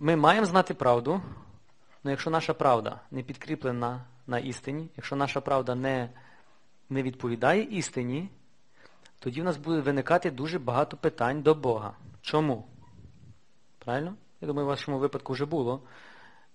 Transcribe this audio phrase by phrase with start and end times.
[0.00, 1.22] ми маємо знати правду,
[2.04, 6.10] але якщо наша правда не підкріплена на істині, якщо наша правда не,
[6.90, 8.28] не відповідає істині,
[9.18, 11.94] тоді в нас буде виникати дуже багато питань до Бога.
[12.20, 12.64] Чому?
[13.78, 14.14] Правильно?
[14.40, 15.82] Я думаю, в вашому випадку вже було.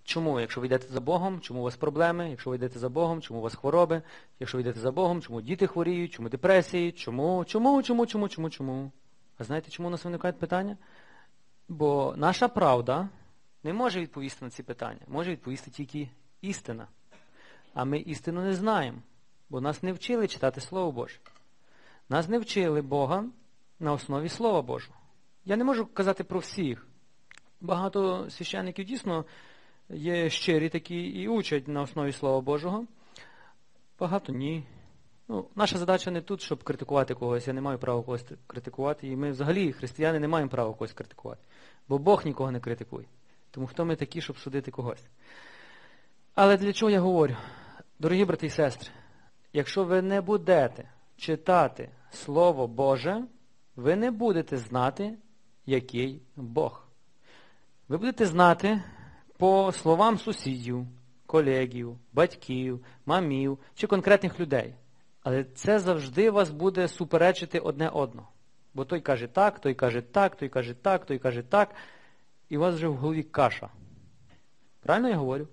[0.04, 3.22] Чому, якщо ви йдете за Богом, чому у вас проблеми, якщо ви йдете за Богом,
[3.22, 4.02] чому у вас хвороби,
[4.40, 8.50] якщо ви йдете за Богом, чому діти хворіють, чому депресії, чому, чому, чому, чому, чому,
[8.50, 8.92] чому?
[9.38, 10.78] А знаєте, чому у нас виникають питання?
[11.68, 13.10] Бо наша правда
[13.64, 15.02] не може відповісти на ці питання.
[15.08, 16.10] Може відповісти тільки
[16.42, 16.88] істина.
[17.74, 18.98] А ми істину не знаємо,
[19.50, 21.20] бо нас не вчили читати Слово Боже.
[22.10, 23.26] Нас не вчили Бога
[23.80, 24.98] на основі Слова Божого.
[25.46, 26.88] Я не можу казати про всіх.
[27.62, 29.26] Багато священників дійсно
[29.90, 32.86] є щирі такі і учать на основі Слова Божого.
[34.00, 34.64] Багато ні.
[35.28, 37.48] Ну, Наша задача не тут, щоб критикувати когось.
[37.48, 39.08] Я не маю права когось критикувати.
[39.08, 41.42] І ми взагалі, християни, не маємо права когось критикувати.
[41.88, 43.06] Бо Бог нікого не критикує.
[43.52, 45.04] Тому хто ми такі, щоб судити когось?
[46.36, 47.36] Але для чого я говорю?
[48.00, 48.90] Дорогі брати і сестри,
[49.54, 53.24] якщо ви не будете читати Слово Боже,
[53.76, 55.18] ви не будете знати,
[55.66, 56.88] який Бог.
[57.88, 58.84] Ви будете знати
[59.38, 60.88] по словам сусідів,
[61.26, 64.76] колегів, батьків, мамів чи конкретних людей.
[65.24, 68.28] Але це завжди вас буде суперечити одне одного.
[68.74, 71.76] Бо той каже так, той каже так, той каже так, той каже так,
[72.52, 73.70] і у вас вже в голові каша.
[74.80, 75.48] Правильно я говорю?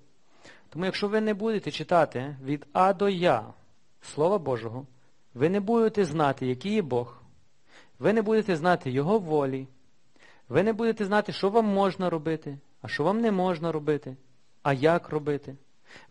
[0.69, 3.45] Тому якщо ви не будете читати від А до Я
[4.01, 4.87] Слова Божого,
[5.35, 7.23] ви не будете знати, який є Бог,
[7.99, 9.69] ви не будете знати Його волі,
[10.49, 14.17] ви не будете знати, що вам можна робити, а що вам не можна робити,
[14.63, 15.57] а як робити.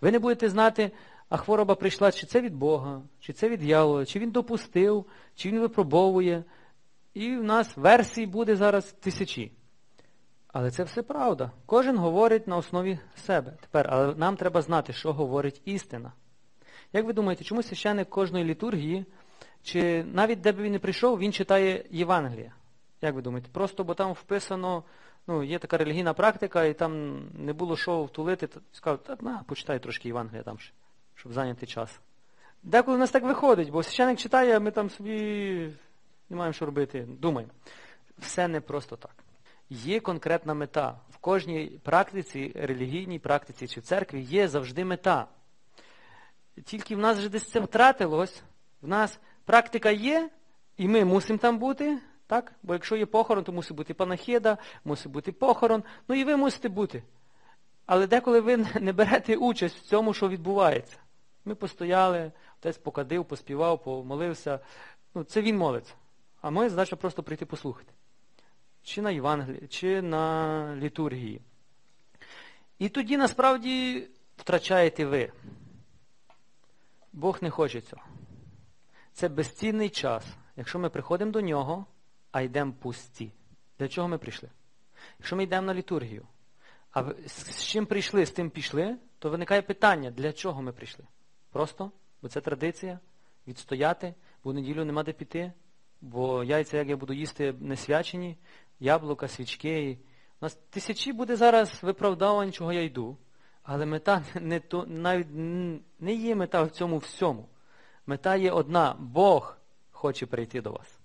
[0.02, 0.92] Ви не будете знати,
[1.30, 5.50] а хвороба прийшла, чи це від Бога, чи це від дьявола, чи він допустив, чи
[5.50, 6.44] він випробовує.
[7.14, 9.57] І в нас версій буде зараз тисячі.
[10.48, 11.52] Але це все правда.
[11.66, 13.54] Кожен говорить на основі себе.
[13.62, 16.12] Тепер, але нам треба знати, що говорить істина.
[16.94, 19.06] Як ви думаєте, чому священник кожної літургії,
[19.64, 22.54] чи навіть де б він не прийшов, він читає Євангелія?
[23.02, 23.50] Як ви думаєте?
[23.52, 24.84] Просто бо там вписано,
[25.28, 29.80] ну, є така релігійна практика, і там не було що втулити, сказав, та на, почитай
[29.80, 30.58] трошки Євангелія там
[31.16, 32.00] щоб зайняти час.
[32.64, 35.14] Деколи в нас так виходить, бо священник читає, а ми там собі
[36.30, 37.54] не маємо що робити, думаємо.
[38.18, 39.27] Все не просто так.
[39.70, 41.00] Є конкретна мета.
[41.10, 45.28] В кожній практиці, релігійній практиці чи в церкві є завжди мета.
[46.66, 48.44] Тільки в нас вже десь це втратилось,
[48.82, 50.30] в нас практика є,
[50.78, 52.54] і ми мусимо там бути, так?
[52.64, 56.70] Бо якщо є похорон, то мусить бути панахида, мусить бути похорон, ну і ви мусите
[56.70, 57.04] бути.
[57.86, 60.98] Але деколи ви не берете участь в цьому, що відбувається.
[61.46, 64.60] Ми постояли, отець покадив, поспівав, помолився.
[65.16, 65.94] Ну, Це він молиться.
[66.42, 67.94] А моя задача просто прийти послухати.
[68.88, 71.42] Чи на Євангелії, чи на літургії.
[72.80, 75.32] І тоді насправді втрачаєте ви.
[77.14, 78.02] Бог не хоче цього.
[79.14, 80.26] Це безцінний час,
[80.56, 81.86] якщо ми приходимо до нього,
[82.32, 83.32] а йдемо пусті.
[83.80, 84.50] Для чого ми прийшли?
[85.20, 86.28] Якщо ми йдемо на літургію,
[86.92, 91.06] а з чим прийшли, з тим пішли, то виникає питання, для чого ми прийшли?
[91.52, 93.00] Просто, бо це традиція,
[93.48, 95.54] відстояти, бо в неділю нема де піти,
[96.02, 98.38] бо яйця, як я буду їсти, не свячені,
[98.80, 99.98] яблука, свічки.
[100.42, 103.18] У нас тисячі буде зараз виправдовань, чого я йду.
[103.64, 105.28] Але мета не то, навіть
[106.00, 107.50] не є мета в цьому всьому.
[108.06, 108.96] Мета є одна.
[109.00, 109.58] Бог
[109.92, 111.00] хоче прийти до вас.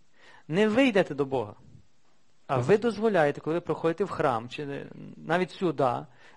[0.48, 1.54] Не ви йдете до Бога.
[2.46, 5.92] А ви дозволяєте, коли ви проходите в храм, чи навіть сюди,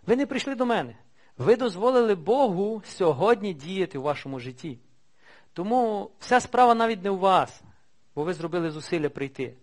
[0.08, 0.96] ви не прийшли до мене.
[1.38, 4.80] Ви дозволили Богу сьогодні діяти у вашому житті.
[5.54, 7.62] Тому вся справа навіть не у вас,
[8.16, 9.58] бо ви зробили зусилля прийти.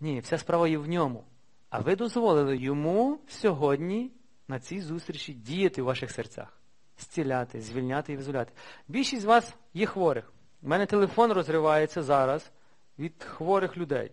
[0.00, 1.24] Ні, вся справа є в ньому.
[1.70, 4.10] А ви дозволили йому сьогодні
[4.48, 6.58] на цій зустрічі діяти у ваших серцях,
[6.98, 8.52] зціляти, звільняти і визволяти.
[8.88, 10.32] Більшість з вас є хворих.
[10.62, 12.50] У мене телефон розривається зараз
[12.98, 14.10] від хворих людей.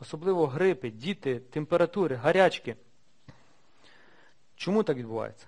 [0.00, 2.76] Особливо грипи, діти, температури, гарячки.
[4.56, 5.46] Чому так відбувається?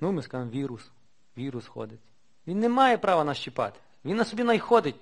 [0.00, 0.90] Ну, ми скажемо, вірус.
[1.36, 2.00] Вірус ходить.
[2.46, 3.80] Він не має права нас чіпати.
[4.04, 4.96] Він на собі найходить,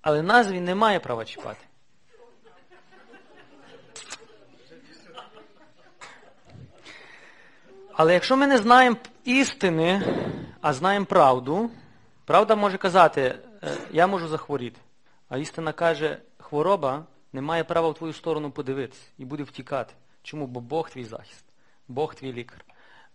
[0.00, 1.66] але нас він не має права чіпати.
[7.94, 10.02] Але якщо ми не знаємо істини,
[10.60, 11.70] а знаємо правду,
[12.24, 13.38] правда може казати,
[13.90, 14.80] я можу захворіти.
[15.28, 19.94] А істина каже, хвороба не має права в твою сторону подивитися і буде втікати.
[20.22, 20.46] Чому?
[20.46, 21.44] Бо Бог твій захист,
[21.88, 22.64] Бог твій лікар,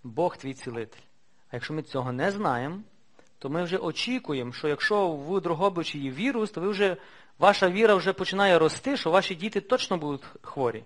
[0.04, 1.02] Бог твій цілитель.
[1.52, 2.80] А якщо ми цього не знаємо,
[3.40, 6.98] то ми вже очікуємо, що якщо в Дрогобичі є вірус, то ви вже,
[7.40, 10.84] ваша віра вже починає рости, що ваші діти точно будуть хворі.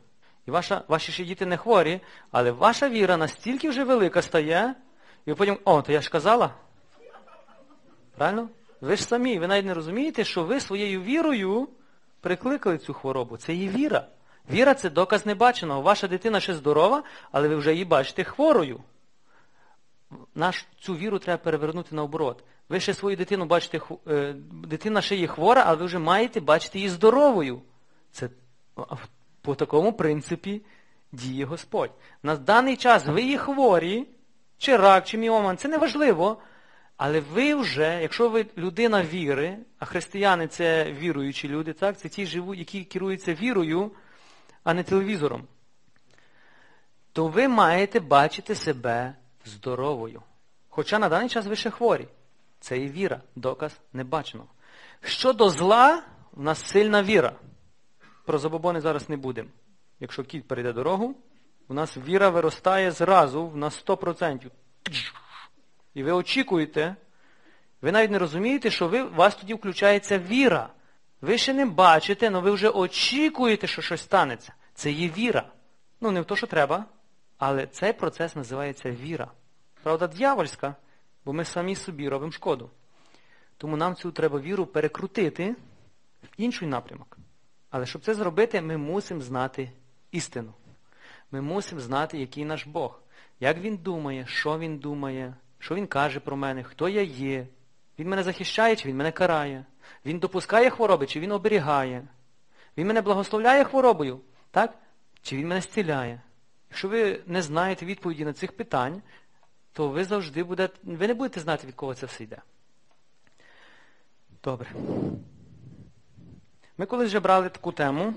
[0.47, 2.01] І ваша, ваші ще діти не хворі,
[2.31, 4.75] але ваша віра настільки вже велика стає,
[5.25, 6.53] і ви потім, о, то я ж казала.
[8.17, 8.49] Правильно?
[8.81, 11.67] Ви ж самі, ви навіть не розумієте, що ви своєю вірою
[12.21, 13.37] прикликали цю хворобу.
[13.37, 14.07] Це є віра.
[14.51, 15.81] Віра це доказ небаченого.
[15.81, 18.79] Ваша дитина ще здорова, але ви вже її бачите хворою.
[20.35, 22.43] Наш, Цю віру треба перевернути наоборот.
[22.69, 26.77] Ви ще свою дитину бачите, е, дитина ще є хвора, але ви вже маєте бачити
[26.79, 27.61] її здоровою.
[28.11, 28.29] Це
[29.41, 30.61] по такому принципі
[31.11, 31.91] діє Господь.
[32.23, 34.07] На даний час ви є хворі,
[34.57, 36.37] чи рак, чи міоман, це не важливо.
[36.97, 42.25] Але ви вже, якщо ви людина віри, а християни це віруючі люди, так, це ті
[42.25, 43.91] живуть, які керуються вірою,
[44.63, 45.47] а не телевізором,
[47.13, 49.15] то ви маєте бачити себе
[49.45, 50.21] здоровою.
[50.69, 52.07] Хоча на даний час ви ще хворі.
[52.59, 54.49] Це і віра, доказ небаченого.
[55.03, 57.33] Щодо зла, в нас сильна віра.
[58.31, 59.49] Про забобони зараз не будемо.
[59.99, 61.15] Якщо кіт перейде дорогу,
[61.67, 64.49] у нас віра виростає зразу на 100%.
[65.93, 66.95] І ви очікуєте,
[67.81, 70.69] ви навіть не розумієте, що ви, у вас тоді включається віра.
[71.21, 74.53] Ви ще не бачите, але ви вже очікуєте, що щось станеться.
[74.73, 75.43] Це є віра.
[76.01, 76.85] Ну, не в то, що треба,
[77.37, 79.31] але цей процес називається віра.
[79.83, 80.75] Правда, дьявольська,
[81.25, 82.69] бо ми самі собі робимо шкоду.
[83.57, 85.55] Тому нам цю треба віру перекрутити
[86.23, 87.17] в інший напрямок.
[87.71, 89.71] Але щоб це зробити, ми мусимо знати
[90.11, 90.53] істину.
[91.31, 93.01] Ми мусимо знати, який наш Бог,
[93.39, 97.47] як Він думає, що Він думає, що Він каже про мене, хто я є.
[97.99, 99.65] Він мене захищає, чи він мене карає.
[100.05, 102.07] Він допускає хвороби, чи він оберігає.
[102.77, 104.19] Він мене благословляє хворобою,
[104.51, 104.73] так?
[105.21, 106.21] Чи він мене зціляє.
[106.69, 109.01] Якщо ви не знаєте відповіді на цих питань,
[109.73, 112.41] то ви завжди будете, ви не будете знати, від кого це все йде.
[114.43, 114.69] Добре.
[116.77, 118.13] Ми колись вже брали таку тему.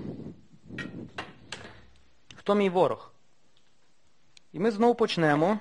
[2.35, 3.11] Хто мій ворог?
[4.53, 5.59] І ми знову почнемо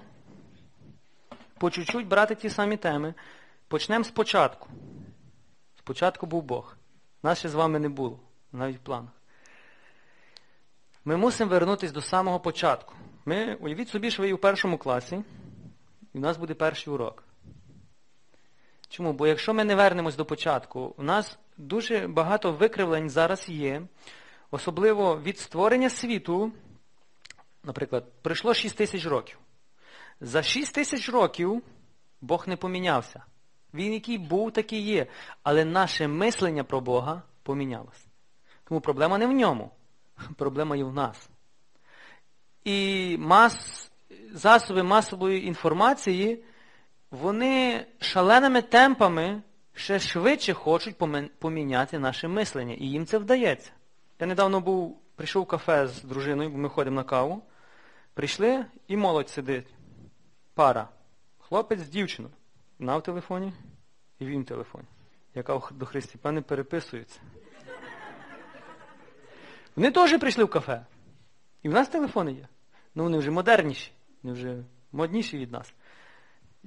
[1.59, 3.15] по чуть-чуть брати ті самі теми.
[3.69, 4.69] Почнемо спочатку.
[5.79, 6.77] Спочатку був Бог.
[7.23, 8.21] Нас ще з вами не було,
[8.53, 9.13] навіть в планах.
[11.05, 12.95] Ми мусимо вернутися до самого початку.
[13.25, 15.23] Ми, Уявіть собі, що ви у першому класі,
[16.15, 17.25] і в нас буде перший урок.
[18.89, 19.13] Чому?
[19.13, 23.83] Бо якщо ми не вернемось до початку, у нас дуже багато викривлень зараз є,
[24.51, 26.53] особливо від створення світу,
[27.65, 29.39] наприклад, пройшло 6 тисяч років.
[30.21, 31.63] За 6 тисяч років
[32.21, 33.23] Бог не помінявся.
[33.75, 35.07] Він який був, такий є.
[35.43, 38.07] Але наше мислення про Бога помінялося.
[38.65, 39.71] Тому проблема не в ньому.
[40.37, 41.31] Проблема є в нас.
[42.65, 43.91] І мас,
[44.33, 46.45] засоби масової інформації,
[47.11, 49.43] вони шаленими темпами
[49.75, 50.97] ще швидше хочуть
[51.39, 52.75] поміняти наше мислення.
[52.75, 53.71] І їм це вдається.
[54.21, 57.43] Я недавно був, прийшов в кафе з дружиною, бо ми ходимо на каву.
[58.15, 59.75] Прийшли і молодь сидить.
[60.55, 60.89] Пара.
[61.39, 62.35] Хлопець з дівчиною.
[62.79, 63.53] Вона в телефоні
[64.19, 64.85] і він в телефоні.
[65.35, 67.21] Яка до Христі, пане, переписуються.
[69.77, 70.87] Вони теж прийшли в кафе.
[71.63, 72.49] І в нас телефони є.
[72.95, 73.93] Ну вони вже модерніші,
[74.23, 75.75] вони вже модніші від нас.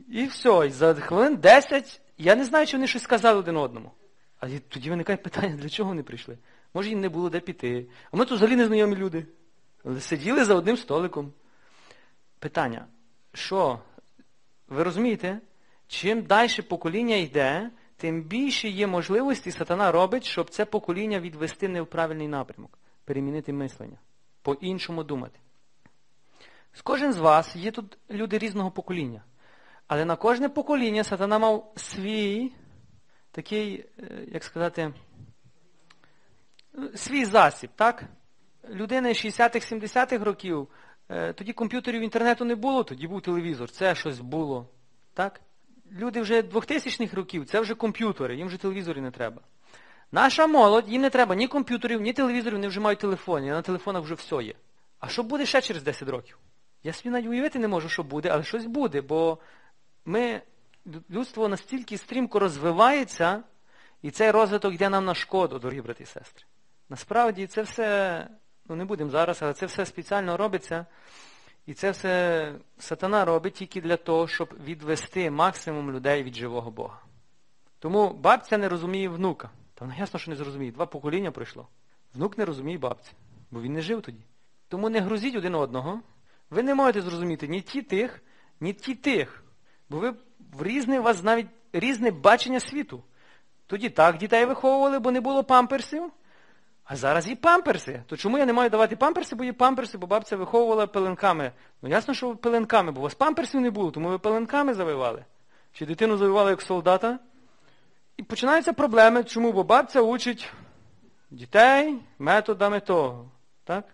[0.10, 3.92] І все, і за хвилин 10 я не знаю, чи вони щось сказали один одному.
[4.40, 6.38] А тоді виникає питання, для чого вони прийшли?
[6.74, 7.88] Може їм не було де піти.
[8.12, 9.26] А ми тут взагалі незнайомі люди.
[10.00, 11.34] Сиділи за одним столиком.
[12.40, 12.86] Питання,
[13.34, 13.80] що,
[14.68, 15.42] ви розумієте,
[15.88, 21.82] чим далі покоління йде, тим більше є можливості сатана робить, щоб це покоління відвести не
[21.82, 23.98] в правильний напрямок, перемінити мислення,
[24.42, 25.40] по-іншому думати.
[26.74, 29.24] З кожен з вас є тут люди різного покоління.
[29.88, 32.52] Але на кожне покоління сатана мав свій
[33.32, 34.94] такий, е, як сказати,
[36.96, 38.04] свій засіб, так?
[38.70, 40.68] Людини 60-х, 70-х років,
[41.10, 44.70] е, тоді комп'ютерів інтернету не було, тоді був телевізор, це щось було.
[45.14, 45.42] так?
[45.92, 49.42] Люди вже 2000-х років, це вже комп'ютери, їм вже телевізорів не треба.
[50.12, 54.04] Наша молодь, їм не треба ні комп'ютерів, ні телевізорів, вони вже мають телефони, на телефонах
[54.04, 54.54] вже все є.
[55.00, 56.38] А що буде ще через 10 років?
[56.84, 59.38] Я собі навіть уявити не можу, що буде, але щось буде, бо
[60.08, 60.42] ми,
[61.10, 63.44] людство настільки стрімко розвивається,
[64.02, 66.46] і цей розвиток йде нам на шкоду, дорогі брати і сестри.
[66.90, 68.28] Насправді це все,
[68.70, 70.86] ну не будемо зараз, але це все спеціально робиться.
[71.66, 77.00] І це все сатана робить тільки для того, щоб відвести максимум людей від живого Бога.
[77.80, 79.50] Тому бабця не розуміє внука.
[79.74, 80.72] Та вона ясно, що не зрозуміє.
[80.72, 81.68] Два покоління пройшло.
[82.14, 83.12] Внук не розуміє бабці,
[83.52, 84.24] бо він не жив тоді.
[84.68, 86.02] Тому не грузіть один одного.
[86.50, 88.22] Ви не можете зрозуміти ні ті тих,
[88.60, 89.44] ні ті тих.
[89.90, 90.14] Бо ви
[90.54, 93.04] в різне у вас навіть різне бачення світу.
[93.68, 96.12] Тоді так дітей виховували, бо не було памперсів,
[96.84, 98.04] А зараз є памперси.
[98.08, 101.52] То чому я не маю давати памперси, бо є памперси, бо бабця виховувала пеленками.
[101.82, 105.26] Ну ясно, що пеленками, бо у вас памперсів не було, тому ви пеленками завивали.
[105.72, 107.20] Чи дитину завивали як солдата.
[108.18, 109.24] І починаються проблеми.
[109.24, 109.52] Чому?
[109.52, 110.52] Бо бабця учить
[111.32, 113.32] дітей методами того.
[113.64, 113.86] Так?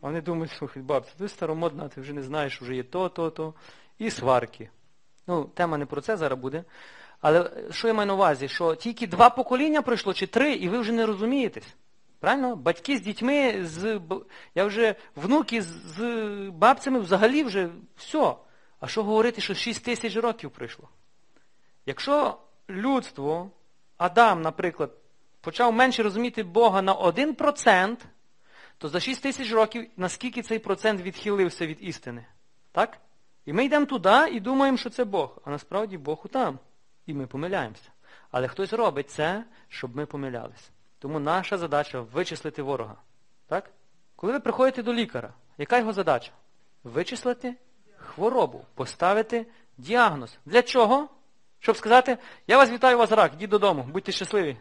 [0.00, 3.54] Вони думають, слухай, бабця, ти старомодна, ти вже не знаєш, вже є то, то, то.
[3.98, 4.70] І сварки.
[5.26, 6.64] Ну, тема не про це зараз буде.
[7.20, 8.48] Але що я маю на увазі?
[8.48, 11.76] Що тільки два покоління пройшло, чи три, і ви вже не розумієтесь.
[12.20, 12.56] Правильно?
[12.56, 14.00] Батьки з дітьми, з,
[14.54, 16.00] я вже внуки з, з
[16.50, 18.34] бабцями взагалі вже все.
[18.80, 20.88] А що говорити, що 6 тисяч років пройшло?
[21.86, 22.38] Якщо
[22.70, 23.50] людство,
[23.96, 24.90] Адам, наприклад,
[25.40, 27.96] почав менше розуміти Бога на 1%,
[28.78, 32.26] то за 6 тисяч років наскільки цей процент відхилився від істини?
[32.72, 32.98] Так?
[33.46, 35.38] І ми йдемо туди і думаємо, що це Бог.
[35.44, 36.58] А насправді Бог там.
[37.06, 37.90] І ми помиляємося.
[38.30, 40.70] Але хтось робить це, щоб ми помилялися.
[40.98, 42.96] Тому наша задача вичислити ворога.
[43.46, 43.70] Так?
[44.16, 46.30] Коли ви приходите до лікаря, яка його задача?
[46.84, 47.54] Вичислити
[47.96, 49.46] хворобу, поставити
[49.78, 50.38] діагноз.
[50.46, 51.08] Для чого?
[51.58, 54.56] Щоб сказати, я вас вітаю, у вас рак, йдіть додому, будьте щасливі.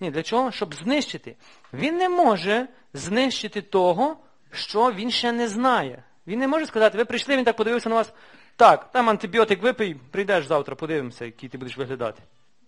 [0.00, 0.50] Ні, для чого?
[0.50, 1.36] Щоб знищити.
[1.72, 4.16] Він не може знищити того,
[4.50, 6.04] що він ще не знає.
[6.26, 8.12] Він не може сказати, ви прийшли, він так подивився на вас.
[8.56, 12.22] Так, там антибіотик випий, прийдеш завтра, подивимося, який ти будеш виглядати.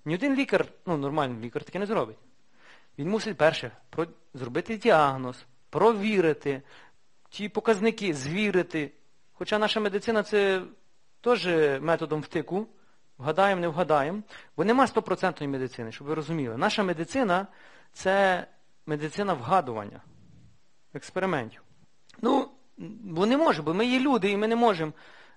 [0.04, 2.16] Ні один лікар, ну нормальний лікар таке не зробить.
[2.98, 3.70] Він мусить перше
[4.34, 6.62] зробити діагноз, провірити,
[7.30, 8.90] ті показники, звірити.
[9.32, 10.62] Хоча наша медицина це
[11.20, 11.46] теж
[11.80, 12.66] методом втику.
[13.18, 14.22] Вгадаємо, не вгадаємо.
[14.56, 16.56] Бо нема стопроцентної медицини, щоб ви розуміли.
[16.56, 17.46] Наша медицина
[17.92, 18.46] це
[18.86, 20.00] медицина вгадування,
[20.94, 21.62] експериментів.
[22.22, 24.92] Ну, бо не може, бо ми є люди, і ми не можемо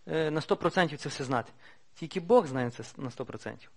[0.08, 1.51] е, на 100% це все знати.
[1.93, 3.69] Тільки Бог знає це на 100%.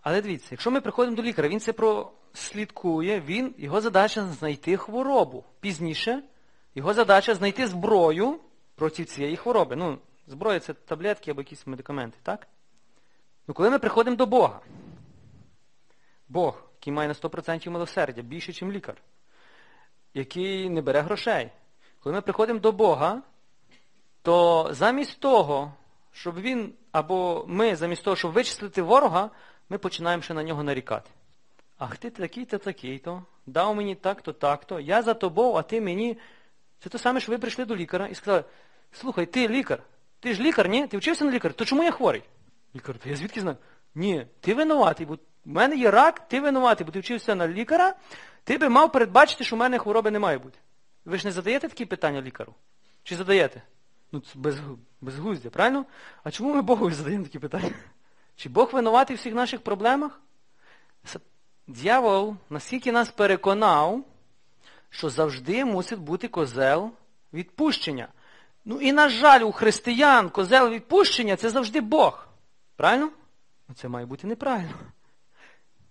[0.00, 5.44] Але дивіться, якщо ми приходимо до лікаря, він це прослідкує, він, його задача знайти хворобу.
[5.60, 6.22] Пізніше
[6.74, 8.40] його задача знайти зброю
[8.74, 9.76] проти цієї хвороби.
[9.76, 12.48] Ну, зброя це таблетки або якісь медикаменти, так?
[13.46, 14.60] Ну, коли ми приходимо до Бога,
[16.28, 19.02] Бог, який має на 100% милосердя, більше, ніж лікар,
[20.14, 21.50] який не бере грошей.
[22.08, 23.22] Коли ми приходимо до Бога,
[24.22, 25.72] то замість того,
[26.12, 29.30] щоб він, або ми, замість того, щоб вичислити ворога,
[29.68, 31.10] ми починаємо ще на нього нарікати.
[31.78, 36.18] Ах ти такий-то, такий-то, дав мені так-то, так-то, я за тобою, а ти мені.
[36.78, 38.44] Це те саме, що ви прийшли до лікаря і сказали,
[38.92, 39.82] слухай, ти лікар,
[40.20, 40.86] ти ж лікар, ні?
[40.86, 42.22] Ти вчився на лікар, то чому я хворий?
[42.76, 43.56] Лікар, то я звідки знаю?
[43.94, 47.94] Ні, ти винуватий, бо в мене є рак, ти винуватий, бо ти вчився на лікаря,
[48.44, 50.58] ти би мав передбачити, що в мене хвороби не має бути.
[51.08, 52.54] Ви ж не задаєте такі питання лікару?
[53.02, 53.62] Чи задаєте?
[54.12, 54.56] Ну, це без,
[55.00, 55.84] безглуздя, правильно?
[56.24, 57.74] А чому ми Богу задаємо такі питання?
[58.36, 60.20] Чи Бог винуватий в всіх наших проблемах?
[61.66, 64.04] Д'явол наскільки нас переконав,
[64.90, 66.90] що завжди мусить бути козел
[67.32, 68.08] відпущення.
[68.64, 72.28] Ну і, на жаль, у християн козел відпущення це завжди Бог.
[72.76, 73.10] Правильно?
[73.68, 74.74] Ну Це має бути неправильно.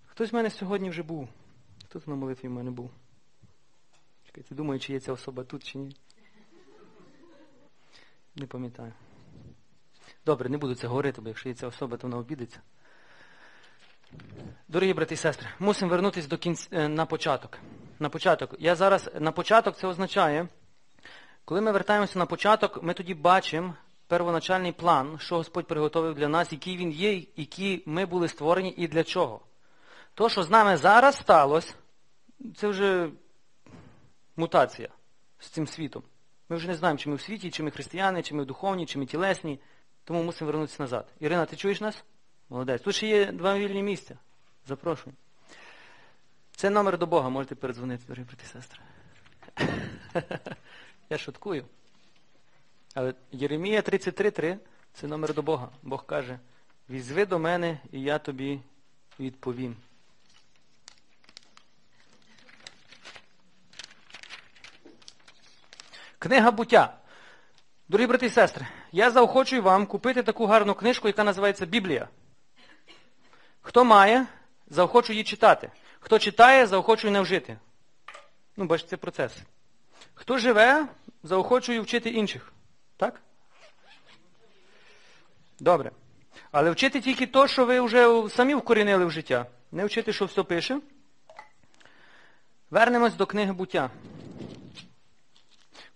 [0.06, 1.30] Хтось в мене сьогодні вже був.
[1.86, 2.92] Хто на молитві в мене був?
[4.38, 5.96] Чекайте, думаю, чи є ця особа тут, чи ні.
[8.36, 8.94] Не пам'ятаю.
[10.26, 12.60] Добре, не буду це говорити, бо якщо є ця особа, то вона обідеться.
[14.68, 17.60] Дорогі брати і сестри, мусимо вернутися до кінця, е, на початок.
[18.00, 18.56] На початок.
[18.60, 20.48] Я зараз на початок це означає,
[21.46, 23.76] коли ми вертаємося на початок, ми тоді бачимо
[24.08, 28.88] первоначальний план, що Господь приготовив для нас, який він є, які ми були створені і
[28.88, 29.42] для чого.
[30.14, 31.74] То, що з нами зараз сталося,
[32.56, 33.12] це вже
[34.38, 34.90] мутація
[35.40, 36.04] з цим світом.
[36.50, 39.00] Ми вже не знаємо, чи ми в світі, чи ми християни, чи ми духовні, чи
[39.00, 39.60] ми тілесні.
[40.04, 41.14] Тому мусимо вернутися назад.
[41.20, 42.04] Ірина, ти чуєш нас?
[42.50, 42.82] Молодець.
[42.82, 44.18] Тут ще є два вільні місця.
[44.68, 45.16] Запрошую.
[46.56, 48.80] Це номер до Бога, можете передзвонити, дорогі брати і сестри.
[51.10, 51.66] Я шуткую.
[52.94, 54.58] Але Єремія 33.3
[54.94, 55.70] це номер до Бога.
[55.84, 56.40] Бог каже,
[56.90, 58.60] візьви до мене, і я тобі
[59.20, 59.76] відповім.
[66.28, 66.94] Книга буття.
[67.90, 72.08] Дорогі брати і сестри, я заохочую вам купити таку гарну книжку, яка називається Біблія.
[73.62, 74.26] Хто має,
[74.70, 75.72] заохочую її читати.
[76.00, 77.58] Хто читає, заохочую не вжити.
[78.58, 79.32] Ну, бачите, це процес.
[80.14, 80.88] Хто живе,
[81.24, 82.54] заохочую вчити інших.
[82.98, 83.22] Так?
[85.60, 85.92] Добре.
[86.52, 89.46] Але вчити тільки то, що ви вже самі вкорінили в життя.
[89.72, 90.80] Не вчити, що все пише.
[92.72, 93.90] Вернемось до книги буття.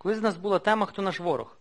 [0.01, 1.57] Колись в нас була тема, хто наш ворог,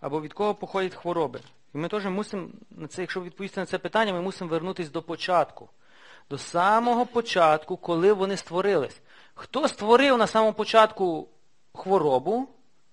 [0.00, 1.40] або від кого походять хвороби.
[1.74, 5.02] І ми теж мусимо, на це, якщо відповісти на це питання, ми мусимо вернутися до
[5.02, 5.68] початку.
[6.30, 9.00] До самого початку, коли вони створились.
[9.34, 11.28] Хто створив на самому початку
[11.74, 12.48] хворобу,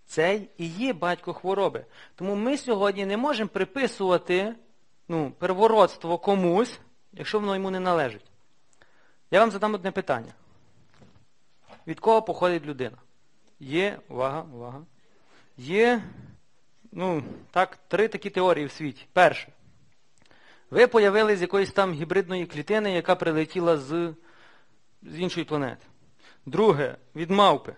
[0.06, 1.86] цей і є батько хвороби.
[2.16, 4.56] Тому ми сьогодні не можемо приписувати
[5.08, 6.80] ну, первородство комусь,
[7.14, 8.26] якщо воно йому не належить.
[9.32, 10.34] Я вам задам одне питання.
[11.88, 12.98] Від кого походить людина?
[13.64, 14.86] Є, увага, увага.
[15.58, 16.04] Є,
[16.92, 19.06] ну, так, три такі теорії в світі.
[19.14, 19.48] Перше.
[20.70, 24.14] Ви появились з якоїсь там гібридної клітини, яка прилетіла з,
[25.04, 25.86] з іншої планети.
[26.46, 27.76] Друге, від мавпи.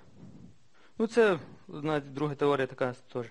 [0.98, 3.26] Ну, це, знаєте, друга теорія така теж.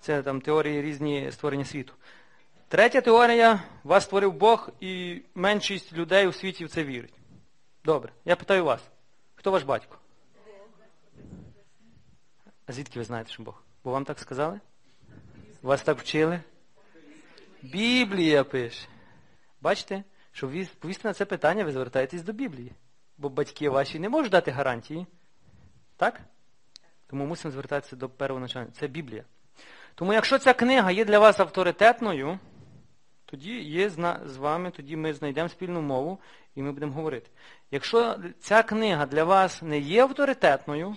[0.00, 1.92] Це там теорії різні створення світу.
[2.68, 7.14] Третя теорія, вас створив Бог, і меншість людей у світі в це вірить.
[7.84, 8.12] Добре.
[8.24, 8.80] Я питаю вас,
[9.34, 9.98] хто ваш батько?
[12.66, 13.62] А звідки ви знаєте, що Бог?
[13.84, 14.60] Бо вам так сказали?
[15.62, 16.40] Вас так вчили?
[17.62, 18.88] Біблія пише.
[19.60, 22.72] Бачите, щоб відповісти на це питання, ви звертаєтесь до Біблії.
[23.18, 25.06] Бо батьки ваші не можуть дати гарантії.
[25.96, 26.20] Так?
[27.06, 28.72] Тому мусимо звертатися до первоначального.
[28.72, 29.24] Це Біблія.
[29.94, 32.38] Тому якщо ця книга є для вас авторитетною,
[33.24, 33.90] тоді є
[34.24, 36.20] з вами, тоді ми знайдемо спільну мову
[36.54, 37.30] і ми будемо говорити.
[37.70, 40.96] Якщо ця книга для вас не є авторитетною,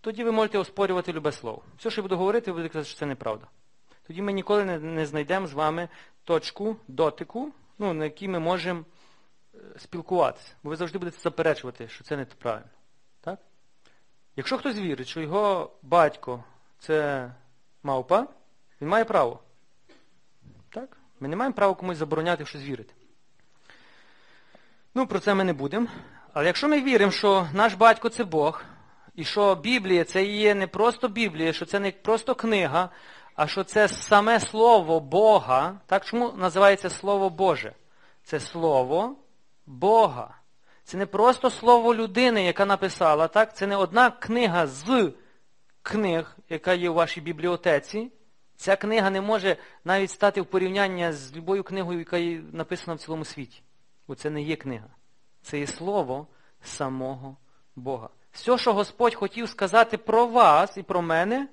[0.00, 1.62] тоді ви можете оспорювати любе слово.
[1.78, 3.46] Все, що я буду говорити, ви будете казати, що це неправда.
[4.06, 5.88] Тоді ми ніколи не, не знайдемо з вами
[6.24, 8.84] точку дотику, ну, на якій ми можемо
[9.54, 10.54] е, спілкуватися.
[10.62, 12.68] Бо ви завжди будете заперечувати, що це не правильно.
[13.20, 13.38] Так?
[14.36, 16.44] Якщо хтось вірить, що його батько
[16.78, 17.30] це
[17.82, 18.26] мавпа,
[18.80, 19.40] він має право.
[20.70, 20.96] Так?
[21.20, 22.94] Ми не маємо права комусь забороняти щось вірити.
[24.94, 25.86] Ну, про це ми не будемо.
[26.32, 28.64] Але якщо ми віримо, що наш батько це Бог,
[29.18, 32.90] і що Біблія це є не просто Біблія, що це не просто книга,
[33.34, 35.80] а що це саме Слово Бога.
[35.86, 37.72] Так чому називається Слово Боже?
[38.22, 39.16] Це Слово
[39.66, 40.34] Бога.
[40.84, 43.56] Це не просто слово людини, яка написала, так?
[43.56, 45.12] Це не одна книга з
[45.82, 48.12] книг, яка є у вашій бібліотеці.
[48.56, 52.98] Ця книга не може навіть стати в порівняння з любою книгою, яка є написана в
[52.98, 53.62] цілому світі.
[54.08, 54.88] Бо це не є книга.
[55.42, 56.26] Це є слово
[56.62, 57.36] самого
[57.76, 58.08] Бога.
[58.32, 61.48] Все, що Господь хотів сказати про вас і про мене,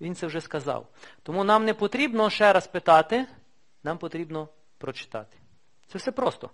[0.00, 0.86] Він це вже сказав.
[1.22, 3.26] Тому нам не потрібно ще раз питати,
[3.82, 5.36] нам потрібно прочитати.
[5.86, 6.50] Це все просто.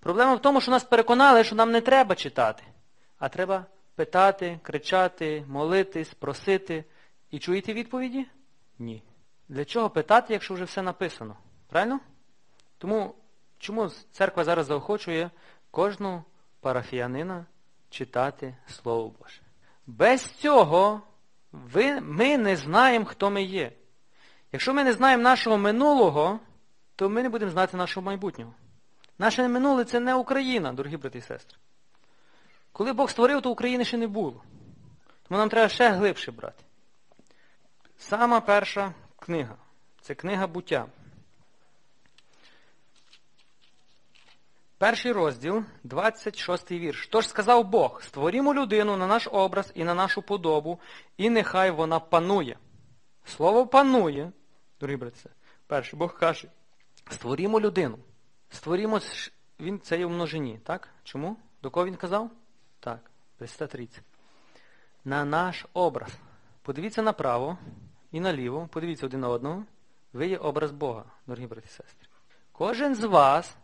[0.00, 2.62] Проблема в тому, що нас переконали, що нам не треба читати,
[3.18, 6.84] а треба питати, кричати, молитись, просити.
[7.30, 8.26] І чуєте відповіді?
[8.78, 9.02] Ні.
[9.48, 11.36] Для чого питати, якщо вже все написано?
[11.68, 12.00] Правильно?
[12.78, 13.14] Тому
[13.58, 15.30] чому церква зараз заохочує
[15.70, 16.24] кожну
[16.60, 17.46] парафіянина
[17.92, 19.40] читати Слово Боже?
[19.86, 21.02] Без цього
[21.52, 23.72] ви, ми не знаємо, хто ми є.
[24.52, 26.40] Якщо ми не знаємо нашого минулого,
[26.96, 28.54] то ми не будемо знати нашого майбутнього.
[29.18, 31.58] Наше минуле це не Україна, дорогі брати і сестри.
[32.72, 34.42] Коли Бог створив, то України ще не було.
[35.28, 36.64] Тому нам треба ще глибше брати.
[37.98, 39.56] Сама перша книга.
[40.00, 40.86] Це книга буття.
[44.82, 47.06] Перший розділ, 26 вірш.
[47.06, 50.80] Тож сказав Бог, створімо людину на наш образ і на нашу подобу,
[51.16, 52.58] і нехай вона панує.
[53.24, 54.32] Слово панує,
[54.80, 55.30] дорогі брати,
[55.66, 56.48] перший Бог каже,
[57.10, 57.98] створімо людину.
[58.50, 59.00] Створімо,
[59.60, 60.88] він це є в множині, так?
[61.04, 61.36] Чому?
[61.62, 62.30] До кого він казав?
[62.80, 64.02] Так, 330.
[65.04, 66.10] На наш образ.
[66.62, 67.58] Подивіться направо
[68.12, 69.64] і наліво, подивіться один на одного.
[70.12, 72.08] Ви є образ Бога, дорогі брати і сестри.
[72.52, 73.56] Кожен з вас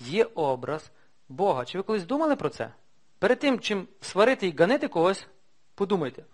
[0.00, 0.90] є образ
[1.28, 1.64] Бога.
[1.64, 2.70] Чи ви колись думали про це?
[3.18, 5.26] Перед тим, чим сварити і ганити когось,
[5.74, 6.24] подумайте,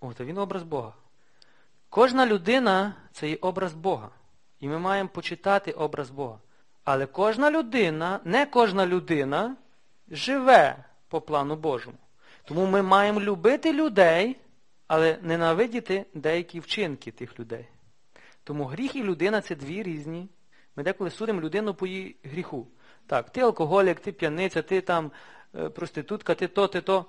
[0.00, 0.94] о, то він образ Бога.
[1.88, 4.10] Кожна людина це є образ Бога.
[4.60, 6.38] І ми маємо почитати образ Бога.
[6.84, 9.56] Але кожна людина, не кожна людина
[10.10, 11.98] живе по плану Божому.
[12.44, 14.36] Тому ми маємо любити людей,
[14.86, 17.68] але ненавидіти деякі вчинки тих людей.
[18.44, 20.28] Тому гріх і людина це дві різні.
[20.76, 22.66] Ми деколи судимо людину по її гріху.
[23.10, 25.10] Так, ти алкоголік, ти п'яниця, ти там
[25.54, 27.06] е, проститутка, ти то, ти то.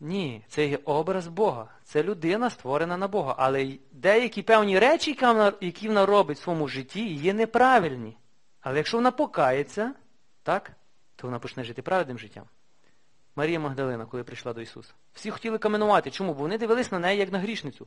[0.00, 1.68] Ні, це є образ Бога.
[1.84, 3.34] Це людина створена на Бога.
[3.38, 5.18] Але деякі певні речі,
[5.60, 8.16] які вона робить в своєму житті, є неправильні.
[8.60, 9.94] Але якщо вона покається,
[10.42, 10.72] так,
[11.16, 12.44] то вона почне жити праведним життям.
[13.36, 14.94] Марія Магдалина, коли прийшла до Ісуса.
[15.12, 16.10] Всі хотіли каменувати.
[16.10, 16.34] Чому?
[16.34, 17.86] Бо вони дивились на неї як на грішницю.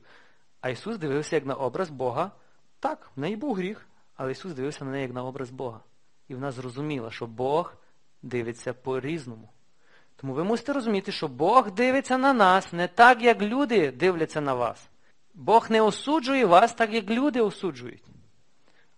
[0.61, 2.31] А Ісус дивився як на образ Бога.
[2.79, 5.79] Так, в неї був гріх, але Ісус дивився на неї як на образ Бога.
[6.33, 7.75] І вона зрозуміла, що Бог
[8.21, 9.49] дивиться по-різному.
[10.15, 14.53] Тому ви мусите розуміти, що Бог дивиться на нас не так, як люди дивляться на
[14.53, 14.89] вас.
[15.33, 18.03] Бог не осуджує вас так, як люди осуджують.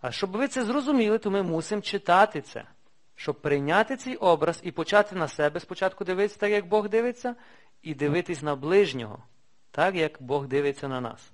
[0.02, 2.64] А щоб ви це зрозуміли, то ми мусимо читати це,
[3.16, 7.36] щоб прийняти цей образ і почати на себе спочатку дивитися так, як Бог дивиться,
[7.82, 9.24] і дивитись на ближнього,
[9.72, 11.32] так як Бог дивиться на нас.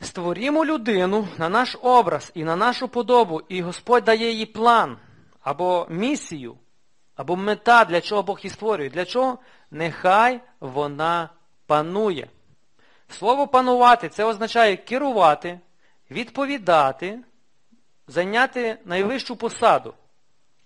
[0.00, 4.98] Створімо людину на наш образ і на нашу подобу, і Господь дає їй план
[5.40, 6.56] або місію,
[7.14, 8.90] або мета, для чого Бог її створює.
[8.90, 9.38] Для чого?
[9.70, 11.30] Нехай вона
[11.66, 12.28] панує.
[13.08, 15.60] Слово панувати це означає керувати,
[16.10, 17.18] відповідати,
[18.08, 19.94] зайняти найвищу посаду.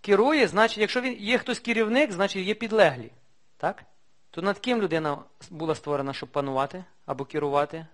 [0.00, 3.12] Керує, значить, якщо він є хтось керівник, значить є підлеглі.
[3.56, 3.84] Так?
[4.30, 5.18] То над ким людина
[5.50, 7.86] була створена, щоб панувати або керувати?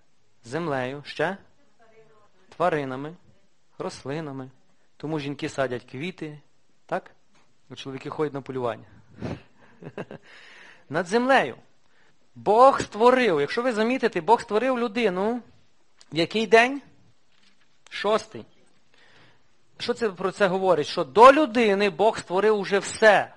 [0.45, 1.37] Землею, ще?
[2.49, 3.15] Тваринами,
[3.77, 4.49] рослинами.
[4.97, 6.39] Тому жінки садять квіти,
[6.85, 7.11] так?
[7.69, 8.85] А чоловіки ходять на полювання.
[10.89, 11.55] Над землею.
[12.35, 15.41] Бог створив, якщо ви замітите, Бог створив людину.
[16.11, 16.81] В який день?
[17.89, 18.45] Шостий.
[19.77, 20.87] Що це про це говорить?
[20.87, 23.33] Що до людини Бог створив уже все.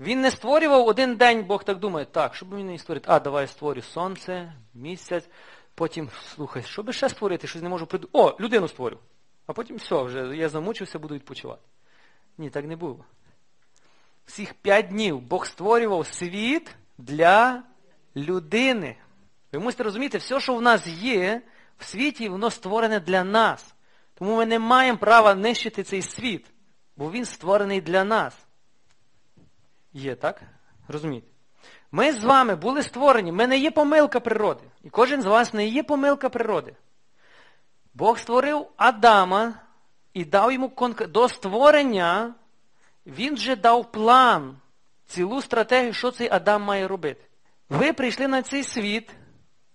[0.00, 3.06] Він не створював один день, Бог так думає, так, що б він не створити?
[3.10, 5.28] А, давай створю сонце, місяць,
[5.76, 8.18] потім, слухай, що би ще створити, щось не можу придумати.
[8.18, 8.98] О, людину створю.
[9.46, 11.62] А потім все, вже я замучився, буду відпочивати.
[12.38, 13.04] Ні, так не було.
[14.26, 17.62] Всіх п'ять днів Бог створював світ для
[18.16, 18.96] людини.
[19.52, 21.42] Ви мусите розуміти, все, що в нас є,
[21.78, 23.74] в світі, воно створене для нас.
[24.14, 26.46] Тому ми не маємо права нищити цей світ,
[26.96, 28.46] бо він створений для нас.
[29.92, 30.42] Є, так?
[30.88, 31.35] Розумієте?
[31.96, 34.60] Ми з вами були створені, ми не є помилка природи.
[34.84, 36.74] І кожен з вас не є помилка природи.
[37.94, 39.54] Бог створив Адама
[40.14, 41.06] і дав йому конк...
[41.06, 42.34] до створення,
[43.06, 44.56] він вже дав план,
[45.06, 47.24] цілу стратегію, що цей Адам має робити.
[47.68, 49.10] Ви прийшли на цей світ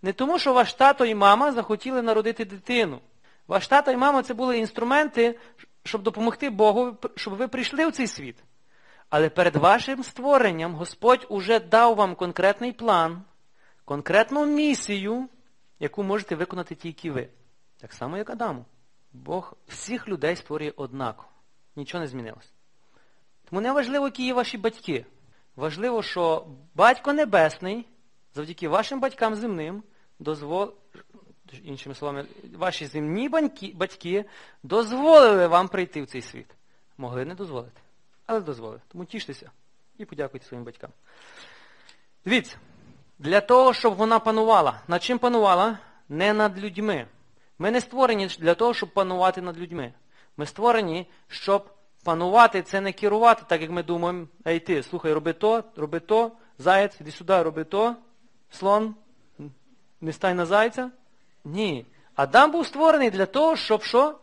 [0.02, 3.00] не тому, що ваш тато і мама захотіли народити дитину.
[3.48, 5.40] Ваш тато і мама це були інструменти,
[5.84, 8.36] щоб допомогти Богу, щоб ви прийшли в цей світ.
[9.12, 13.24] Але перед вашим створенням Господь уже дав вам конкретний план,
[13.86, 15.30] конкретну місію,
[15.80, 17.30] яку можете виконати тільки ви.
[17.78, 18.66] Так само, як Адаму.
[19.14, 21.30] Бог всіх людей створює однаково.
[21.76, 22.54] Нічого не змінилось.
[23.50, 25.06] Тому не важливо, які є ваші батьки.
[25.56, 27.88] Важливо, що Батько Небесний,
[28.36, 29.84] завдяки вашим батькам земним,
[30.20, 30.74] дозволив,
[31.64, 33.30] іншими словами, ваші земні
[33.74, 34.26] батьки
[34.64, 36.48] дозволили вам прийти в цей світ.
[36.98, 37.82] Могли не дозволити.
[38.32, 38.82] Але дозволили.
[38.88, 39.52] Тому тіштеся
[39.98, 40.90] і подякуйте своїм батькам.
[42.26, 42.58] Дивіться,
[43.20, 44.82] для того, щоб вона панувала.
[44.88, 45.78] Над чим панувала?
[46.10, 47.08] Не над людьми.
[47.60, 49.94] Ми не створені для того, щоб панувати над людьми.
[50.38, 51.70] Ми створені, щоб
[52.04, 56.32] панувати це не керувати, так як ми думаємо, ей ти, слухай, роби то, роби то,
[56.58, 57.96] заяць, іди сюди, роби то,
[58.50, 58.96] слон,
[60.02, 60.92] не стай на зайця.
[61.46, 61.86] Ні.
[62.16, 64.20] Адам був створений для того, щоб що?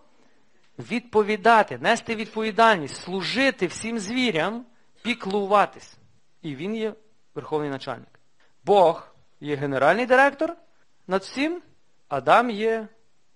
[0.79, 4.67] Відповідати, нести відповідальність, служити всім звірям,
[5.03, 5.99] піклуватись.
[6.43, 6.95] І він є
[7.35, 8.21] верховний начальник.
[8.65, 9.09] Бог
[9.41, 10.57] є генеральний директор
[11.07, 11.63] над всім,
[12.09, 12.89] Адам є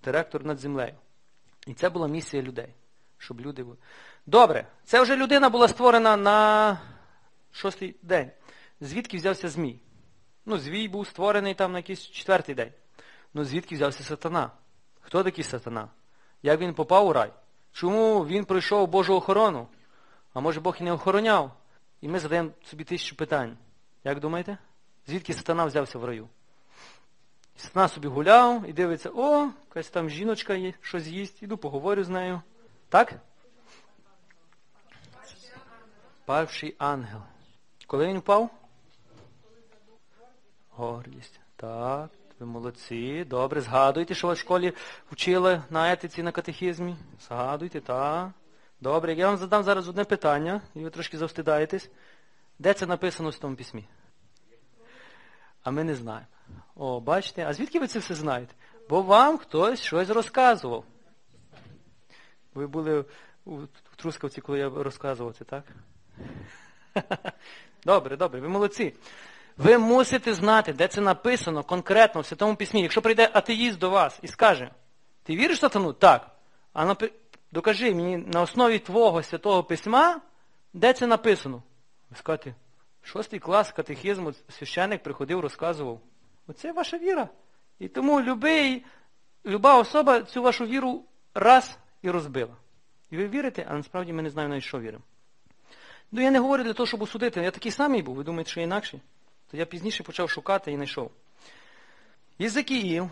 [0.04, 0.94] директор над землею.
[1.66, 2.74] І це була місія людей,
[3.18, 3.76] щоб люди були.
[4.26, 6.80] Добре, це вже людина була створена на
[7.52, 8.30] шостий день.
[8.80, 9.80] Звідки взявся Змій?
[10.46, 12.72] Ну, Звій був створений там на якийсь четвертий день.
[13.34, 14.50] Ну, звідки взявся сатана?
[15.00, 15.88] Хто такий сатана?
[16.42, 17.32] Як він попав у рай?
[17.72, 19.68] Чому він пройшов Божу охорону?
[20.34, 21.52] А може Бог і не охороняв?
[22.00, 23.56] І ми задаємо собі тисячу питань.
[24.04, 24.58] Як думаєте?
[25.06, 26.28] Звідки сатана взявся в раю?
[27.56, 32.08] Сатана собі гуляв і дивиться, о, якась там жіночка є, щось їсть, іду поговорю з
[32.08, 32.40] нею.
[32.88, 33.14] Так?
[36.24, 37.20] Павший ангел.
[37.86, 38.50] Коли він впав?
[40.70, 41.40] Гордість.
[41.56, 42.10] Так,
[42.42, 43.24] ви молодці.
[43.24, 44.72] Добре, згадуйте, що ви в школі
[45.12, 46.96] вчили на етиці, на катехізмі.
[47.28, 48.30] Згадуйте, так.
[48.80, 51.90] Добре, я вам задам зараз одне питання, і ви трошки завстидаєтесь.
[52.58, 53.88] Де це написано в тому письмі?
[55.62, 56.26] А ми не знаємо.
[56.76, 58.54] О, бачите, а звідки ви це все знаєте?
[58.88, 60.84] Бо вам хтось щось розказував.
[62.54, 63.04] Ви були
[63.44, 63.58] у
[63.96, 65.64] Трускавці, коли я розказував це, так?
[67.84, 68.94] Добре, добре, ви молодці.
[69.62, 72.82] Ви мусите знати, де це написано конкретно в Святому Письмі.
[72.82, 74.70] Якщо прийде атеїст до вас і скаже,
[75.22, 75.92] ти віриш в сатану?
[75.92, 76.30] Так.
[76.72, 77.12] А напи...
[77.52, 80.20] докажи мені на основі твого святого письма,
[80.72, 81.62] де це написано.
[82.10, 82.54] Ви скажете,
[83.02, 86.00] шостий клас катехізму священник приходив, розказував.
[86.46, 87.28] Оце ваша віра.
[87.78, 88.84] І тому любий,
[89.46, 92.56] люба особа цю вашу віру раз і розбила.
[93.10, 95.04] І ви вірите, а насправді ми не знаємо, на що віримо.
[96.12, 97.40] Ну я не говорю для того, щоб осудити.
[97.40, 99.00] Я такий самий був, ви думаєте, що інакше?
[99.52, 101.10] То я пізніше почав шукати і знайшов.
[102.38, 103.10] Єзекіїв,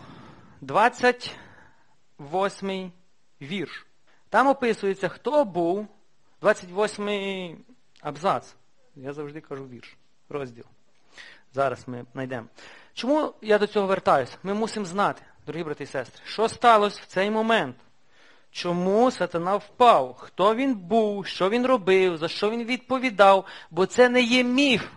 [0.61, 2.93] 28
[3.43, 3.87] вірш.
[4.29, 5.89] Там описується, хто був
[6.41, 7.65] 28
[8.01, 8.55] абзац.
[8.97, 9.97] Я завжди кажу вірш,
[10.29, 10.65] розділ.
[11.53, 12.47] Зараз ми знайдемо.
[12.95, 14.37] Чому я до цього вертаюся?
[14.43, 17.77] Ми мусимо знати, дорогі брати і сестри, що сталося в цей момент.
[18.51, 20.17] Чому сатана впав?
[20.19, 24.91] Хто він був, що він робив, за що він відповідав, бо це не є міф.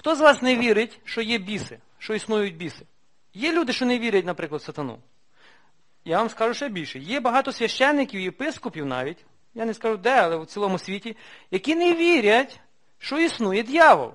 [0.00, 2.86] Хто з вас не вірить, що є біси, що існують біси?
[3.34, 4.98] Є люди, що не вірять, наприклад, сатану.
[6.04, 6.98] Я вам скажу ще більше.
[6.98, 11.16] Є багато священників, єпископів навіть, я не скажу де, але в цілому світі,
[11.50, 12.60] які не вірять,
[12.98, 14.12] що існує дьявол.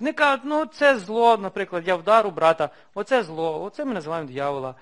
[0.00, 4.74] Вони кажуть, ну це зло, наприклад, я вдару брата, оце зло, оце ми називаємо дьявола.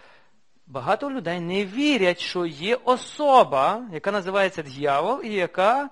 [0.66, 5.90] Багато людей не вірять, що є особа, яка називається дьявол, і яка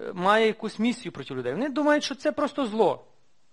[0.00, 1.52] е, має якусь місію проти людей.
[1.52, 3.04] Вони думають, що це просто зло.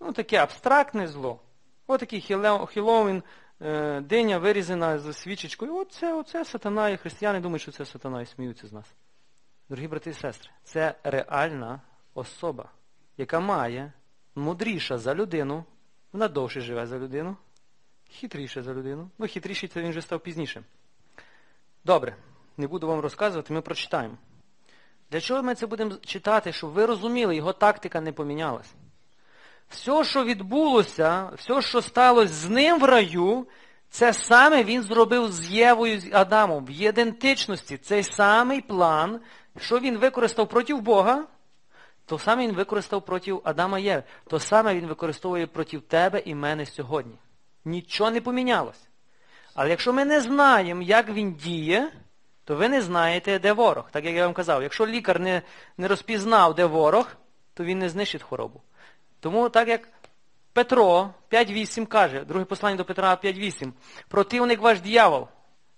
[0.06, 1.40] Ну, таке абстрактне зло.
[1.88, 2.22] Отакий
[2.70, 3.24] Хілоуін,
[3.62, 5.76] е, диня вирізана з свічечкою.
[5.76, 8.86] Оце, оце сатана, і християни думають, що це сатана і сміються з нас.
[9.70, 11.82] Дорогі брати і сестри, це реальна
[12.14, 12.70] особа,
[13.18, 13.94] яка має
[14.36, 15.66] мудріша за людину,
[16.14, 17.38] вона довше живе за людину,
[18.10, 19.10] хитріше за людину.
[19.18, 20.64] Ну, хитріший це він вже став пізніше.
[21.86, 22.16] Добре,
[22.58, 24.18] не буду вам розказувати, ми прочитаємо.
[25.12, 28.76] Для чого ми це будемо читати, щоб ви розуміли, його тактика не помінялась.
[29.70, 33.48] Все, що відбулося, все, що сталося з ним в раю,
[33.90, 36.66] це саме він зробив з Євою з Адамом.
[36.66, 39.20] В ідентичності цей самий план,
[39.58, 41.24] що він використав проти Бога,
[42.06, 44.04] то саме він використав проти Адама Єви.
[44.28, 47.16] То саме він використовує проти тебе і мене сьогодні.
[47.66, 48.88] Нічого не помінялось.
[49.54, 51.92] Але якщо ми не знаємо, як він діє,
[52.44, 53.92] то ви не знаєте, де ворог.
[53.92, 55.42] Так як я вам казав, якщо лікар не,
[55.78, 57.08] не розпізнав, де ворог,
[57.54, 58.62] то він не знищить хворобу.
[59.26, 59.90] Тому так як
[60.54, 63.72] Петро 5.8 каже, друге послання до Петра 5.8,
[64.08, 65.28] противник ваш дьявол.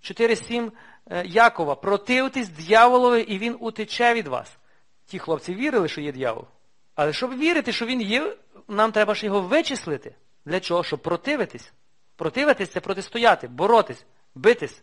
[0.02, 0.70] 4.7
[1.10, 4.58] е, Якова, противтесь дьяволові і він утече від вас.
[5.06, 6.44] Ті хлопці вірили, що є дьявол.
[6.94, 8.36] Але щоб вірити, що він є,
[8.68, 10.14] нам треба ж його вичислити.
[10.44, 10.84] Для чого?
[10.84, 11.72] Щоб противитись.
[12.16, 14.82] Противитись це протистояти, боротись, битись.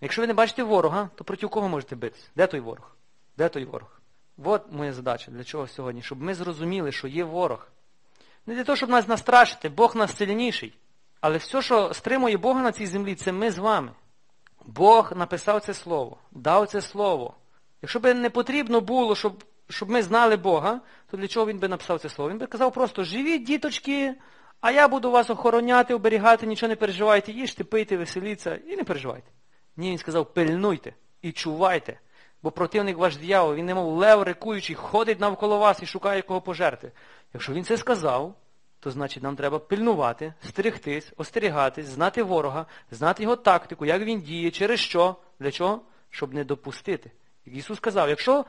[0.00, 2.30] Якщо ви не бачите ворога, то проти кого можете битись?
[2.36, 2.96] Де той ворог?
[3.36, 3.97] Де той ворог?
[4.44, 6.02] От моя задача для чого сьогодні?
[6.02, 7.68] Щоб ми зрозуміли, що є ворог.
[8.46, 10.78] Не для того, щоб нас настрашити, Бог нас сильніший.
[11.20, 13.92] Але все, що стримує Бога на цій землі, це ми з вами.
[14.66, 17.34] Бог написав це слово, дав це слово.
[17.82, 21.68] Якщо б не потрібно було, щоб щоб ми знали Бога, то для чого він би
[21.68, 22.30] написав це слово?
[22.30, 24.14] Він би казав просто, живіть, діточки,
[24.60, 29.30] а я буду вас охороняти, оберігати, нічого не переживайте, їжте, пийте, веселіться і не переживайте.
[29.76, 31.98] Ні, він сказав, пильнуйте і чувайте.
[32.42, 36.92] Бо противник ваш дьявол, він немов лев рекуючий, ходить навколо вас і шукає кого пожерти.
[37.34, 38.34] Якщо він це сказав,
[38.80, 44.50] то значить нам треба пильнувати, стерегтись, остерігатись, знати ворога, знати його тактику, як він діє,
[44.50, 45.80] через що, для чого?
[46.10, 47.10] Щоб не допустити.
[47.46, 48.44] Як Ісус сказав, якщо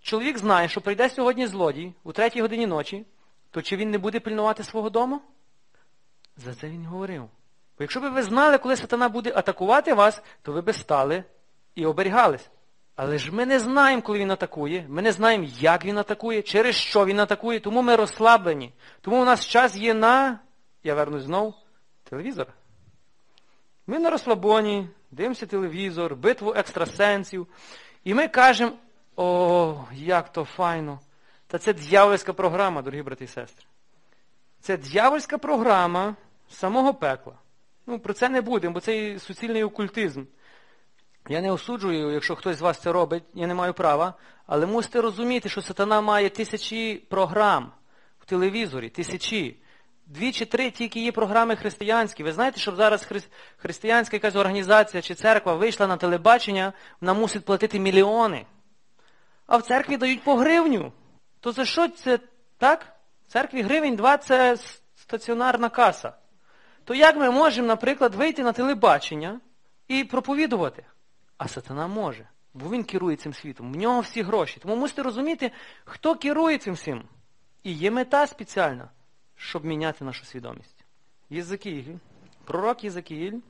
[0.00, 3.06] чоловік знає, що прийде сьогодні злодій у третій годині ночі,
[3.50, 5.20] то чи він не буде пильнувати свого дому?
[6.36, 7.22] За це він говорив.
[7.78, 11.24] Бо якщо б ви знали, коли сатана буде атакувати вас, то ви б стали
[11.74, 12.50] і оберігались.
[13.00, 16.74] Але ж ми не знаємо, коли він атакує, ми не знаємо, як він атакує, через
[16.74, 18.72] що він атакує, тому ми розслаблені.
[19.00, 20.38] Тому у нас час є на,
[20.84, 21.54] я вернусь знов,
[22.04, 22.46] телевізор.
[23.86, 27.46] Ми на розслабоні, дивимося телевізор, битву екстрасенсів.
[28.04, 28.72] І ми кажемо,
[29.16, 31.00] о, як то файно.
[31.46, 33.66] Та це дьявольська програма, дорогі брати і сестри.
[34.60, 36.16] Це дьявольська програма
[36.48, 37.34] самого пекла.
[37.86, 40.24] Ну, про це не будемо, бо це суцільний окультизм.
[41.28, 44.14] Я не осуджую, якщо хтось з вас це робить, я не маю права,
[44.46, 47.72] але мусите розуміти, що сатана має тисячі програм
[48.18, 49.62] в телевізорі, тисячі.
[50.06, 52.22] Дві чи три тільки є програми християнські.
[52.22, 53.22] Ви знаєте, щоб зараз хри...
[53.56, 58.46] християнська якась організація чи церква вийшла на телебачення, вона мусить платити мільйони.
[59.46, 60.92] А в церкві дають по гривню.
[61.40, 62.18] То за що це
[62.58, 62.86] так?
[63.28, 64.56] В церкві гривень два це
[64.96, 66.12] стаціонарна каса.
[66.84, 69.40] То як ми можемо, наприклад, вийти на телебачення
[69.88, 70.84] і проповідувати?
[71.38, 73.72] А сатана може, бо він керує цим світом.
[73.72, 74.60] В нього всі гроші.
[74.60, 75.50] Тому мусите розуміти,
[75.84, 77.04] хто керує цим всім.
[77.62, 78.88] І є мета спеціальна,
[79.36, 80.84] щоб міняти нашу свідомість.
[81.30, 81.94] Єзекіїль,
[82.44, 83.40] пророк Єзекіїль,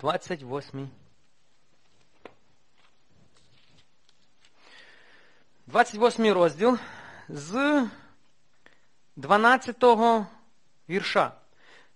[0.00, 0.90] 28.
[5.66, 6.78] 28 розділ
[7.28, 7.88] з
[9.16, 9.84] 12
[10.88, 11.32] вірша.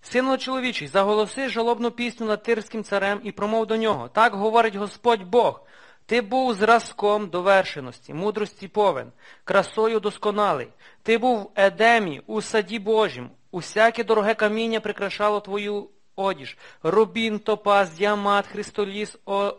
[0.01, 4.07] Сину чоловічий, заголоси жалобну пісню над тирським царем і промов до нього.
[4.07, 5.61] Так говорить Господь Бог.
[6.05, 9.11] Ти був зразком довершеності, мудрості повен,
[9.43, 10.67] красою досконалий.
[11.03, 13.29] Ти був в Едемі, у саді Божім.
[13.51, 16.57] Усяке дороге каміння прикрашало твою одіж.
[16.83, 19.53] Рубін, топаз, діамат, христоліс, о...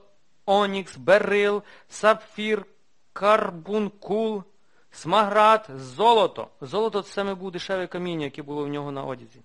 [0.46, 2.66] онікс, берил, сапфір,
[3.12, 4.42] карбункул,
[4.90, 6.48] смаград, золото.
[6.60, 9.40] Золото це саме був дешеве каміння, яке було в нього на одязі.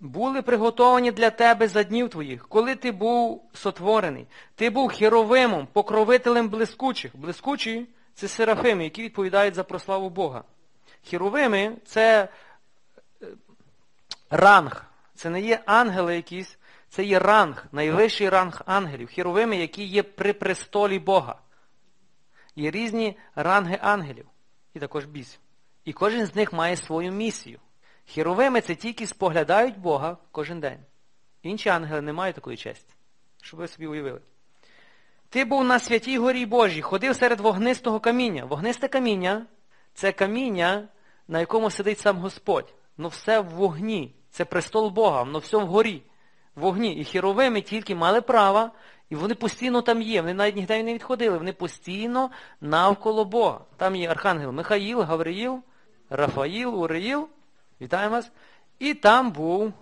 [0.00, 4.26] Були приготовані для тебе за днів твоїх, коли ти був сотворений.
[4.54, 7.16] Ти був херовимом, покровителем блискучих.
[7.16, 10.44] Блискучі це серафими, які відповідають за прославу Бога.
[11.10, 12.28] Херовими це
[13.22, 13.26] е,
[14.30, 14.86] ранг.
[15.14, 19.08] Це не є ангели якісь, це є ранг, найвищий ранг ангелів.
[19.14, 21.38] Херовими, які є при престолі Бога.
[22.56, 24.26] Є різні ранги ангелів
[24.74, 25.40] і також бісів.
[25.84, 27.60] І кожен з них має свою місію.
[28.06, 30.78] Херовими це тільки споглядають Бога кожен день.
[31.42, 32.94] Інші ангели не мають такої честі,
[33.42, 34.20] щоб ви собі уявили.
[35.28, 38.44] Ти був на святій горі Божій, ходив серед вогнистого каміння.
[38.44, 39.46] Вогнисте каміння
[39.94, 40.88] це каміння,
[41.28, 42.74] на якому сидить сам Господь.
[42.98, 44.14] Ну все в вогні.
[44.30, 46.02] Це престол Бога, воно все вгорі,
[46.56, 46.94] в вогні.
[46.94, 48.70] І херовими тільки мали право,
[49.10, 50.20] і вони постійно там є.
[50.20, 53.60] Вони навіть ніде не відходили, вони постійно навколо Бога.
[53.76, 55.62] Там є Архангел Михаїл, Гавриїл,
[56.10, 57.28] Рафаїл, Уриїл.
[57.80, 58.30] Вітаємо вас.
[58.78, 59.72] І там був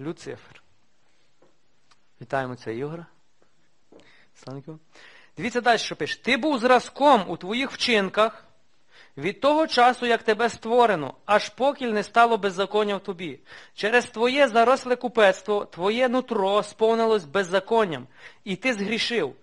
[0.00, 0.62] Люцифер.
[2.20, 3.06] Вітаємо це Ігора.
[5.36, 6.22] Дивіться далі, що пише.
[6.22, 8.44] Ти був зразком у твоїх вчинках
[9.16, 13.40] від того часу, як тебе створено, аж покіль не стало беззаконня в тобі.
[13.74, 18.06] Через твоє заросле купецтво, твоє нутро сповнилось беззаконням,
[18.44, 19.34] і ти згрішив.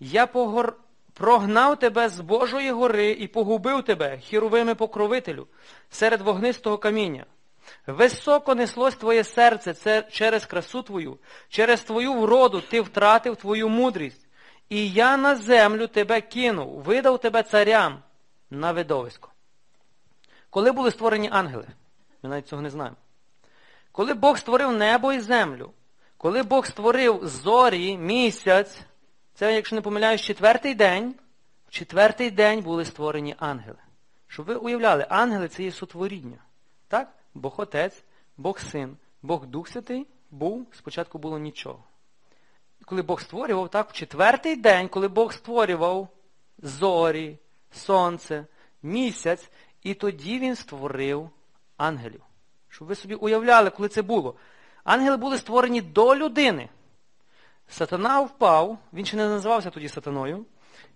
[0.00, 0.76] Я погор...
[1.12, 5.46] прогнав тебе з Божої гори і погубив тебе, хіровими покровителю,
[5.90, 7.26] серед вогнистого каміння.
[7.86, 14.26] Високо неслось твоє серце це через красу твою, через твою вроду ти втратив твою мудрість.
[14.68, 18.02] І я на землю тебе кинув, видав тебе царям
[18.50, 19.30] на видовисько.
[20.50, 21.66] Коли були створені ангели?
[22.22, 22.96] Ми навіть цього не знаємо.
[23.92, 25.72] Коли Бог створив небо і землю,
[26.16, 28.80] коли Бог створив зорі, місяць,
[29.34, 31.14] це, якщо не помиляюсь, четвертий день,
[31.68, 33.78] в четвертий день були створені ангели.
[34.28, 36.38] Щоб ви уявляли, ангели це є сотворіння.
[36.88, 37.08] Так?
[37.34, 38.04] Бог Отець,
[38.36, 41.84] Бог Син, Бог Дух Святий був, спочатку було нічого.
[42.84, 46.08] Коли Бог створював, так, в четвертий день, коли Бог створював
[46.58, 47.38] зорі,
[47.70, 48.46] сонце,
[48.82, 49.50] місяць,
[49.82, 51.30] і тоді він створив
[51.76, 52.22] ангелів.
[52.68, 54.34] Щоб ви собі уявляли, коли це було.
[54.84, 56.68] Ангели були створені до людини.
[57.68, 60.46] Сатана впав, він ще не називався тоді сатаною,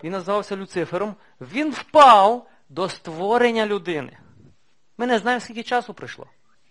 [0.04, 1.14] він називався Люцифером.
[1.40, 4.18] Він впав до створення людини.
[4.98, 6.26] Ми не знаємо, скільки часу пройшло.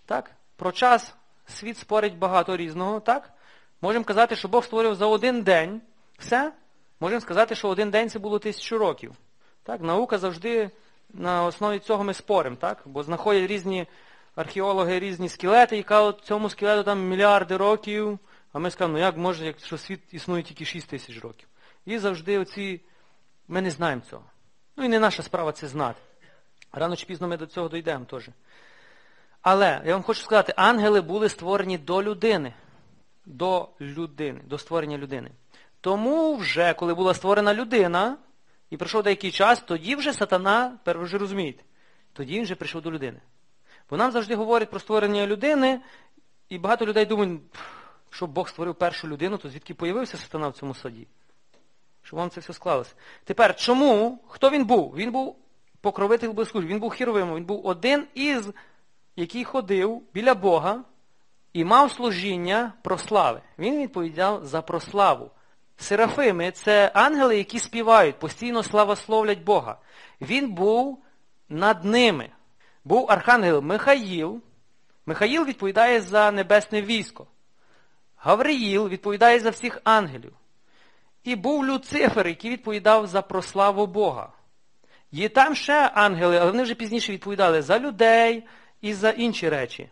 [0.06, 0.32] Так?
[0.56, 1.14] Про час
[1.46, 3.00] світ спорить багато різного.
[3.00, 3.34] так?
[3.82, 5.82] Можемо казати, що Бог створив за один день.
[6.18, 6.54] Все.
[7.00, 9.16] Можемо сказати, що один день це було тисячу років.
[9.64, 9.82] Так?
[9.82, 10.70] Наука завжди
[11.10, 12.82] на основі цього ми споримо, так?
[12.86, 13.88] бо знаходять різні
[14.36, 18.20] археологи різні скелети і кажуть, цьому скелету там мільярди років,
[18.54, 21.48] а ми скажемо, ну як може, якщо світ існує тільки 6 тисяч років.
[21.86, 22.82] І завжди оці,
[23.48, 24.24] ми не знаємо цього.
[24.76, 26.00] Ну і не наша справа це знати.
[26.72, 28.30] Рано чи пізно ми до цього дійдемо теж.
[29.42, 32.54] Але я вам хочу сказати, ангели були створені до людини.
[33.26, 35.32] До людини, до створення людини.
[35.82, 38.18] Тому вже, коли була створена людина,
[38.70, 41.64] і пройшов деякий час, тоді вже сатана, ви вже розумієте,
[42.14, 43.20] тоді він вже прийшов до людини.
[43.90, 45.82] Бо нам завжди говорять про створення людини,
[46.50, 47.42] і багато людей думають,
[48.10, 51.08] що Бог створив першу людину, то звідки появився сатана в цьому саді?
[52.04, 52.96] Щоб вам це все склалося.
[53.24, 54.24] Тепер, чому?
[54.28, 54.96] Хто він був?
[54.96, 55.36] Він був
[55.88, 58.50] покровитель блискучий, він був хіровим, він був один із,
[59.16, 60.84] який ходив біля Бога
[61.54, 63.42] і мав служіння прослави.
[63.60, 65.32] Він відповідав за прославу.
[65.78, 69.78] Серафими це ангели, які співають, постійно славословлять Бога.
[70.22, 71.04] Він був
[71.50, 72.30] над ними.
[72.84, 74.42] Був архангел Михаїл.
[75.06, 77.28] Михаїл відповідає за небесне військо.
[78.16, 80.34] Гавриїл відповідає за всіх ангелів.
[81.24, 84.30] І був Люцифер, який відповідав за прославу Бога.
[85.12, 88.44] Є там ще ангели, але вони вже пізніше відповідали за людей
[88.82, 89.90] і за інші речі.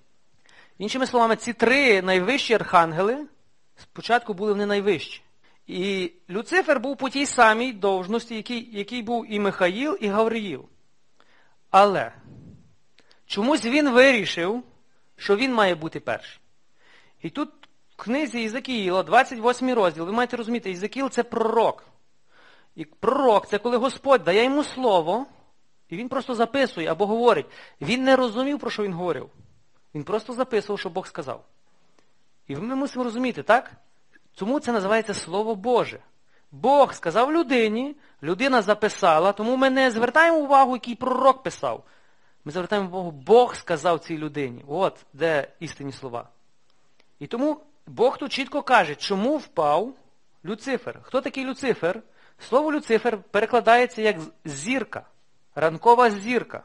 [0.78, 3.28] Іншими словами, ці три найвищі архангели
[3.76, 5.22] спочатку були вони найвищі.
[5.68, 10.66] І Люцифер був по тій самій довжності, який, який був і Михаїл, і Гавриїл.
[11.70, 12.12] Але
[13.26, 14.64] чомусь він вирішив,
[15.18, 16.40] що він має бути перший.
[17.22, 17.50] І тут
[17.90, 21.88] в книзі Ізакіїла, 28 розділ, ви маєте розуміти, Ізакіл це пророк.
[22.76, 25.26] І пророк це коли Господь дає йому слово,
[25.90, 27.46] і він просто записує або говорить.
[27.82, 29.30] Він не розумів, про що він говорив.
[29.96, 31.46] Він просто записував, що Бог сказав.
[32.48, 33.72] І ми мусимо розуміти, так?
[34.36, 36.00] Тому це називається Слово Боже.
[36.52, 41.84] Бог сказав людині, людина записала, тому ми не звертаємо увагу, який пророк писав.
[42.46, 44.64] Ми звертаємо увагу, Бог сказав цій людині.
[44.68, 46.30] От де істинні слова.
[47.20, 49.94] І тому Бог тут чітко каже, чому впав
[50.46, 51.00] Люцифер.
[51.04, 52.02] Хто такий Люцифер?
[52.40, 55.06] Слово Люцифер перекладається як зірка
[55.56, 56.64] ранкова зірка,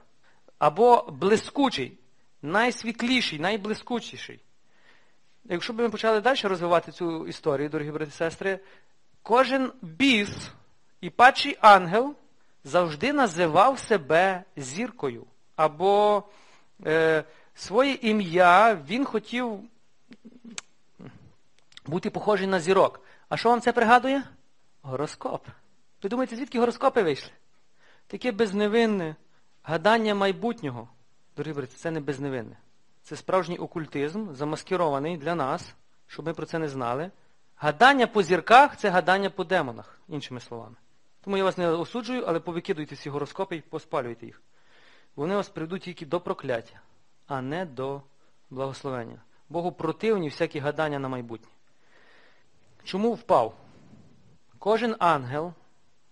[0.59, 1.99] або блискучий,
[2.43, 4.41] найсвітліший, найблискучіший.
[5.45, 8.59] Якщо б ми почали далі розвивати цю історію, дорогі брати і сестри,
[9.23, 10.51] кожен біс
[11.01, 12.15] і падший ангел
[12.65, 15.27] завжди називав себе зіркою.
[15.57, 16.23] Або
[16.87, 19.61] е, своє ім'я він хотів
[21.87, 23.01] бути похожий на зірок.
[23.29, 24.23] А що вам це пригадує?
[24.83, 25.47] Гороскоп.
[26.03, 27.33] Ви думаєте, звідки гороскопи вийшли?
[28.07, 29.17] Таке безневинне
[29.63, 30.89] гадання майбутнього.
[31.37, 32.57] Дорогі брати, це не безневинне.
[33.03, 35.75] Це справжній окультизм, замаскірований для нас,
[36.07, 37.11] щоб ми про це не знали.
[37.57, 40.77] Гадання по зірках це гадання по демонах, іншими словами.
[41.21, 44.43] Тому я вас не осуджую, але повикидуйте всі гороскопи і поспалюйте їх.
[45.17, 46.81] Вони вас приведуть тільки до прокляття,
[47.27, 48.03] а не до
[48.51, 49.23] благословення.
[49.49, 51.49] Богу противні всякі гадання на майбутнє.
[52.85, 53.55] Чому впав?
[54.59, 55.53] Кожен ангел,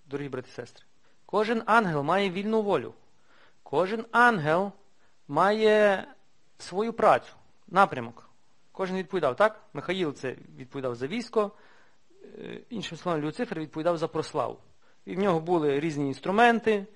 [0.09, 0.85] дорогі брати і сестри,
[1.27, 2.95] кожен ангел має вільну волю.
[3.63, 4.73] Кожен ангел
[5.29, 6.05] має
[6.59, 7.33] свою працю,
[7.67, 8.31] напрямок.
[8.73, 9.61] Кожен відповідав, так?
[9.73, 11.51] Михаїл це відповідав за військо,
[12.39, 14.59] е, іншим словом, Люцифер відповідав за прославу.
[15.05, 16.87] І в нього були різні інструменти,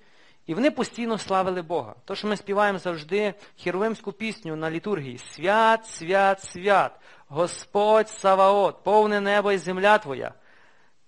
[0.45, 1.95] і вони постійно славили Бога.
[2.05, 9.21] То, що ми співаємо завжди херовимську пісню на літургії Свят, свят, свят, Господь Саваот, повне
[9.21, 10.33] небо і земля Твоя.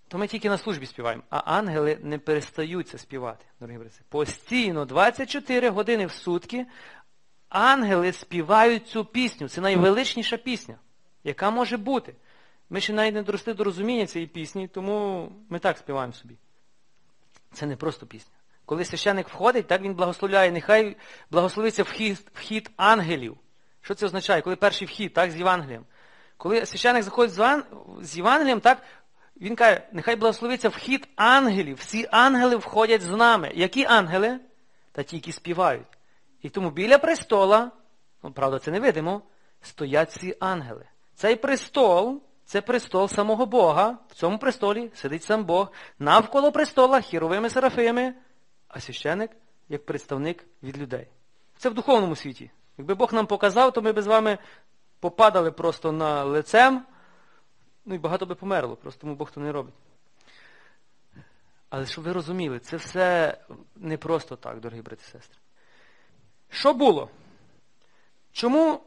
[0.07, 3.95] То ми тільки на службі співаємо, а ангели не перестаються співати, дорогі брати.
[4.09, 6.65] Постійно, 24 години в сутки,
[7.49, 9.49] ангели співають цю пісню.
[9.49, 10.75] Це найвеличніша пісня,
[11.23, 12.15] яка може бути.
[12.69, 16.35] Ми ще навіть не доросли до розуміння цієї пісні, тому ми так співаємо собі.
[17.53, 18.33] Це не просто пісня.
[18.65, 20.97] Коли священник входить, так він благословляє, нехай
[21.31, 23.37] благословиться вхід, вхід ангелів.
[23.81, 24.41] Що це означає?
[24.41, 25.85] Коли перший вхід, так, з Євангелієм.
[26.37, 27.33] Коли священник заходить
[28.01, 28.81] з Євангелієм, так,
[29.41, 31.77] він каже, нехай благословиться вхід ангелів.
[31.77, 33.51] Всі ангели входять з нами.
[33.55, 34.39] Які ангели?
[34.91, 35.87] Та ті, які співають.
[36.41, 37.71] І тому біля престола,
[38.23, 39.21] ну, правда, це не видимо,
[39.61, 40.85] стоять ці ангели.
[41.15, 43.97] Цей престол це престол самого Бога.
[44.09, 45.71] В цьому престолі сидить сам Бог.
[45.99, 48.13] Навколо престола хіровими серафими,
[48.67, 49.31] а священик
[49.69, 51.07] як представник від людей.
[51.57, 52.51] Це в духовному світі.
[52.77, 54.37] Якби Бог нам показав, то ми б з вами
[54.99, 56.85] попадали просто на лицем,
[57.85, 59.73] ну і багато би померло, просто тому Бог то не робить.
[61.69, 63.37] Але щоб ви розуміли, це все
[63.75, 65.39] не просто так, дорогі брати і сестри.
[66.49, 67.09] Що було?
[68.31, 68.81] Чому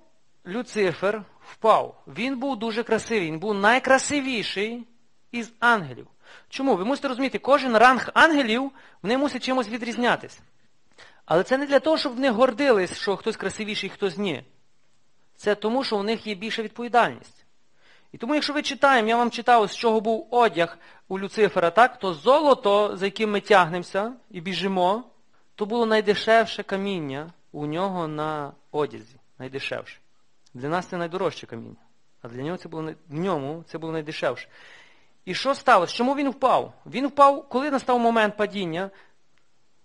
[0.46, 2.02] Люцифер впав?
[2.06, 4.86] Він був дуже красивий, він був найкрасивіший
[5.32, 6.06] із ангелів.
[6.48, 6.76] Чому?
[6.76, 8.72] Ви мусите розуміти, кожен ранг ангелів
[9.02, 10.40] вони мусить чимось відрізнятися.
[11.24, 14.44] Але це не для того, щоб вони гордились, що хтось красивіший, хтось ні.
[15.36, 17.37] Це тому, що у них є більша відповідальність.
[18.12, 20.78] І тому, якщо ви читаємо, я вам читав, з чого був одяг
[21.08, 25.04] у Люцифера, так, то золото, за яким ми тягнемося і біжимо,
[25.54, 29.16] то було найдешевше каміння у нього на одязі.
[29.38, 29.98] Найдешевше.
[30.54, 31.76] Для нас це найдорожче каміння.
[32.22, 34.48] А для нього це було в ньому це було найдешевше.
[35.24, 35.94] І що сталося?
[35.94, 36.72] Чому він впав?
[36.86, 38.90] Він впав, коли настав момент падіння.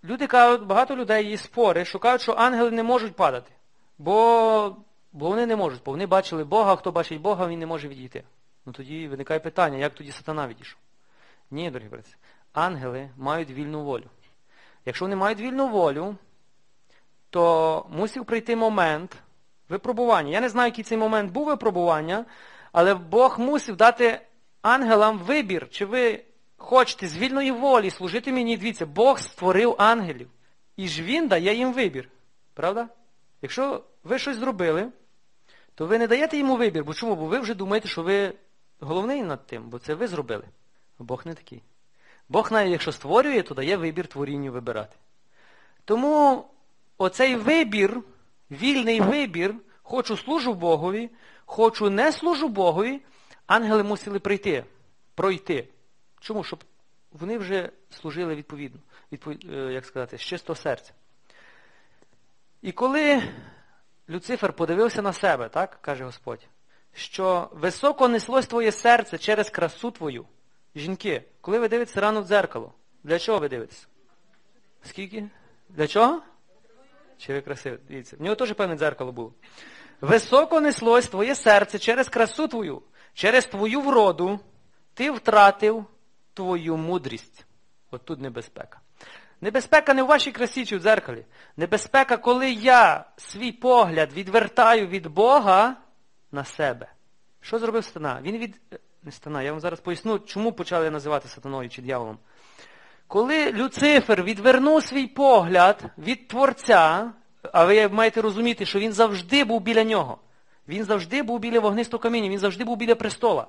[0.04, 3.50] Люди кажуть, багато людей є спори, що кажуть, що ангели не можуть падати.
[3.98, 4.76] Бо
[5.14, 8.24] бо вони не можуть, бо вони бачили Бога, хто бачить Бога, він не може відійти.
[8.66, 10.78] Ну тоді виникає питання, як тоді сатана відійшов?
[11.50, 12.10] Ні, дорогі брати.
[12.52, 14.04] Ангели мають вільну волю.
[14.86, 16.16] Якщо вони мають вільну волю,
[17.30, 19.16] то мусив прийти момент
[19.68, 20.30] випробування.
[20.30, 22.24] Я не знаю, який цей момент був випробування,
[22.72, 24.20] але Бог мусив дати
[24.62, 26.24] ангелам вибір, чи ви
[26.56, 30.30] хочете з вільної волі служити мені, дивіться, Бог створив ангелів.
[30.76, 32.08] І ж він дає їм вибір.
[32.54, 32.88] Правда?
[33.42, 34.90] Якщо ви щось зробили,
[35.74, 36.84] то ви не даєте йому вибір.
[36.84, 37.16] Бо чому?
[37.16, 38.34] Бо ви вже думаєте, що ви
[38.80, 40.44] головний над тим, бо це ви зробили.
[40.98, 41.62] Бог не такий.
[42.28, 44.96] Бог навіть якщо створює, то дає вибір творінню вибирати.
[45.84, 46.44] Тому
[46.98, 48.00] оцей вибір,
[48.50, 51.10] вільний вибір, хочу служу Богові,
[51.44, 53.00] хочу не служу Богові,
[53.46, 54.64] ангели мусили прийти,
[55.14, 55.68] пройти.
[56.20, 56.44] Чому?
[56.44, 56.64] Щоб
[57.12, 58.80] вони вже служили відповідно,
[59.12, 60.92] відповід, е, як сказати, з чистого серця.
[62.62, 63.22] І коли
[64.08, 66.46] Люцифер подивився на себе, так, каже Господь,
[66.92, 70.26] що високо неслось твоє серце через красу твою.
[70.74, 72.72] Жінки, коли ви дивитеся рано в дзеркало,
[73.04, 73.86] для чого ви дивитеся?
[74.82, 75.28] Скільки?
[75.68, 76.22] Для чого?
[77.18, 77.78] Чи ви красиві?
[77.88, 78.16] Дивіться.
[78.16, 79.32] В нього теж певне дзеркало було.
[80.00, 82.82] Високо неслось твоє серце через красу твою,
[83.14, 84.40] через твою вроду,
[84.94, 85.86] ти втратив
[86.34, 87.46] твою мудрість.
[87.90, 88.80] От тут небезпека.
[89.40, 91.24] Небезпека не в вашій красі чи в дзеркалі.
[91.56, 95.76] Небезпека, коли я свій погляд відвертаю від Бога
[96.32, 96.86] на себе.
[97.40, 98.20] Що зробив сатана?
[98.22, 98.60] Він від.
[99.02, 102.18] Не стана, я вам зараз поясню, чому почали називати сатаною чи дьяволом.
[103.06, 107.12] Коли Люцифер відвернув свій погляд від Творця,
[107.52, 110.18] а ви маєте розуміти, що він завжди був біля нього.
[110.68, 113.46] Він завжди був біля вогнистого каміння, він завжди був біля престола.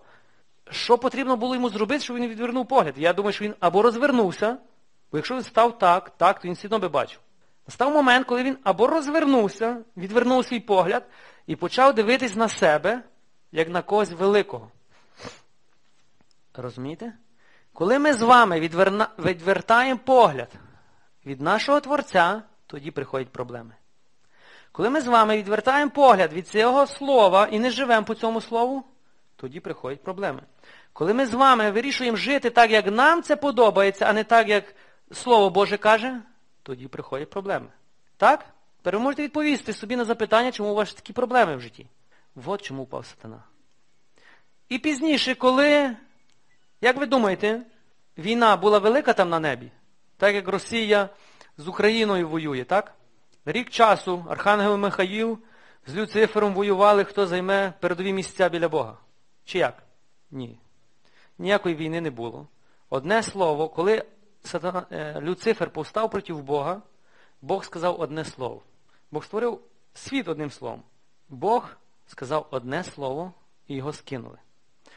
[0.70, 2.94] Що потрібно було йому зробити, щоб він відвернув погляд?
[2.98, 4.58] Я думаю, що він або розвернувся,
[5.16, 7.20] бо якщо він став так, так, то він все одно би бачив.
[7.68, 11.04] Настав момент, коли він або розвернувся, відвернув свій погляд
[11.48, 13.02] і почав дивитись на себе,
[13.52, 14.72] як на когось великого.
[16.54, 17.14] Розумієте?
[17.74, 19.08] Коли ми з вами відверна...
[19.20, 20.50] відвертаємо погляд
[21.26, 23.74] від нашого Творця, тоді приходять проблеми.
[24.72, 28.84] Коли ми з вами відвертаємо погляд від цього слова і не живемо по цьому слову,
[29.36, 30.42] тоді приходять проблеми.
[30.94, 34.76] Коли ми з вами вирішуємо жити так, як нам це подобається, а не так, як
[35.16, 36.22] Слово Боже каже,
[36.64, 37.68] тоді приходять проблеми.
[38.18, 38.46] Так?
[38.78, 41.88] Тепер ви можете відповісти собі на запитання, чому у вас такі проблеми в житті.
[42.46, 43.44] От чому впав сатана.
[44.70, 45.96] І пізніше, коли,
[46.82, 47.62] як ви думаєте,
[48.18, 49.72] війна була велика там на небі,
[50.18, 51.10] так як Росія
[51.58, 52.94] з Україною воює, так?
[53.46, 55.40] Рік часу Архангел Михаїл
[55.88, 58.98] з Люцифером воювали, хто займе передові місця біля Бога.
[59.46, 59.84] Чи як?
[60.32, 60.60] Ні.
[61.38, 62.48] Ніякої війни не було.
[62.90, 64.04] Одне слово, коли
[64.46, 66.82] Сатана, е, Люцифер повстав проти Бога,
[67.42, 68.62] Бог сказав одне слово.
[69.12, 69.60] Бог створив
[69.94, 70.84] світ одним словом.
[71.30, 71.70] Бог
[72.08, 73.34] сказав одне слово
[73.68, 74.38] і його скинули.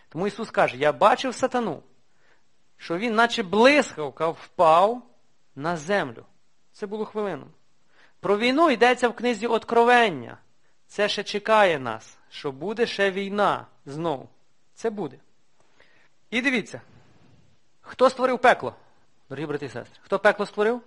[0.09, 1.83] Тому Ісус каже, я бачив сатану,
[2.77, 5.03] що він, наче блискавка, впав
[5.57, 6.25] на землю.
[6.73, 7.47] Це було хвилину.
[8.21, 10.39] Про війну йдеться в книзі Откровення.
[10.87, 14.29] Це ще чекає нас, що буде ще війна знову.
[14.75, 15.17] Це буде.
[16.31, 16.81] І дивіться,
[17.81, 18.75] хто створив пекло,
[19.29, 20.01] дорогі брати і сестри?
[20.03, 20.81] Хто пекло створив?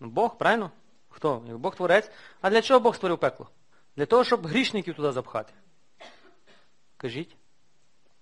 [0.00, 0.70] Ну, Бог, правильно?
[1.08, 1.38] Хто?
[1.38, 2.10] Бог творець.
[2.40, 3.48] А для чого Бог створив пекло?
[3.96, 5.52] Для того, щоб грішників туди запхати.
[6.96, 7.36] Кажіть?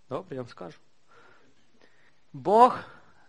[0.08, 0.78] Добре, я вам скажу.
[2.32, 2.78] Бог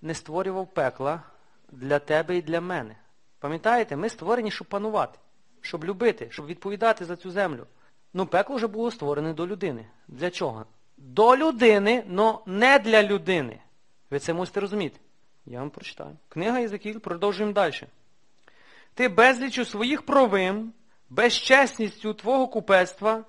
[0.01, 1.23] не створював пекла
[1.71, 2.95] для тебе і для мене.
[3.39, 5.19] Пам'ятаєте, ми створені, щоб панувати,
[5.61, 7.67] щоб любити, щоб відповідати за цю землю.
[8.13, 9.85] Ну, пекло вже було створене до людини.
[10.07, 10.65] Для чого?
[10.97, 13.59] До людини, але не для людини.
[14.09, 14.99] Ви це мусите розуміти.
[15.45, 16.17] Я вам прочитаю.
[16.29, 17.83] Книга Єзекіль, продовжуємо далі.
[18.93, 20.73] Ти безлічу своїх провин,
[21.09, 23.23] безчесністю твого купецтва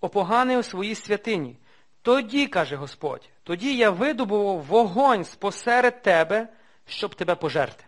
[0.00, 1.56] опоганив свої святині.
[2.02, 6.48] Тоді, каже Господь, тоді я видобував вогонь спосеред тебе,
[6.86, 7.84] щоб тебе пожерти.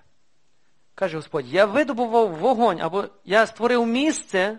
[0.94, 4.58] Каже Господь, я видобував вогонь, або я створив місце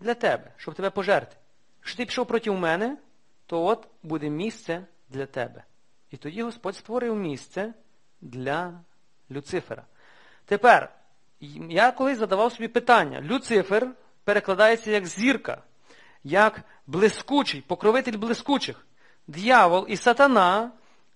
[0.00, 1.36] для тебе, щоб тебе пожерти.
[1.80, 2.96] Якщо ти пішов проти мене,
[3.46, 5.64] то от буде місце для тебе.
[6.12, 7.74] І тоді Господь створив місце
[8.20, 8.80] для
[9.30, 9.82] Люцифера.
[10.44, 10.92] Тепер,
[11.68, 13.20] я колись задавав собі питання.
[13.20, 13.88] Люцифер
[14.24, 15.62] перекладається як зірка,
[16.24, 18.86] як блискучий, покровитель блискучих.
[19.26, 20.70] Д'явол і сатана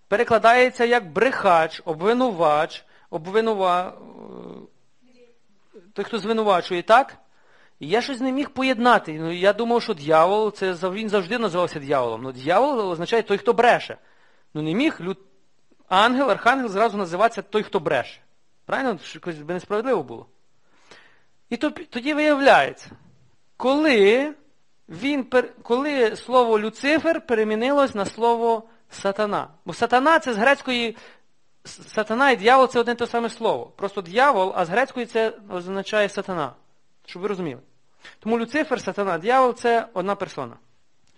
[0.09, 3.99] перекладається як брехач, обвинувач, обвинува...
[5.92, 7.16] той, хто звинувачує, так?
[7.80, 9.12] І я щось не міг поєднати.
[9.20, 12.22] Ну, Я думав, що дьявол, це він завжди називався дьяволом.
[12.22, 13.99] Ну, дьявол означає той, хто бреше.
[14.57, 15.18] Ну не міг люд...
[15.88, 18.20] ангел, архангел зразу називатися той, хто бреше.
[18.64, 18.98] Правильно?
[19.14, 20.26] Якось би несправедливо було.
[21.50, 22.90] І тоді виявляється,
[23.57, 24.34] коли
[24.88, 25.26] він,
[25.62, 29.48] коли слово Люцифер перемінилось на слово сатана.
[29.64, 30.96] Бо сатана це з грецької
[31.64, 33.72] сатана і дьявол це одне те саме слово.
[33.76, 36.52] Просто дьявол, а з грецької це означає сатана.
[37.07, 37.61] Щоб ви розуміли.
[38.18, 40.57] Тому Люцифер, сатана, дьявол це одна персона.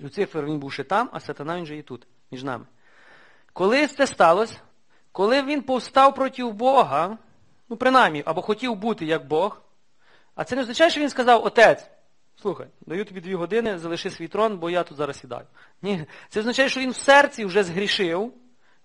[0.01, 2.64] Люцифер він був ще там, а сатана він же і тут, між нами.
[3.59, 4.57] Коли це сталося,
[5.13, 7.19] коли він повстав проти Бога,
[7.69, 9.63] ну принаймні, або хотів бути як Бог,
[10.35, 11.87] а це не означає, що він сказав, отець,
[12.43, 15.47] слухай, даю тобі дві години, залиши свій трон, бо я тут зараз сідаю.
[15.83, 18.33] Ні, це означає, що він в серці вже згрішив.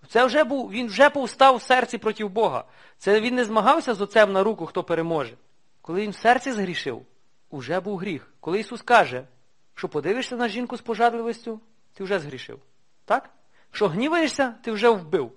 [0.07, 2.63] Це вже був, Він вже повстав в серці проти Бога.
[2.97, 5.33] Це він не змагався з отцем на руку, хто переможе.
[5.81, 7.05] Коли він в серці згрішив,
[7.49, 8.33] уже був гріх.
[8.39, 9.27] Коли Ісус каже,
[9.75, 11.59] що подивишся на жінку з пожадливістю,
[11.93, 12.59] ти вже згрішив.
[13.05, 13.29] Так?
[13.73, 15.31] Що гніваєшся, ти вже вбив.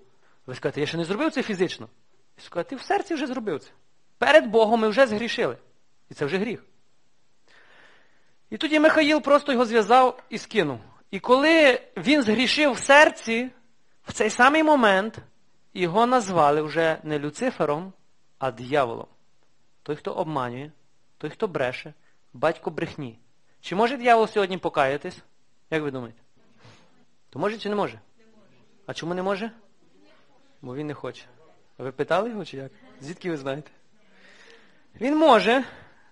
[0.47, 1.89] Ви скажете, я ще не зробив це фізично.
[2.39, 3.70] Ісус каже, ти в серці вже зробив це.
[4.18, 5.57] Перед Богом ми вже згрішили.
[6.11, 6.64] І це вже гріх.
[8.51, 10.78] І тоді Михаїл просто його зв'язав і скинув.
[11.11, 13.51] І коли він згрішив в серці,
[14.07, 15.18] в цей самий момент
[15.74, 17.93] його назвали вже не Люцифером,
[18.39, 19.07] а дияволом.
[19.82, 20.70] Той, хто обманює,
[21.18, 21.95] той, хто бреше,
[22.32, 23.18] батько брехні.
[23.61, 25.18] Чи може диявол сьогодні покаятись?
[25.70, 26.20] Як ви думаєте?
[27.30, 28.01] То може чи не може?
[28.87, 29.51] А чому не може?
[30.62, 31.24] Бо він не хоче.
[31.78, 32.72] Ви питали його чи як?
[33.01, 33.70] Звідки ви знаєте?
[35.01, 35.64] Він може,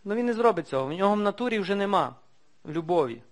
[0.07, 0.87] але він не зробить цього.
[0.87, 2.17] В нього в натурі вже нема
[2.67, 3.23] любові.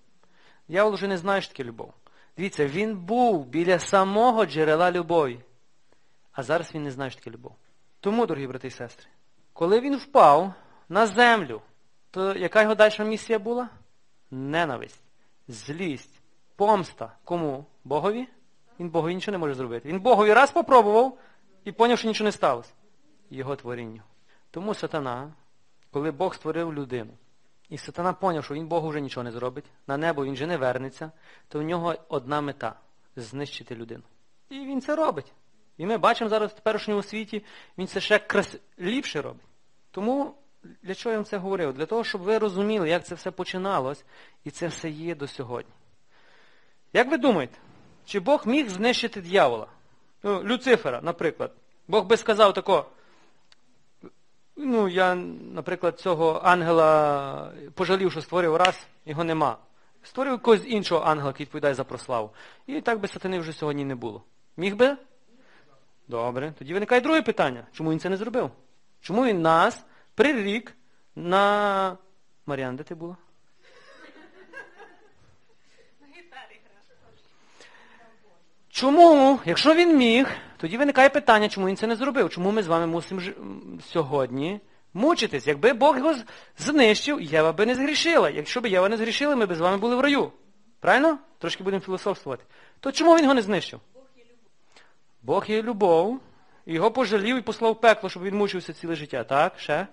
[0.68, 1.94] Дьявол вже не знає, що таке любов.
[2.36, 5.40] Дивіться, він був біля самого джерела любові.
[6.32, 7.56] А зараз він не знає, що таке любов.
[8.00, 9.06] Тому, дорогі брати і сестри,
[9.52, 10.54] коли він впав
[10.88, 11.62] на землю,
[12.10, 13.68] то яка його дальша місія була?
[14.30, 15.02] Ненависть,
[15.48, 16.20] злість,
[16.56, 17.16] помста.
[17.24, 17.66] Кому?
[17.84, 18.28] Богові?
[18.80, 19.88] Він Богові нічого не може зробити.
[19.88, 21.18] Він Богові раз попробував
[21.64, 22.72] і поняв, що нічого не сталося.
[23.30, 24.02] Його творінню.
[24.50, 25.32] Тому сатана,
[25.90, 27.12] коли Бог створив людину,
[27.68, 30.56] і сатана поняв, що він Богу вже нічого не зробить, на небо він вже не
[30.56, 31.10] вернеться,
[31.48, 32.74] то в нього одна мета
[33.16, 34.02] знищити людину.
[34.48, 35.32] І він це робить.
[35.76, 37.44] І ми бачимо зараз в теперішньому світі,
[37.78, 38.56] він це ще крас...
[38.80, 39.46] ліпше робить.
[39.90, 40.34] Тому
[40.82, 41.72] для чого я вам це говорив?
[41.72, 44.04] Для того, щоб ви розуміли, як це все починалось,
[44.44, 45.72] і це все є до сьогодні.
[46.92, 47.58] Як ви думаєте,
[48.04, 49.66] чи Бог міг знищити дьявола?
[50.22, 51.52] Ну, Люцифера, наприклад.
[51.88, 52.86] Бог би сказав тако,
[54.56, 55.14] ну, я,
[55.54, 59.56] наприклад, цього ангела пожалів, що створив раз, його нема.
[60.02, 62.30] Створив якогось іншого ангела, який відповідає за прославу.
[62.66, 64.22] І так би сатани вже сьогодні не було.
[64.56, 64.96] Міг би?
[66.08, 66.54] Добре.
[66.58, 67.66] Тоді виникає друге питання.
[67.72, 68.50] Чому він це не зробив?
[69.00, 69.84] Чому він нас
[70.14, 70.76] прирік
[71.16, 71.96] на...
[72.46, 73.16] Маріан, де ти була?
[78.82, 82.30] Чому, якщо він міг, тоді виникає питання, чому він це не зробив?
[82.30, 83.34] Чому ми з вами мусимо ж...
[83.92, 84.60] сьогодні
[84.94, 85.46] мучитись?
[85.46, 86.14] Якби Бог його
[86.58, 88.30] знищив, Єва би не згрішила.
[88.30, 90.32] Якщо б Єва не згрішила, ми б з вами були в раю.
[90.80, 91.18] Правильно?
[91.38, 92.44] Трошки будемо філософствувати.
[92.80, 93.80] То чому він його не знищив?
[95.22, 96.20] Бог є любов.
[96.66, 99.24] Його пожалів і послав пекло, щоб він мучився ціле життя.
[99.24, 99.58] Так?
[99.58, 99.86] Ще?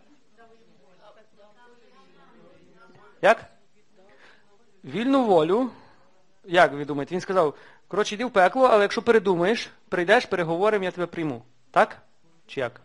[3.21, 3.45] Як?
[4.83, 5.71] Вільну волю.
[6.43, 7.15] Як ви думаєте?
[7.15, 7.55] Він сказав,
[7.89, 11.43] коротше, йди в пекло, але якщо передумаєш, прийдеш, переговоримо, я тебе прийму.
[11.71, 12.01] Так?
[12.47, 12.81] Чи як?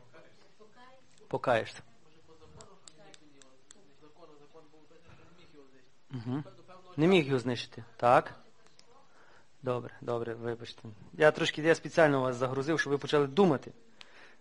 [1.28, 1.82] Покаєшся.
[6.14, 6.42] Угу.
[6.96, 7.84] Не міг його знищити.
[7.96, 8.34] Так?
[9.62, 10.82] Добре, добре, вибачте.
[11.12, 13.72] Я трошки я спеціально вас загрузив, щоб ви почали думати.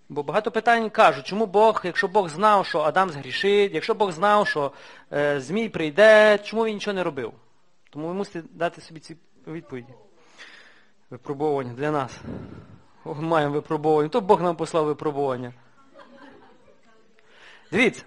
[0.10, 4.48] Бо багато питань кажуть, чому Бог, якщо Бог знав, що Адам згрішить, якщо Бог знав,
[4.48, 4.72] що
[5.14, 7.34] е, Змій прийде, чому він нічого не робив?
[7.90, 9.94] Тому ви мусите дати собі ці відповіді.
[11.14, 12.22] Випробування для нас.
[13.06, 14.10] Маємо випробування.
[14.10, 15.54] То Бог нам послав випробування.
[17.72, 18.04] Дивіться,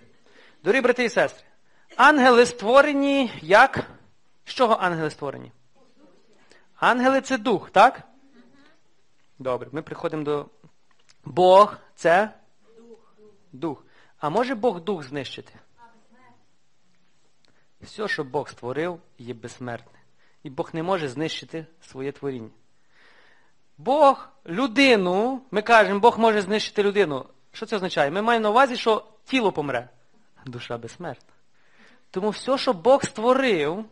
[0.64, 1.46] дорогі брати і сестри,
[1.96, 3.90] ангели створені як?
[4.44, 5.52] З чого ангели створені?
[6.76, 8.02] Ангели це дух, так?
[9.38, 10.46] Добре, ми приходимо до
[11.24, 12.30] Бог це
[13.52, 13.84] дух.
[14.18, 15.52] А може Бог дух знищити?
[17.80, 19.98] Все, що Бог створив, є безсмертне.
[20.42, 22.50] І Бог не може знищити своє творіння.
[23.78, 27.26] Бог людину, ми кажемо, Бог може знищити людину.
[27.52, 28.10] Що це означає?
[28.10, 29.88] Ми маємо на увазі, що тіло помре.
[30.46, 31.34] Душа безсмертна.
[32.10, 33.84] Тому все, що Бог створив,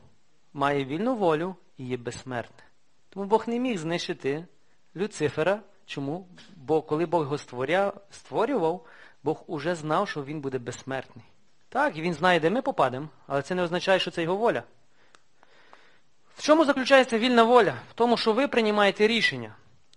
[0.53, 2.64] має вільну волю і є безсмертне.
[3.09, 4.47] Тому Бог не міг знищити
[4.97, 5.61] Люцифера.
[5.87, 6.28] Чому?
[6.57, 7.39] Бо коли Бог його
[8.11, 8.87] створював,
[9.22, 11.24] Бог уже знав, що він буде безсмертний.
[11.68, 14.62] Так, і він знає, де ми попадемо, але це не означає, що це його воля.
[16.37, 17.74] В чому заключається вільна воля?
[17.91, 19.55] В тому, що ви приймаєте рішення.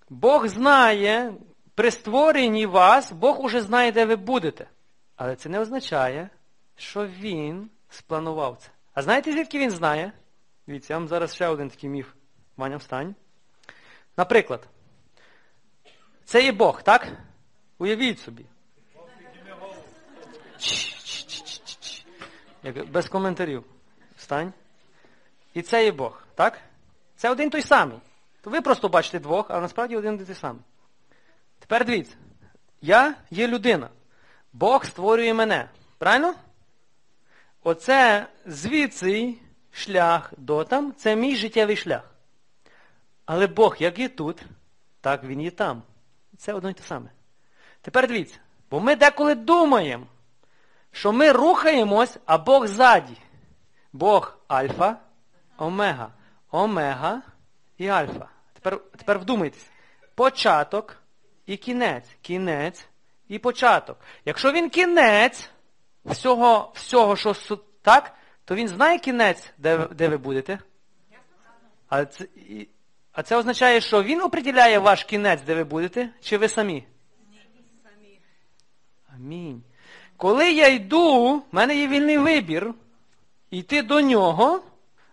[0.09, 1.33] Бог знає,
[1.75, 4.67] при створенні вас, Бог уже знає, де ви будете.
[5.15, 6.29] Але це не означає,
[6.75, 8.69] що він спланував це.
[8.93, 10.11] А знаєте, звідки він знає?
[10.67, 12.13] Дивіться, я вам зараз ще один такий міф.
[12.57, 13.15] Ваня, встань.
[14.17, 14.67] Наприклад,
[16.25, 17.07] це є Бог, так?
[17.77, 18.45] Уявіть собі.
[22.87, 23.63] Без коментарів.
[24.15, 24.53] Встань.
[25.53, 26.59] І це є Бог, так?
[27.15, 27.99] Це один той самий.
[28.47, 30.61] То ви просто бачите двох, а насправді один і той самий.
[31.59, 32.15] Тепер дивіться.
[32.81, 33.89] Я є людина.
[34.53, 35.69] Бог створює мене.
[35.97, 36.33] Правильно?
[37.63, 39.35] Оце звідси
[39.71, 42.11] шлях до там, це мій життєвий шлях.
[43.25, 44.41] Але Бог як є тут,
[45.01, 45.83] так він є там.
[46.37, 47.09] Це одно й те саме.
[47.81, 48.39] Тепер дивіться,
[48.71, 50.07] бо ми деколи думаємо,
[50.91, 53.17] що ми рухаємось, а Бог ззаді.
[53.93, 54.97] Бог альфа,
[55.57, 56.09] омега.
[56.51, 57.21] Омега
[57.77, 58.36] і альфа.
[58.61, 59.69] Тепер тепер вдумайтесь.
[60.15, 60.97] Початок
[61.45, 62.17] і кінець.
[62.21, 62.87] Кінець
[63.27, 63.97] і початок.
[64.25, 65.49] Якщо він кінець
[66.05, 67.35] всього, всього що
[67.81, 68.13] так,
[68.45, 70.59] то він знає кінець, де, де ви будете.
[71.89, 72.67] А це, і,
[73.11, 76.83] а це означає, що він определяє ваш кінець, де ви будете, чи ви самі?
[79.15, 79.63] Амінь.
[80.17, 82.73] Коли я йду, в мене є вільний вибір
[83.51, 84.63] йти до нього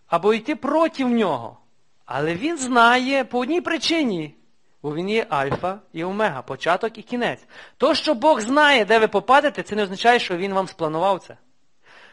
[0.06, 1.58] або йти проти нього.
[2.04, 4.34] Але він знає по одній причині,
[4.82, 7.46] бо він є альфа і омега, початок і кінець.
[7.76, 11.36] То, що Бог знає, де ви попадете, це не означає, що він вам спланував це.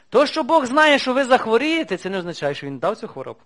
[0.09, 3.39] То, що Бог знає, що ви захворієте, це не означає, що він дав цю хворобу.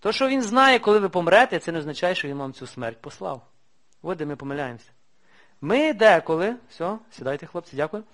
[0.00, 3.00] То, що він знає, коли ви помрете, це не означає, що він вам цю смерть
[3.00, 3.42] послав.
[4.02, 4.90] От де ми помиляємося.
[5.60, 8.04] Ми деколи, все, сідайте, хлопці, дякую.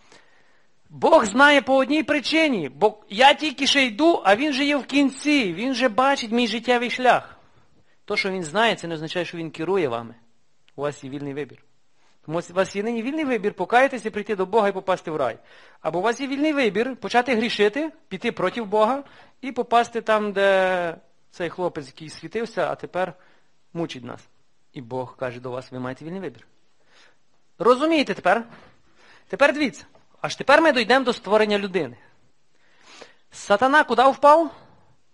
[0.91, 4.87] Бог знає по одній причині, бо я тільки ще йду, а він же є в
[4.87, 7.37] кінці, він же бачить мій життєвий шлях.
[8.05, 10.15] То, що він знає, це не означає, що він керує вами.
[10.77, 11.59] У вас є вільний вибір.
[12.27, 15.39] Тому у вас є нині вільний вибір покаятися, прийти до Бога і попасти в рай.
[15.81, 19.05] Або у вас є вільний вибір почати грішити, піти проти Бога
[19.41, 20.97] і попасти там, де
[21.31, 23.15] цей хлопець, який світився, а тепер
[23.73, 24.29] мучить нас.
[24.73, 26.47] І Бог каже до вас, ви маєте вільний вибір.
[27.59, 28.45] Розумієте тепер?
[29.29, 29.85] Тепер дивіться.
[30.27, 31.97] Аж тепер ми дійдемо до створення людини.
[33.31, 34.51] Сатана куди впав?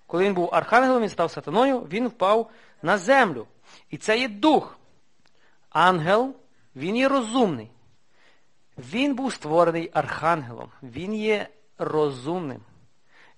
[0.07, 2.51] Коли він був архангелом, він став сатаною, він впав
[2.83, 3.47] на землю.
[3.91, 4.79] І це є дух.
[5.71, 6.35] Ангел,
[6.77, 7.71] він є розумний.
[8.79, 10.69] Він був створений архангелом.
[10.83, 11.49] Він є
[11.79, 12.61] розумним.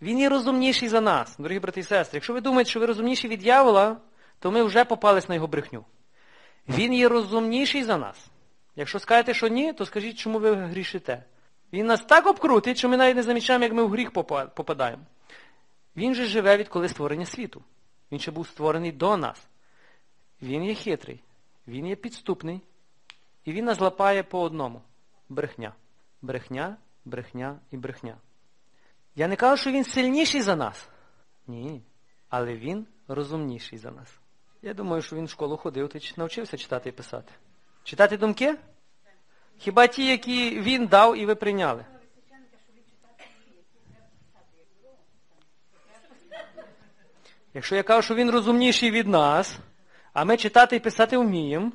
[0.03, 2.16] Він є розумніший за нас, дорогі брати і сестри.
[2.16, 3.97] Якщо ви думаєте, що ви розумніші від дьявола,
[4.39, 5.85] то ми вже попались на його брехню.
[6.68, 8.27] Він є розумніший за нас.
[8.77, 11.22] Якщо скажете, що ні, то скажіть, чому ви грішите.
[11.75, 14.12] Він нас так обкрутить, що ми навіть не замічаємо, як ми в гріх
[14.55, 15.03] попадаємо.
[15.97, 17.62] Він же живе відколи створення світу.
[18.12, 19.49] Він ще був створений до нас.
[20.43, 21.20] Він є хитрий,
[21.68, 22.61] він є підступний,
[23.45, 24.83] і він нас лапає по одному.
[25.29, 25.75] Брехня.
[26.22, 28.16] Брехня, брехня і брехня.
[29.16, 30.89] Я не кажу, що він сильніший за нас.
[31.47, 31.83] Ні.
[32.29, 34.18] Але він розумніший за нас.
[34.62, 37.33] Я думаю, що він в школу ходив, ти навчився читати і писати.
[37.85, 38.57] Читати думки?
[39.59, 41.85] Хіба ті, які він дав і ви прийняли?
[47.55, 49.59] Якщо я кажу, що він розумніший від нас,
[50.13, 51.73] а ми читати і писати вміємо,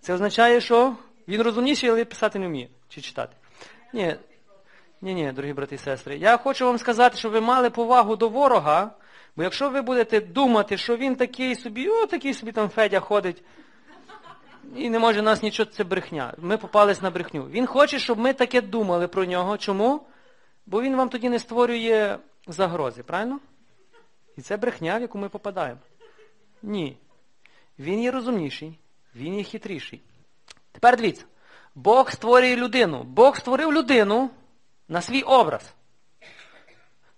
[0.00, 0.96] це означає, що
[1.28, 2.68] він розумніший, але писати не вміє.
[2.88, 3.36] Чи читати?
[3.92, 4.16] Ні,
[5.02, 6.16] ні, ні, дорогі брати і сестри.
[6.16, 8.90] Я хочу вам сказати, щоб ви мали повагу до ворога,
[9.36, 13.42] бо якщо ви будете думати, що він такий собі, о, такий собі там Федя ходить,
[14.76, 16.34] і не може нас нічого, це брехня.
[16.38, 17.46] Ми попались на брехню.
[17.46, 19.58] Він хоче, щоб ми таке думали про нього.
[19.58, 20.06] Чому?
[20.66, 23.40] Бо він вам тоді не створює загрози, правильно?
[24.36, 25.80] І це брехня, в яку ми попадаємо.
[26.62, 26.96] Ні.
[27.78, 28.78] Він є розумніший,
[29.14, 30.00] він є хитріший.
[30.72, 31.24] Тепер дивіться,
[31.74, 33.02] Бог створює людину.
[33.02, 34.30] Бог створив людину
[34.88, 35.74] на свій образ.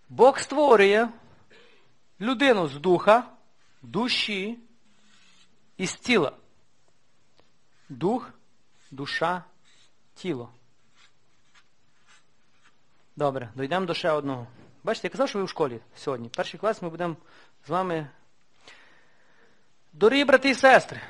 [0.09, 1.09] Бог створює
[2.20, 3.24] людину з духа,
[3.82, 4.59] душі
[5.76, 6.32] і з тіла.
[7.89, 8.30] Дух,
[8.91, 9.45] душа,
[10.14, 10.49] тіло.
[13.16, 14.47] Добре, дійдемо до ще одного.
[14.85, 16.28] Бачите, я казав, що ви в школі сьогодні.
[16.28, 17.16] Перший клас ми будемо
[17.66, 18.09] з вами.
[19.93, 21.01] Дорогі брати і сестри.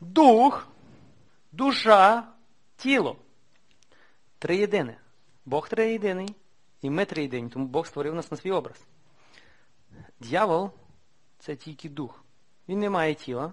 [0.00, 0.68] Дух,
[1.52, 2.28] душа,
[2.76, 3.16] тіло.
[4.38, 4.96] Триєдине.
[5.44, 6.34] Бог триєдиний,
[6.82, 8.86] і ми триєдині, тому Бог створив нас на свій образ.
[10.20, 10.70] Д'явол
[11.38, 12.24] це тільки дух.
[12.68, 13.52] Він не має тіла.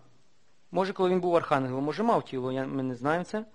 [0.73, 3.45] Може, коли він був архангелом, може мав тіло, я, ми не знаємо це.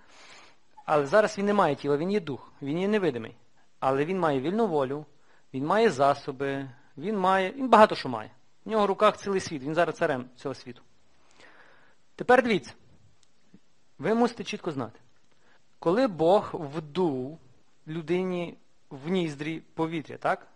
[0.85, 3.37] Але зараз він не має тіла, він є дух, він є невидимий.
[3.81, 5.07] Але він має вільну волю,
[5.55, 8.31] він має засоби, він має, він багато що має.
[8.65, 10.83] В нього в руках цілий світ, він зараз царем цього світу.
[12.17, 12.75] Тепер дивіться,
[13.99, 15.01] ви мусите чітко знати,
[15.79, 17.39] коли Бог вдув
[17.87, 18.59] людині
[18.91, 20.47] в ніздрі повітря, так?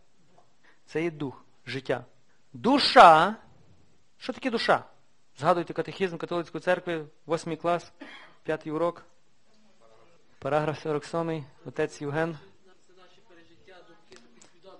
[0.86, 2.04] Це є дух, життя.
[2.52, 3.36] Душа,
[4.18, 4.84] що таке душа?
[5.38, 7.92] Згадуйте катехізм католицької церкви, 8 клас,
[8.42, 9.04] 5 урок.
[10.38, 12.38] Параграф 47, отець Євген.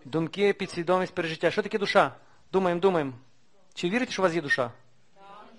[0.05, 1.51] Думки, підсвідомість, пережиття.
[1.51, 2.15] Що таке душа?
[2.53, 3.13] Думаємо, думаємо.
[3.75, 4.73] Чи вірите, що у вас є душа?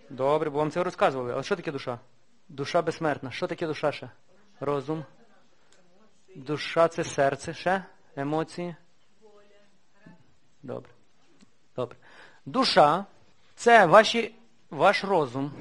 [0.09, 1.33] Добре, бо вам це розказували.
[1.33, 1.99] Але що таке душа?
[2.49, 3.31] Душа безсмертна.
[3.31, 4.09] Що таке душа ще?
[4.59, 5.05] Розум.
[6.35, 7.85] Душа це серце ще,
[8.15, 8.75] емоції.
[10.63, 10.91] Добре.
[11.75, 11.97] Добре.
[12.45, 13.05] Душа
[13.55, 14.35] це ваші
[14.73, 15.51] ваш розум,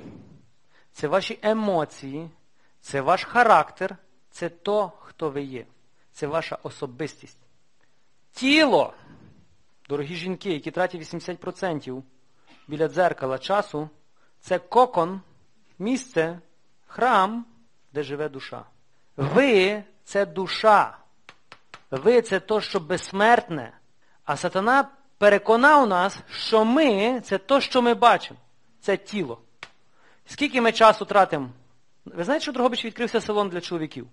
[0.93, 2.31] це ваші емоції,
[2.81, 3.97] це ваш характер,
[4.31, 5.67] це то, хто ви є.
[6.13, 7.39] Це ваша особистість.
[8.33, 8.95] Тіло,
[9.89, 12.03] дорогі жінки, які тратять 80%
[12.69, 13.89] біля дзеркала часу,
[14.41, 15.21] це кокон,
[15.79, 16.41] місце,
[16.87, 17.47] храм,
[17.93, 18.65] де живе душа.
[19.17, 20.99] Ви це душа.
[21.91, 23.79] Ви це то, що безсмертне.
[24.25, 24.89] А сатана
[25.19, 28.39] переконав нас, що ми це то, що ми бачимо
[28.83, 29.39] це тіло.
[30.27, 31.49] Скільки ми часу тратимо?
[32.05, 34.07] Ви знаєте, що в відкрився салон для чоловіків?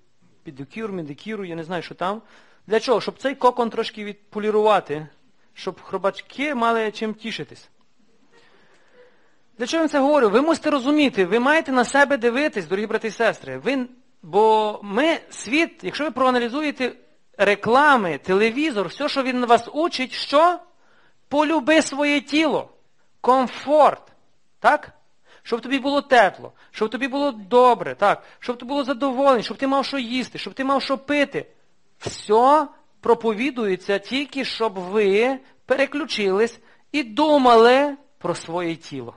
[0.43, 2.21] Підикюр, медикюру, я не знаю, що там.
[2.67, 3.01] Для чого?
[3.01, 5.07] Щоб цей кокон трошки відполірувати,
[5.53, 7.69] щоб хробачки мали чим тішитись.
[9.57, 10.29] Для чого я це говорю?
[10.29, 13.57] Ви мусите розуміти, ви маєте на себе дивитись, дорогі брати і сестри.
[13.57, 13.87] Ви,
[14.21, 16.95] Бо ми, світ, якщо ви проаналізуєте
[17.37, 20.59] реклами, телевізор, все, що він вас учить, що?
[21.27, 22.69] Полюби своє тіло,
[23.21, 24.09] комфорт.
[24.59, 24.93] Так?
[25.43, 29.67] щоб тобі було тепло, щоб тобі було добре, так, щоб ти було задоволений, щоб ти
[29.67, 31.45] мав що їсти, щоб ти мав що пити.
[31.99, 32.67] Все
[33.01, 36.59] проповідується тільки, щоб ви переключились
[36.91, 39.13] і думали про своє тіло.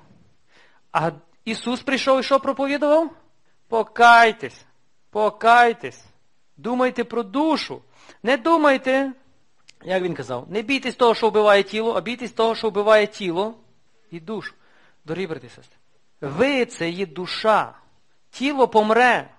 [0.93, 1.11] А
[1.45, 3.11] Ісус прийшов і що проповідував?
[3.69, 4.65] Покайтесь,
[5.11, 6.05] покайтесь,
[6.57, 7.83] думайте про душу.
[8.23, 9.13] Не думайте,
[9.85, 13.55] як він казав, не бійтесь того, що вбиває тіло, а бійтесь того, що вбиває тіло
[14.11, 14.55] і душу.
[15.05, 15.79] Дорогі брати і сестри,
[16.21, 17.75] ви це є душа.
[18.31, 19.31] Тіло помре.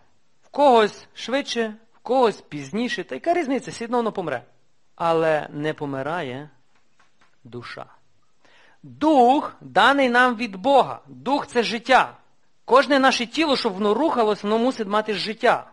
[0.43, 3.03] В когось швидше, в когось пізніше.
[3.03, 3.71] Та яка різниця?
[3.71, 4.43] Все одно воно помре.
[4.95, 6.49] Але не помирає
[7.43, 7.85] душа.
[8.83, 10.99] Дух даний нам від Бога.
[11.07, 12.17] Дух це життя.
[12.65, 15.71] Кожне наше тіло, щоб воно рухалось, воно мусить мати життя.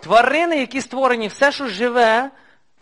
[0.00, 2.30] Тварини, які створені, все, що живе,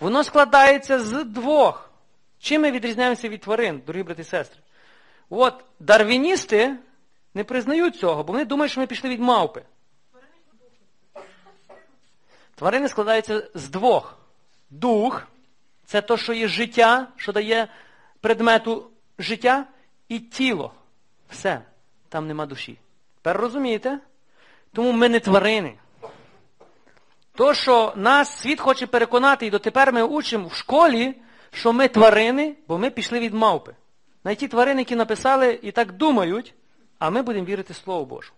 [0.00, 1.90] воно складається з двох.
[2.38, 4.60] Чим ми відрізняємося від тварин, дорогі брати і сестри?
[5.34, 6.76] От дарвіністи
[7.34, 9.62] не признають цього, бо вони думають, що ми пішли від мавпи.
[12.54, 14.18] Тварини складаються з двох.
[14.70, 15.22] Дух
[15.84, 17.68] це то, що є життя, що дає
[18.20, 19.66] предмету життя,
[20.08, 20.72] і тіло.
[21.30, 21.62] Все.
[22.08, 22.78] Там нема душі.
[23.14, 23.98] Тепер розумієте?
[24.72, 25.74] Тому ми не тварини.
[27.34, 31.14] То, що нас світ хоче переконати, і дотепер ми учимо в школі,
[31.50, 33.74] що ми тварини, бо ми пішли від мавпи.
[34.24, 36.54] На ті тварини, які написали і так думають,
[36.98, 38.32] а ми будемо вірити Слову Божу.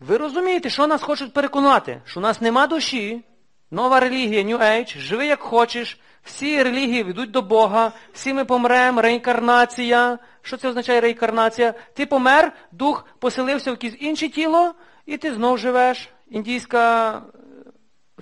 [0.00, 2.00] Ви розумієте, що нас хочуть переконати?
[2.04, 3.24] Що у нас нема душі,
[3.70, 9.02] нова релігія, New Age, живи як хочеш, всі релігії ведуть до Бога, всі ми помремо,
[9.02, 10.18] реінкарнація.
[10.42, 11.74] Що це означає реінкарнація?
[11.94, 14.74] Ти помер, дух поселився в якесь інше тіло,
[15.06, 16.08] і ти знов живеш.
[16.30, 17.22] Індійська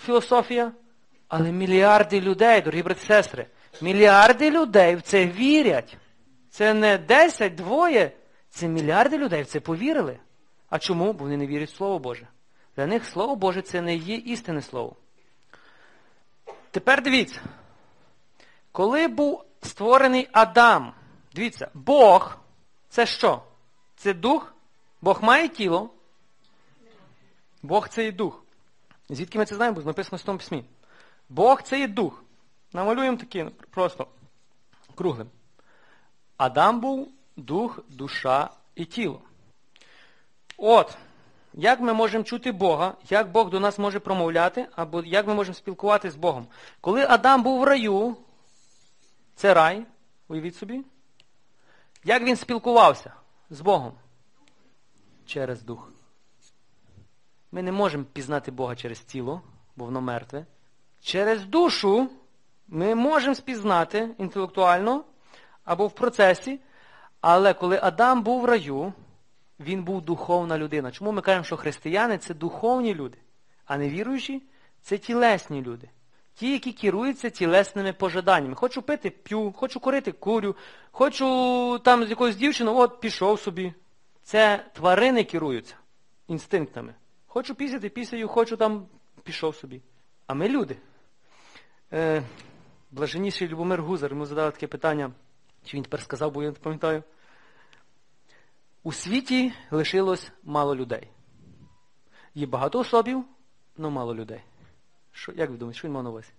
[0.01, 0.72] філософія.
[1.28, 3.47] Але мільярди людей, дорогі брати і сестри,
[3.80, 5.97] мільярди людей в це вірять.
[6.53, 8.12] Це не 10, двоє,
[8.50, 10.18] це мільярди людей в це повірили.
[10.70, 11.12] А чому?
[11.12, 12.28] Бо вони не вірять в Слово Боже.
[12.76, 14.96] Для них Слово Боже це не є істинне Слово.
[16.70, 17.40] Тепер дивіться.
[18.72, 20.94] Коли був створений Адам,
[21.34, 22.36] дивіться, Бог
[22.88, 23.42] це що?
[23.96, 24.55] Це дух?
[25.00, 25.90] Бог має тіло?
[27.62, 28.44] Бог це є дух.
[29.09, 29.80] Звідки ми це знаємо?
[29.80, 30.64] Бо написано в тому письмі.
[31.28, 32.24] Бог це є дух.
[32.72, 34.07] Намалюємо такі просто
[34.94, 35.30] круглим.
[36.37, 39.20] Адам був дух, душа і тіло.
[40.57, 40.97] От,
[41.55, 45.55] як ми можемо чути Бога, як Бог до нас може промовляти, або як ми можемо
[45.55, 46.47] спілкуватися з Богом.
[46.80, 48.16] Коли Адам був в раю,
[49.35, 49.87] це рай,
[50.28, 50.85] уявіть собі,
[52.05, 53.12] як він спілкувався
[53.51, 53.93] з Богом?
[55.26, 55.93] Через дух.
[57.53, 59.43] Ми не можемо пізнати Бога через тіло,
[59.76, 60.47] бо воно мертве.
[61.01, 62.11] Через душу
[62.68, 65.05] ми можемо спізнати інтелектуально
[65.65, 66.61] або в процесі,
[67.21, 68.93] але коли Адам був в раю,
[69.61, 70.91] він був духовна людина.
[70.91, 73.19] Чому ми кажемо, що християни це духовні люди,
[73.65, 74.43] а не віруючі
[74.83, 75.89] це тілесні люди.
[76.35, 78.55] Ті, які керуються тілесними пожаданнями.
[78.55, 80.57] Хочу пити, п'ю, хочу курити, курю,
[80.91, 83.75] хочу там з якоюсь дівчиною, от пішов собі.
[84.23, 85.75] Це тварини керуються
[86.29, 86.95] інстинктами.
[87.27, 88.87] Хочу пісяти, пісяю, хочу там,
[89.23, 89.83] пішов собі.
[90.27, 90.77] А ми люди.
[91.93, 92.23] Е,
[92.91, 95.11] Блаженніший Любомир Гузар йому задав таке питання,
[95.65, 97.03] чи він тепер сказав, бо я не пам'ятаю.
[98.83, 101.09] У світі лишилось мало людей.
[102.35, 103.25] Є багато особів,
[103.79, 104.41] але мало людей.
[105.13, 106.33] Що, Як ви думаєте, що він мав на увазі?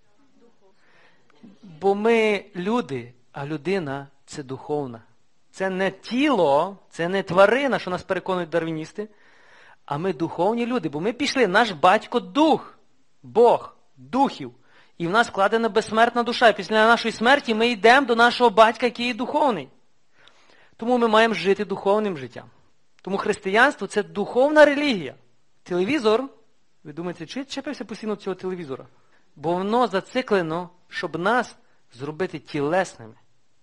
[1.62, 5.02] Бо ми люди, а людина це духовна.
[5.50, 9.08] Це не тіло, це не тварина, що нас переконують дарвіністи,
[9.84, 12.78] а ми духовні люди, бо ми пішли, наш батько дух,
[13.22, 14.54] Бог, духів.
[14.98, 16.48] І в нас вкладена безсмертна душа.
[16.48, 19.68] І після нашої смерті ми йдемо до нашого батька, який є духовний.
[20.76, 22.44] Тому ми маємо жити духовним життям.
[23.02, 25.14] Тому християнство це духовна релігія.
[25.62, 26.24] Телевізор,
[26.84, 28.86] ви думаєте, чи чепився постійно цього телевізора?
[29.36, 31.56] Бо воно зациклено, щоб нас
[31.94, 33.14] зробити тілесними.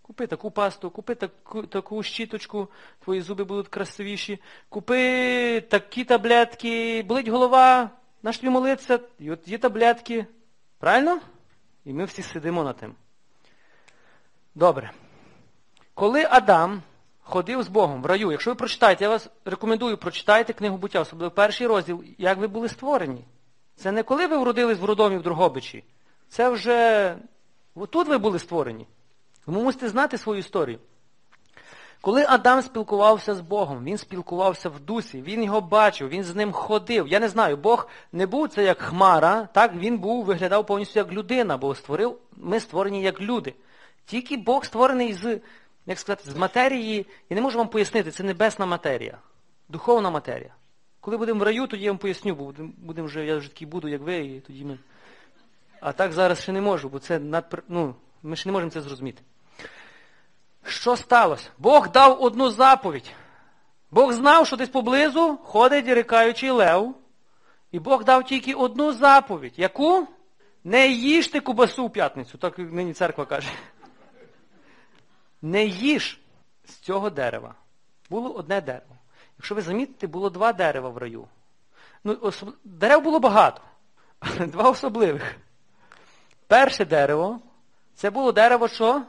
[0.02, 2.68] Купи таку пасту, купи таку, таку щіточку,
[3.00, 4.40] твої зуби будуть красивіші.
[4.70, 7.90] Купи такі таблетки, болить голова,
[8.24, 10.26] наш тобі молиться, і от є таблетки.
[10.82, 11.20] Правильно?
[11.86, 12.96] І ми всі сидимо на тим.
[14.56, 14.92] Добре.
[15.94, 16.82] Коли Адам
[17.22, 21.32] ходив з Богом в раю, якщо ви прочитаєте, я вас рекомендую, прочитайте книгу буття, особливо
[21.32, 23.26] перший розділ, як ви були створені.
[23.76, 25.84] Це не коли ви вродились в родомі в Другобичі.
[26.28, 27.16] Це вже
[27.90, 28.88] тут ви були створені.
[29.46, 30.80] Ви мусите знати свою історію.
[32.02, 36.52] Коли Адам спілкувався з Богом, він спілкувався в дусі, він його бачив, він з ним
[36.52, 37.08] ходив.
[37.08, 41.12] Я не знаю, Бог не був це як хмара, так він був, виглядав повністю як
[41.12, 43.54] людина, бо створив, ми створені як люди.
[44.06, 45.40] Тільки Бог створений з,
[45.86, 49.18] як сказати, з матерії, я не можу вам пояснити, це небесна матерія.
[49.70, 50.54] духовна матерія.
[51.00, 53.68] Коли будемо в раю, тоді я вам поясню, бо будемо будем вже, я вже такий
[53.68, 54.78] буду, як ви, і тоді ми.
[55.82, 57.64] А так зараз ще не можу, бо це надпр...
[57.68, 59.22] ну, ми ще не можемо це зрозуміти.
[60.64, 61.50] Що сталося?
[61.58, 63.12] Бог дав одну заповідь.
[63.92, 66.96] Бог знав, що десь поблизу ходить рикаючий лев.
[67.72, 69.54] І Бог дав тільки одну заповідь.
[69.58, 70.08] Яку?
[70.64, 73.50] Не їжте кубасу в п'ятницю, так нині церква каже.
[75.42, 76.20] Не їж
[76.66, 77.56] з цього дерева.
[78.10, 78.96] Було одне дерево.
[79.38, 81.28] Якщо ви замітите, було два дерева в раю.
[82.04, 82.56] Ну, особ...
[82.64, 83.62] Дерев було багато,
[84.40, 85.36] два особливих.
[86.48, 87.40] Перше дерево,
[87.96, 89.04] це було дерево що?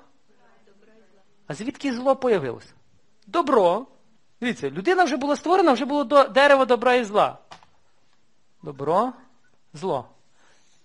[1.53, 2.73] А звідки зло появилося?
[3.27, 3.87] Добро.
[4.41, 6.25] Дивіться, людина вже була створена, вже було до...
[6.25, 7.39] дерево добра і зла.
[8.63, 9.13] Добро,
[9.75, 10.09] зло.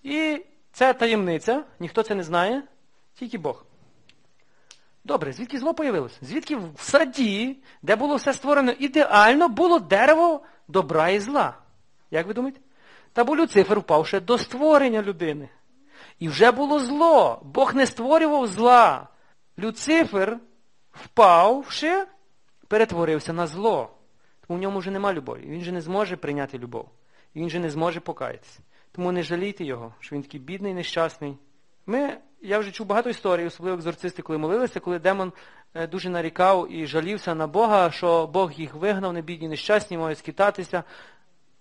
[0.03, 2.63] І це таємниця, ніхто це не знає,
[3.13, 3.65] тільки Бог.
[5.03, 6.17] Добре, звідки зло появилося?
[6.21, 11.57] Звідки в саді, де було все створено ідеально, було дерево добра і зла.
[12.11, 12.59] Як ви думаєте?
[13.13, 15.49] Та бо Люцифер впав ще до створення людини.
[16.19, 17.41] І вже було зло.
[17.43, 19.07] Бог не створював зла.
[19.59, 20.39] Люцифер,
[21.03, 22.05] впавши,
[22.67, 23.91] перетворився на зло.
[24.47, 25.45] Тому в ньому вже нема любові.
[25.45, 26.89] Він же не зможе прийняти любов.
[27.35, 28.59] Він же не зможе покаятися.
[28.91, 31.37] Тому не жалійте його, що він такий бідний, нещасний.
[31.85, 35.33] Ми, Я вже чув багато історій, особливо екзорцисти, коли молилися, коли демон
[35.73, 40.17] е, дуже нарікав і жалівся на Бога, що Бог їх вигнав, не бідні, нещасні, мають
[40.17, 40.83] скитатися.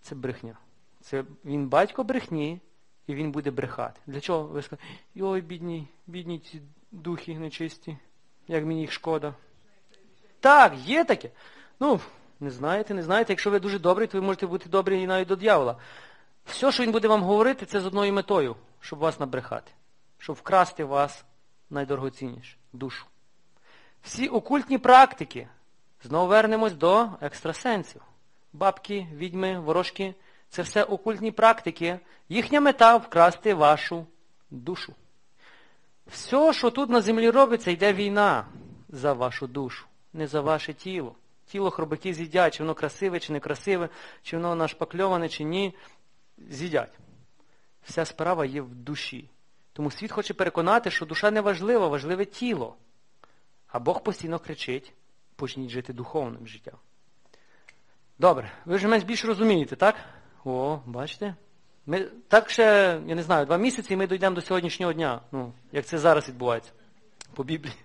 [0.00, 0.58] Це брехня.
[1.00, 2.60] Це Він батько брехні,
[3.06, 4.00] і він буде брехати.
[4.06, 4.42] Для чого?
[4.42, 4.88] Ви скажете,
[5.20, 6.62] ой, бідні, бідні ці
[6.92, 7.98] духи нечисті,
[8.48, 9.34] як мені їх шкода.
[10.40, 11.30] Так, є таке.
[11.80, 12.00] Ну,
[12.40, 13.32] не знаєте, не знаєте.
[13.32, 15.76] Якщо ви дуже добрий, то ви можете бути добрі і навіть до дьявола.
[16.44, 19.72] Все, що він буде вам говорити, це з одною метою, щоб вас набрехати,
[20.18, 21.24] щоб вкрасти вас
[21.70, 23.06] найдорогоцінніше душу.
[24.02, 25.48] Всі окультні практики,
[26.02, 28.02] знову вернемось до екстрасенсів.
[28.52, 30.14] Бабки, відьми, ворожки
[30.48, 32.00] це все окультні практики.
[32.28, 34.06] Їхня мета вкрасти вашу
[34.50, 34.94] душу.
[36.06, 38.46] Все, що тут на землі робиться, йде війна
[38.88, 41.14] за вашу душу, не за ваше тіло.
[41.46, 43.88] Тіло хробаки з'їдять, чи воно красиве, чи не красиве,
[44.22, 45.74] чи воно нашпакльоване, чи ні
[46.50, 46.98] з'їдять.
[47.82, 49.30] Вся справа є в душі.
[49.72, 52.76] Тому світ хоче переконати, що душа не важлива, важливе тіло.
[53.68, 54.92] А Бог постійно кричить,
[55.36, 56.74] почніть жити духовним життям.
[58.18, 59.96] Добре, ви вже менш більше розумієте, так?
[60.44, 61.34] О, бачите?
[61.86, 65.20] Ми, Так ще, я не знаю, два місяці і ми дійдемо до сьогоднішнього дня.
[65.32, 66.72] Ну, як це зараз відбувається
[67.34, 67.76] по Біблії.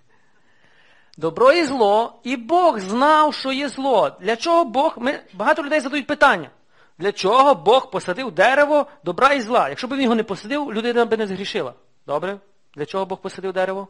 [1.16, 4.16] Добро і зло, і Бог знав, що є зло.
[4.20, 4.94] Для чого Бог?
[4.98, 6.50] Ми, Багато людей задають питання.
[6.98, 9.68] Для чого Бог посадив дерево добра і зла?
[9.68, 11.74] Якщо б він його не посадив, людина б не згрішила.
[12.06, 12.38] Добре?
[12.74, 13.88] Для чого Бог посадив дерево?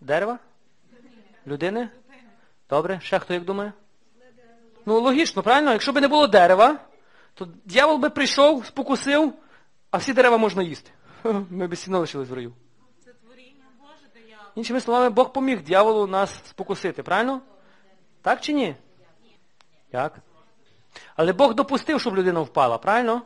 [0.00, 0.38] Дерева?
[1.46, 1.88] Людини?
[2.70, 3.00] Добре.
[3.02, 3.72] Ще хто як думає?
[4.86, 5.72] Ну, логічно, правильно?
[5.72, 6.78] Якщо б не було дерева,
[7.34, 9.32] то дьявол би прийшов, спокусив,
[9.90, 10.90] а всі дерева можна їсти.
[11.50, 12.52] Ми б сіно лишились в раю.
[13.04, 14.20] Це творіння Боже, де.
[14.54, 17.40] Іншими словами, Бог поміг дьяволу нас спокусити, правильно?
[18.22, 18.76] Так чи ні?
[19.92, 20.18] Як?
[21.16, 23.22] Але Бог допустив, щоб людина впала, правильно?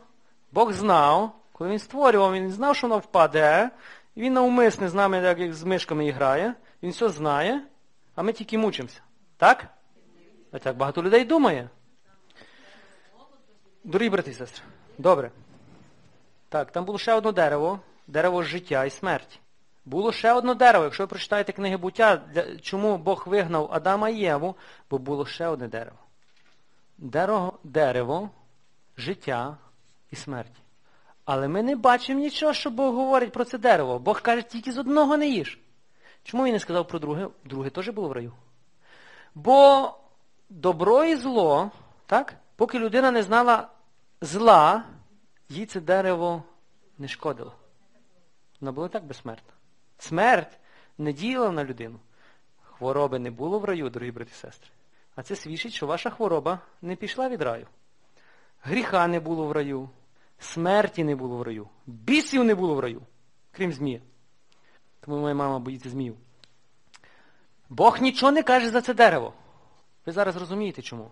[0.52, 3.70] Бог знав, коли він створював, він знав, що вона впаде,
[4.14, 7.62] і він навмисне з нами, як, як з мишками грає, він все знає,
[8.14, 9.00] а ми тільки мучимося.
[9.36, 9.66] Так?
[10.52, 11.68] А так багато людей думає.
[13.86, 14.64] Дорогі брати і сестри,
[14.98, 15.30] добре.
[16.48, 19.38] Так, там було ще одне дерево, дерево життя і смерті.
[19.84, 22.22] Було ще одне дерево, якщо ви прочитаєте книги буття,
[22.62, 24.56] чому Бог вигнав Адама і Єву,
[24.90, 25.96] бо було ще одне дерево.
[26.98, 28.30] Дерево, дерево
[28.96, 29.56] життя
[30.10, 30.60] і смерті.
[31.24, 33.98] Але ми не бачимо нічого, що Бог говорить про це дерево.
[33.98, 35.58] Бог каже, тільки з одного не їж.
[36.22, 37.28] Чому він не сказав про друге?
[37.44, 38.32] Друге теж було в раю.
[39.34, 39.90] Бо
[40.48, 41.70] добро і зло,
[42.06, 42.34] так?
[42.56, 43.68] поки людина не знала
[44.20, 44.84] зла,
[45.48, 46.42] їй це дерево
[46.98, 47.52] не шкодило.
[48.60, 49.52] Вона була так безсмертна.
[49.98, 50.58] Смерть
[50.98, 52.00] не діяла на людину.
[52.62, 54.70] Хвороби не було в раю, дорогі брати і сестри.
[55.14, 57.66] А це свідчить, що ваша хвороба не пішла від раю.
[58.60, 59.88] Гріха не було в раю,
[60.38, 63.02] смерті не було в раю, бісів не було в раю,
[63.52, 64.00] крім змія.
[65.00, 66.16] Тому моя мама боїться змію.
[67.68, 69.32] Бог нічого не каже за це дерево.
[70.06, 71.10] Ви зараз розумієте чому?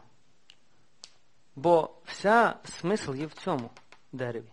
[1.57, 3.71] Бо вся смисл є в цьому
[4.13, 4.53] дереві.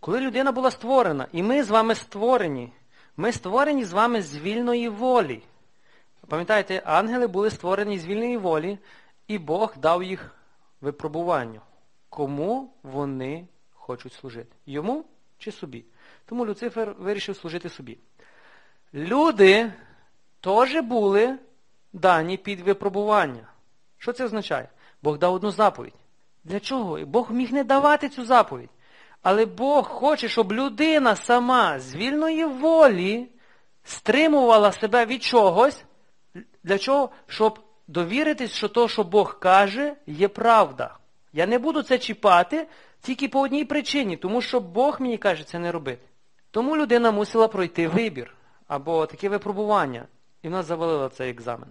[0.00, 2.72] Коли людина була створена, і ми з вами створені,
[3.16, 5.42] ми створені з вами з вільної волі.
[6.28, 8.78] Пам'ятаєте, ангели були створені з вільної волі,
[9.28, 10.34] і Бог дав їх
[10.80, 11.60] випробуванню.
[12.08, 14.56] Кому вони хочуть служити?
[14.66, 15.04] Йому
[15.38, 15.84] чи собі?
[16.26, 17.98] Тому Люцифер вирішив служити собі.
[18.94, 19.72] Люди
[20.40, 21.38] теж були
[21.92, 23.48] дані під випробування.
[23.98, 24.68] Що це означає?
[25.02, 25.94] Бог дав одну заповідь.
[26.44, 26.98] Для чого?
[26.98, 28.70] І Бог міг не давати цю заповідь.
[29.22, 33.28] Але Бог хоче, щоб людина сама з вільної волі
[33.84, 35.84] стримувала себе від чогось.
[36.64, 37.10] Для чого?
[37.26, 40.96] Щоб довіритись, що то, що Бог каже, є правда.
[41.32, 42.66] Я не буду це чіпати
[43.00, 46.08] тільки по одній причині, тому що Бог мені каже це не робити.
[46.50, 48.34] Тому людина мусила пройти вибір
[48.68, 50.06] або таке випробування,
[50.42, 51.68] і вона завалила цей екзамен.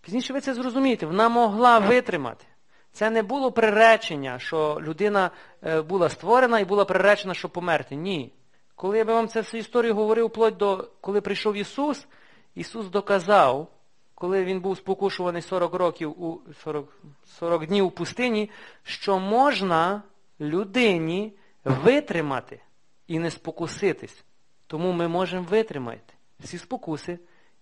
[0.00, 2.44] Пізніше ви це зрозумієте, вона могла витримати.
[2.92, 5.30] Це не було приречення, що людина
[5.62, 7.96] е, була створена і була приречена, щоб померти.
[7.96, 8.32] Ні.
[8.74, 12.06] Коли я би вам цю всю історію говорив, вплоть до коли прийшов Ісус,
[12.54, 13.68] Ісус доказав,
[14.14, 16.92] коли Він був спокушуваний 40 років у 40,
[17.24, 18.50] 40 днів у пустині,
[18.82, 20.02] що можна
[20.40, 21.32] людині
[21.64, 22.60] витримати
[23.06, 24.24] і не спокуситись.
[24.66, 27.18] Тому ми можемо витримати всі спокуси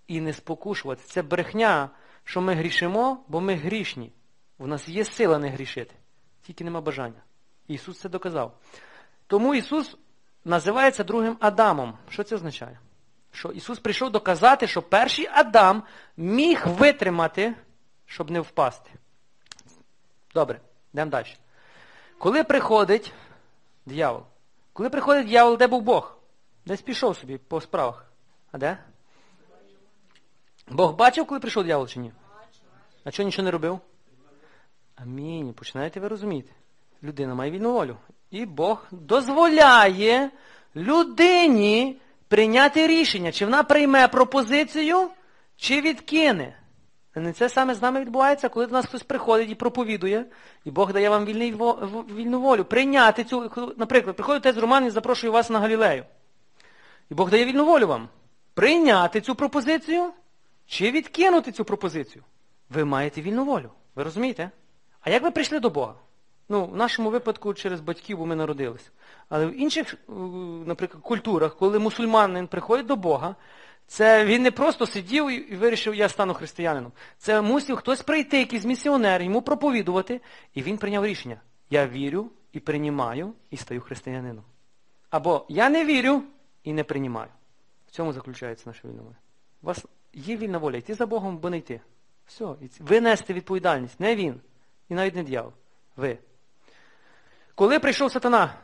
[0.07, 1.03] і не спокушувати.
[1.07, 1.91] Це брехня,
[2.25, 4.13] що ми грішимо, бо ми грішні.
[4.59, 5.95] У нас є сила не грішити,
[6.43, 7.23] тільки нема бажання.
[7.69, 8.59] Ісус це доказав.
[9.27, 9.97] Тому Ісус
[10.45, 11.99] називається другим Адамом.
[12.09, 12.79] Що це означає?
[13.33, 15.83] Що Ісус прийшов доказати, що перший Адам
[16.17, 17.55] міг витримати,
[18.07, 18.91] щоб не впасти.
[20.35, 20.61] Добре,
[20.93, 21.27] йдемо далі.
[22.19, 23.13] Коли приходить
[23.87, 24.23] дьявол,
[24.73, 26.17] коли приходить дьявол, де був Бог?
[26.67, 28.05] Десь пішов собі по справах.
[28.53, 28.79] А де?
[30.69, 32.13] Бог бачив, коли прийшов дьявол чи ні?
[33.05, 33.81] А чого нічого не робив?
[34.97, 35.53] Амінь.
[35.53, 36.53] Починаєте ви розуміти.
[37.03, 37.97] Людина має вільну волю.
[38.31, 40.31] І Бог дозволяє
[40.77, 41.97] людині
[42.29, 45.09] прийняти рішення, чи вона прийме пропозицію,
[45.57, 46.59] чи відкине.
[47.15, 50.25] Не це саме з нами відбувається, коли до нас хтось приходить і проповідує,
[50.65, 51.53] і Бог дає вам вільний,
[52.17, 52.65] вільну волю.
[52.65, 56.05] Прийняти цю, наприклад, приходить отець Роман і запрошує вас на Галілею.
[57.11, 58.09] І Бог дає вільну волю вам.
[58.55, 60.13] Прийняти цю пропозицію,
[60.67, 62.25] чи відкинути цю пропозицію.
[62.71, 63.71] Ви маєте вільну волю.
[63.95, 64.51] Ви розумієте?
[65.07, 65.95] А як ви прийшли до Бога?
[66.49, 68.91] Ну, в нашому випадку через батьків, бо ми народилися.
[69.29, 69.95] Але в інших,
[70.67, 73.37] наприклад, культурах, коли мусульманин приходить до Бога,
[73.87, 76.93] це він не просто сидів і вирішив, я стану християнином.
[77.19, 80.21] Це мусив хтось прийти, якийсь місіонер, йому проповідувати,
[80.55, 81.41] і він прийняв рішення.
[81.71, 84.45] Я вірю і приймаю, і стаю християнином.
[85.11, 86.23] Або я не вірю
[86.65, 87.31] і не приймаю.
[87.89, 89.17] В цьому заключається наша вільна воля.
[89.63, 91.81] У вас є вільна воля йти за Богом, або не йти.
[92.27, 92.47] Все,
[92.81, 94.41] ви нести відповідальність, не він.
[94.89, 95.53] І навіть не дьявол.
[95.97, 96.19] Ви.
[97.55, 98.55] Коли прийшов сатана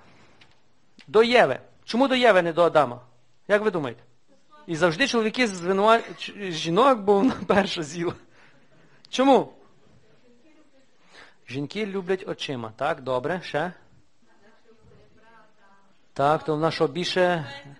[1.06, 3.00] до Єви, чому до Єви, не до Адама?
[3.48, 4.02] Як ви думаєте?
[4.66, 8.14] І завжди чоловіки звинувачують жінок, бо вона перша з'їла.
[9.08, 9.52] Чому?
[11.48, 12.72] Жінки люблять очима.
[12.76, 13.72] Так, добре, ще?
[16.12, 17.46] Так, то вона що більше.
[17.64, 17.72] в.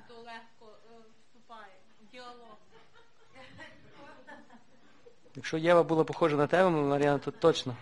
[5.36, 7.76] Якщо Єва була похожа на тебе, Мар'яна, то точно.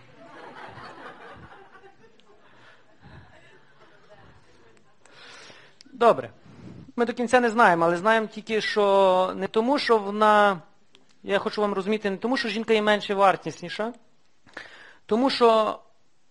[5.93, 6.29] Добре.
[6.95, 10.61] Ми до кінця не знаємо, але знаємо тільки, що не тому, що вона,
[11.23, 13.93] я хочу вам розуміти, не тому, що жінка є менше вартісніша,
[15.05, 15.79] тому що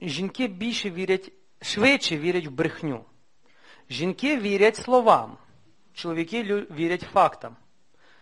[0.03, 1.33] жінки більше вірять,
[1.63, 3.05] швидше вірять в брехню.
[3.91, 5.37] Жінки вірять словам,
[5.95, 7.57] чоловіки вірять фактам.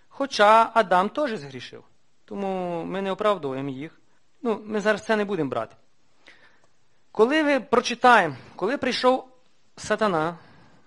[0.09, 1.85] Хоча Адам теж згрішив.
[2.25, 4.01] Тому ми не оправдуємо їх.
[4.43, 5.77] Ну, Ми зараз це не будемо брати.
[7.13, 9.29] Коли ви прочитаємо, коли прийшов
[9.77, 10.37] сатана,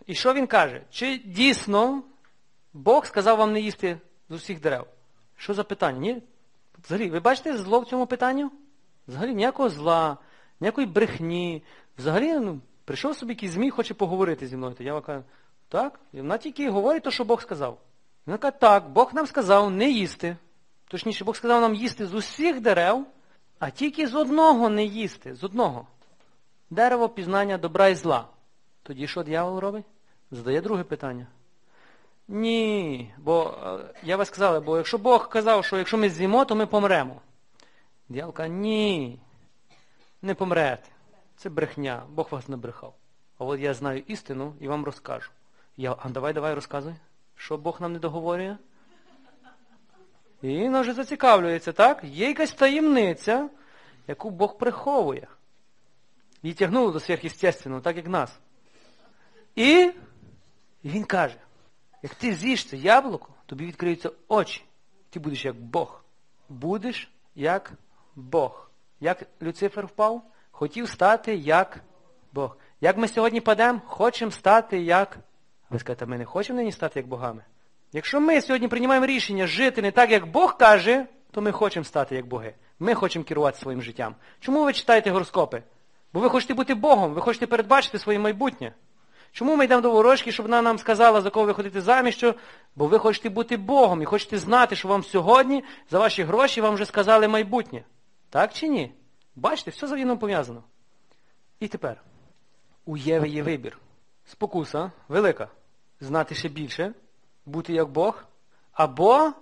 [0.07, 0.81] і що він каже?
[0.89, 2.03] Чи дійсно
[2.73, 3.97] Бог сказав вам не їсти
[4.29, 4.87] з усіх дерев?
[5.37, 5.99] Що за питання?
[5.99, 6.21] Ні?
[6.85, 8.45] Взагалі, ви бачите зло в цьому питанні?
[9.07, 10.17] Взагалі ніякого зла,
[10.59, 11.63] ніякої брехні.
[11.97, 14.73] Взагалі, ну, прийшов собі якийсь змій, хоче поговорити зі мною.
[14.73, 15.23] То я кажу,
[15.69, 17.77] так, і вона тільки говорить те, що Бог сказав.
[18.25, 20.37] Вона каже, так, Бог нам сказав не їсти.
[20.87, 23.05] Точніше, Бог сказав нам їсти з усіх дерев,
[23.59, 25.87] а тільки з одного не їсти, з одного.
[26.69, 28.27] Дерево пізнання добра і зла.
[28.83, 29.85] Тоді що дьявол робить?
[30.31, 31.27] Задає друге питання.
[32.27, 33.57] Ні, бо
[34.03, 37.21] я вас сказала, бо якщо Бог казав, що якщо ми з'їмо, то ми помремо.
[38.09, 39.19] Дьявол каже, ні,
[40.21, 40.89] не помрете.
[41.35, 42.95] Це брехня, Бог вас не брехав.
[43.37, 45.31] А от я знаю істину і вам розкажу.
[45.77, 46.93] Я, А давай, давай розказуй,
[47.35, 48.57] що Бог нам не договорює.
[50.41, 52.03] І він вже зацікавлюється, так?
[52.03, 53.49] Є якась таємниця,
[54.07, 55.27] яку Бог приховує.
[56.43, 58.39] Її тягнуло до сверхъестественного, так як нас.
[59.55, 59.91] І,
[60.83, 61.35] і він каже,
[62.03, 64.63] як ти з'їш це яблуко, тобі відкриються очі.
[65.09, 66.03] Ти будеш як Бог.
[66.49, 67.73] Будеш як
[68.15, 68.71] Бог.
[68.99, 70.21] Як Люцифер впав?
[70.51, 71.79] Хотів стати як
[72.33, 72.57] Бог.
[72.81, 75.17] Як ми сьогодні падемо, хочемо стати як.
[75.69, 77.43] Ви скажете, ми не хочемо нині стати як богами.
[77.93, 82.15] Якщо ми сьогодні приймаємо рішення жити не так, як Бог каже, то ми хочемо стати
[82.15, 82.53] як боги.
[82.79, 84.15] Ми хочемо керувати своїм життям.
[84.39, 85.63] Чому ви читаєте гороскопи?
[86.13, 88.73] Бо ви хочете бути Богом, ви хочете передбачити своє майбутнє.
[89.31, 92.15] Чому ми йдемо до ворожки, щоб вона нам сказала, за кого ви ходите заміж?
[92.15, 92.35] Що?
[92.75, 96.75] Бо ви хочете бути Богом і хочете знати, що вам сьогодні за ваші гроші вам
[96.75, 97.83] вже сказали майбутнє.
[98.29, 98.93] Так чи ні?
[99.35, 100.63] Бачите, все завідомо пов'язано.
[101.59, 102.01] І тепер.
[102.85, 103.77] У Єви є вибір.
[104.25, 105.47] Спокуса велика.
[105.99, 106.93] Знати ще більше,
[107.45, 108.23] бути як Бог,
[108.71, 109.33] або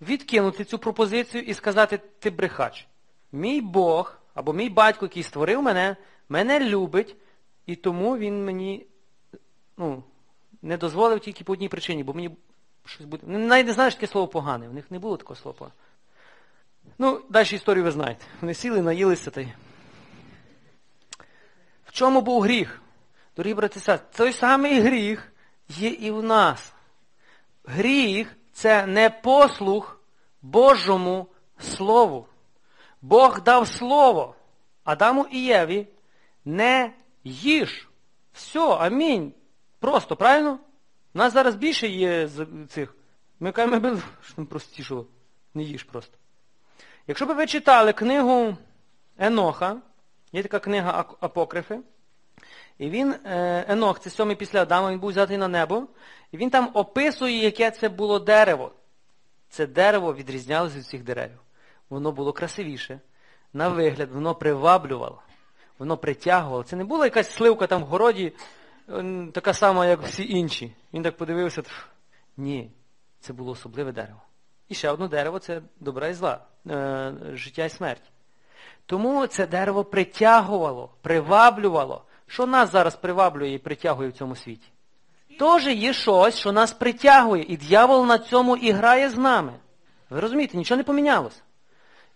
[0.00, 2.86] відкинути цю пропозицію і сказати, ти брехач.
[3.32, 5.96] Мій Бог, або мій батько, який створив мене,
[6.28, 7.16] мене любить,
[7.66, 8.86] і тому він мені
[9.76, 10.02] ну,
[10.62, 12.36] не дозволив тільки по одній причині, бо мені
[12.84, 13.26] щось буде.
[13.26, 15.74] Навіть не знаєш таке слово погане, в них не було такого слова погане.
[16.98, 18.24] Ну, далі історію ви знаєте.
[18.40, 19.48] Вони сіли, наїлися та й.
[21.84, 22.82] В чому був гріх?
[23.36, 25.32] Дорогі брати сестри, той самий гріх
[25.68, 26.72] є і в нас.
[27.64, 30.00] Гріх це не послух
[30.42, 31.26] Божому
[31.58, 32.26] Слову.
[33.02, 34.34] Бог дав слово
[34.84, 35.88] Адаму і Єві
[36.44, 36.92] не
[37.24, 37.88] їж.
[38.32, 39.32] Все, амінь.
[39.82, 40.60] Просто, правильно?
[41.14, 42.94] У нас зараз більше є з цих.
[43.40, 45.06] Ми кажемо, що там простішого.
[45.54, 46.18] Не їж просто.
[47.06, 48.56] Якщо б ви читали книгу
[49.18, 49.76] Еноха,
[50.32, 51.80] є така книга Апокрифи,
[52.78, 55.86] і він, е, Енох, це сьомий після Адама, він був взятий на небо,
[56.32, 58.72] і він там описує, яке це було дерево.
[59.48, 61.30] Це дерево відрізнялося від всіх дерев.
[61.90, 63.00] Воно було красивіше,
[63.52, 65.22] на вигляд, воно приваблювало,
[65.78, 66.62] воно притягувало.
[66.62, 68.32] Це не була якась сливка там в городі,
[69.32, 70.72] така сама, як всі інші.
[70.94, 71.62] Він так подивився.
[72.36, 72.70] Ні,
[73.20, 74.20] це було особливе дерево.
[74.68, 76.40] І ще одне дерево це добра і зла,
[76.70, 78.02] е, життя і смерть.
[78.86, 82.04] Тому це дерево притягувало, приваблювало.
[82.26, 84.68] Що нас зараз приваблює і притягує в цьому світі?
[85.38, 89.52] Теж є щось, що нас притягує, і дьявол на цьому і грає з нами.
[90.10, 91.40] Ви розумієте, нічого не помінялося.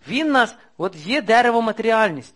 [0.08, 2.34] Він нас, от є дерево матеріальність.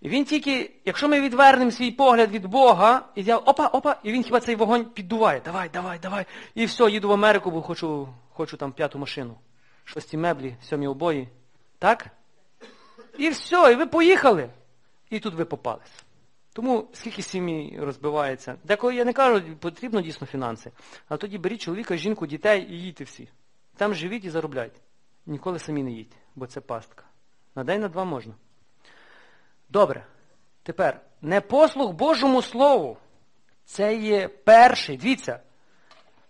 [0.00, 4.12] І він тільки, якщо ми відвернемо свій погляд від Бога, і дьявол, опа, опа, і
[4.12, 5.40] він хіба цей вогонь піддуває.
[5.44, 6.26] Давай, давай, давай.
[6.54, 9.34] І все, їду в Америку, бо хочу, хочу там п'яту машину.
[9.84, 11.28] Шості меблі, сьомі обої.
[11.78, 12.06] Так?
[13.18, 14.50] І все, і ви поїхали.
[15.10, 16.04] І тут ви попались.
[16.52, 18.56] Тому скільки сім'ї розбивається.
[18.64, 20.72] Деколи я не кажу, потрібно дійсно фінанси.
[21.08, 23.28] А тоді беріть чоловіка, жінку, дітей і їдьте всі.
[23.76, 24.80] Там живіть і заробляйте.
[25.26, 27.04] Ніколи самі не їдьте, бо це пастка.
[27.54, 28.34] На день на два можна.
[29.70, 30.04] Добре.
[30.62, 32.96] Тепер, непослух Божому Слову.
[33.64, 34.96] Це є перший.
[34.96, 35.40] Дивіться,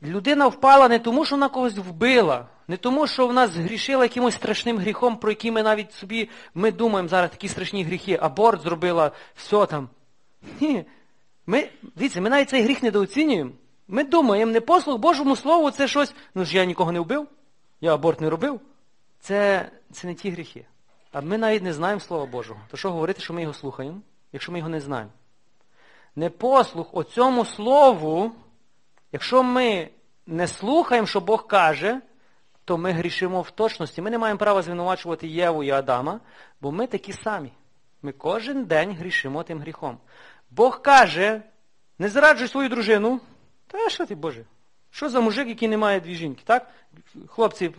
[0.03, 4.79] людина впала не тому, що вона когось вбила, не тому, що вона згрішила якимось страшним
[4.79, 8.19] гріхом, про який ми навіть собі ми думаємо зараз такі страшні гріхи.
[8.23, 9.89] Аборт зробила, все там.
[10.61, 10.85] Ні.
[11.47, 13.51] Ми, дивіться, ми навіть цей гріх недооцінюємо.
[13.89, 17.29] Ми думаємо, не послух Божому Слову це щось, ну ж я нікого не вбив,
[17.81, 18.61] я аборт не робив.
[19.21, 20.67] Це, це не ті гріхи.
[21.13, 22.61] А ми навіть не знаємо Слова Божого.
[22.71, 24.01] То що говорити, що ми його слухаємо,
[24.33, 25.11] якщо ми його не знаємо?
[26.17, 28.33] Не послух о цьому слову,
[29.13, 29.89] якщо ми
[30.27, 32.01] не слухаємо, що Бог каже,
[32.65, 34.03] то ми грішимо в точності.
[34.03, 36.21] Ми не маємо права звинувачувати Єву і Адама,
[36.61, 37.53] бо ми такі самі.
[38.03, 39.99] Ми кожен день грішимо тим гріхом.
[40.51, 41.43] Бог каже,
[41.99, 43.21] не зраджуй свою дружину.
[43.67, 44.45] Та що ти, Боже?
[44.91, 46.43] Що за мужик, який не має дві жінки?
[46.45, 46.67] так?
[47.29, 47.75] Хлопці,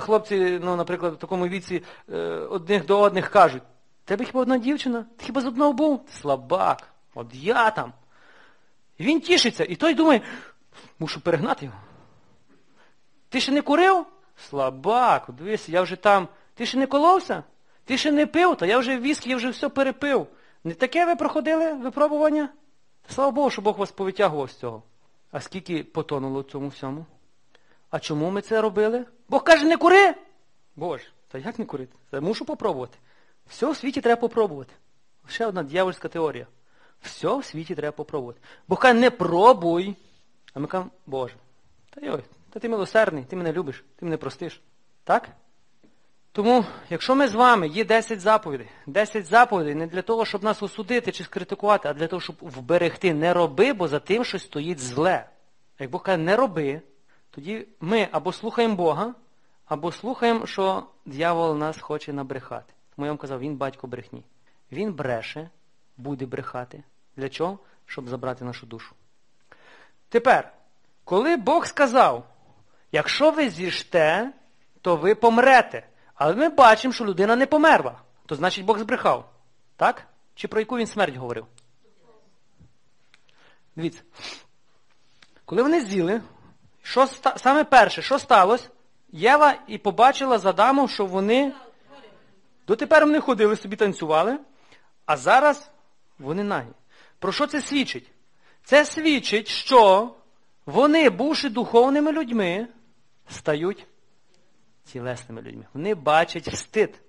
[0.00, 1.82] хлопці ну, наприклад, в такому віці
[2.12, 3.62] е, одних до одних кажуть,
[4.04, 5.06] тебе хіба одна дівчина?
[5.16, 6.06] Ти хіба з одного був?
[6.20, 6.88] Слабак.
[7.14, 7.92] От я там.
[8.98, 9.64] І він тішиться.
[9.64, 10.20] І той думає,
[10.98, 11.78] мушу перегнати його.
[13.28, 14.06] Ти ще не курив?
[14.36, 16.28] Слабак, дивись, я вже там.
[16.54, 17.42] Ти ще не коловся?
[17.84, 20.26] Ти ще не пив, та я вже віскі, я вже все перепив.
[20.64, 22.48] Не таке ви проходили випробування?
[23.08, 24.82] Слава Богу, що Бог вас повитягував з цього.
[25.34, 27.06] А скільки потонуло в цьому всьому?
[27.90, 29.04] А чому ми це робили?
[29.28, 30.14] Бог каже, не кури!
[30.76, 31.96] Боже, та як не курити?
[32.10, 32.98] Та мушу попробувати.
[33.46, 34.72] Все в світі треба попробувати.
[35.28, 36.46] Ще одна дьявольська теорія.
[37.00, 38.40] Все в світі треба попробувати.
[38.68, 39.96] Бог каже, не пробуй.
[40.52, 41.34] А ми кажемо, Боже,
[41.90, 44.60] та йой, та ти милосердний, ти мене любиш, ти мене простиш.
[45.04, 45.28] Так?
[46.34, 50.62] Тому, якщо ми з вами є 10 заповідей, 10 заповідей не для того, щоб нас
[50.62, 54.78] осудити чи скритикувати, а для того, щоб вберегти, не роби, бо за тим щось стоїть
[54.78, 55.26] зле.
[55.78, 56.80] Як Бог каже, не роби,
[57.30, 59.14] тоді ми або слухаємо Бога,
[59.66, 62.72] або слухаємо, що дьявол нас хоче набрехати.
[62.96, 64.24] Тому я вам казав, він батько брехні.
[64.72, 65.50] Він бреше,
[65.96, 66.82] буде брехати.
[67.16, 67.58] Для чого?
[67.86, 68.94] Щоб забрати нашу душу.
[70.08, 70.52] Тепер,
[71.04, 72.26] коли Бог сказав,
[72.92, 74.30] якщо ви зіжте,
[74.80, 75.86] то ви помрете.
[76.14, 78.00] Але ми бачимо, що людина не померла.
[78.26, 79.30] То значить Бог збрехав.
[79.76, 80.06] Так?
[80.34, 81.46] Чи про яку він смерть говорив?
[83.76, 84.02] Дивіться.
[85.44, 86.22] Коли вони з'їли,
[87.36, 88.68] саме перше, що сталося?
[89.12, 91.52] Єва і побачила за Адамом, що вони
[92.66, 94.38] Дотепер вони ходили собі танцювали,
[95.06, 95.70] а зараз
[96.18, 96.68] вони нагі.
[97.18, 98.10] Про що це свідчить?
[98.64, 100.10] Це свідчить, що
[100.66, 102.68] вони, бувши духовними людьми,
[103.30, 103.86] стають
[104.84, 105.66] тілесними людьми.
[105.74, 107.00] Вони бачать стид.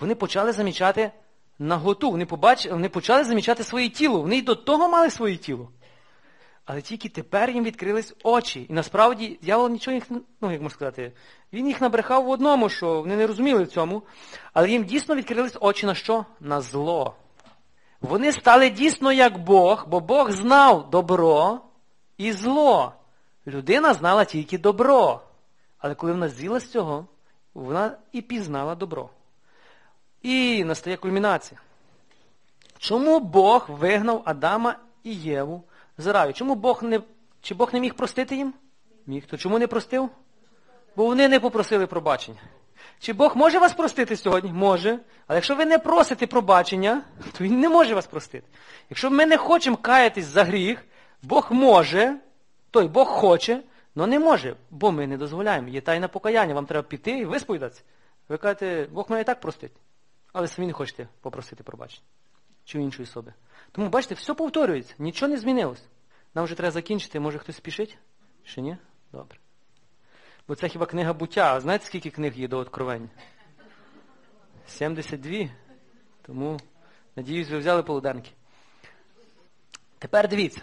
[0.00, 1.10] Вони почали замічати
[1.58, 2.10] наготу.
[2.10, 2.66] Вони, побач...
[2.66, 4.20] вони почали замічати своє тіло.
[4.20, 5.68] Вони й до того мали своє тіло.
[6.64, 8.66] Але тільки тепер їм відкрились очі.
[8.70, 11.12] І насправді дьявол нічого їх, ну як можна сказати,
[11.52, 14.02] він їх набрехав в одному, що вони не розуміли в цьому.
[14.52, 16.24] Але їм дійсно відкрились очі на що?
[16.40, 17.14] На зло.
[18.00, 21.60] Вони стали дійсно як Бог, бо Бог знав добро
[22.18, 22.92] і зло.
[23.46, 25.20] Людина знала тільки добро.
[25.78, 27.06] Але коли вона з'їла з цього,
[27.54, 29.08] вона і пізнала добро.
[30.22, 31.60] І настає кульмінація.
[32.78, 35.62] Чому Бог вигнав Адама і Єву
[35.98, 36.32] з раю?
[36.32, 37.00] Чому Бог не,
[37.40, 38.54] чи Бог не міг простити їм?
[39.06, 39.26] Міг.
[39.26, 40.10] То чому не простив?
[40.96, 42.40] Бо вони не попросили пробачення.
[43.00, 44.52] Чи Бог може вас простити сьогодні?
[44.52, 44.98] Може.
[45.26, 47.02] Але якщо ви не просите пробачення,
[47.38, 48.46] то Він не може вас простити.
[48.90, 50.84] Якщо ми не хочемо каятись за гріх,
[51.22, 52.16] Бог може,
[52.70, 53.60] той Бог хоче,
[53.96, 55.68] але не може, бо ми не дозволяємо.
[55.68, 57.82] Є тайне покаяння, вам треба піти і висповідатися.
[58.28, 59.72] Ви кажете, Бог мене і так простить.
[60.32, 62.06] Але самі не хочете попросити пробачення.
[62.64, 63.32] Чи у іншої особи.
[63.72, 65.88] Тому, бачите, все повторюється, нічого не змінилось.
[66.34, 67.98] Нам вже треба закінчити, може хтось спішить?
[68.44, 68.76] Ще ні?
[69.12, 69.38] Добре.
[70.48, 71.54] Бо це хіба книга буття.
[71.54, 73.08] А знаєте, скільки книг є до откровення?
[74.66, 75.48] 72.
[76.22, 76.60] Тому,
[77.16, 78.30] надіюсь, ви взяли полуденки.
[79.98, 80.62] Тепер дивіться.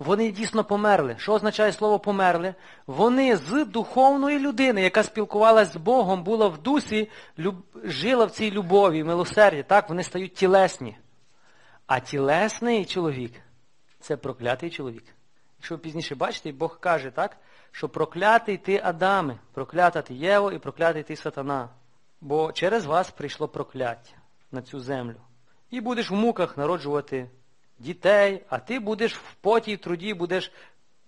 [0.00, 1.14] Вони дійсно померли.
[1.18, 2.54] Що означає слово померли?
[2.86, 7.54] Вони з духовної людини, яка спілкувалася з Богом, була в дусі, люб...
[7.84, 9.62] жила в цій любові, милосерді.
[9.62, 10.96] Так, вони стають тілесні.
[11.86, 13.32] А тілесний чоловік
[14.00, 15.04] це проклятий чоловік.
[15.58, 17.36] Якщо ви пізніше бачите, Бог каже, так,
[17.72, 21.68] що проклятий ти Адаме, проклята ти Єво і проклятий ти сатана.
[22.20, 24.12] Бо через вас прийшло прокляття
[24.52, 25.20] на цю землю.
[25.70, 27.30] І будеш в муках народжувати
[27.80, 30.52] дітей, а ти будеш в поті і труді, будеш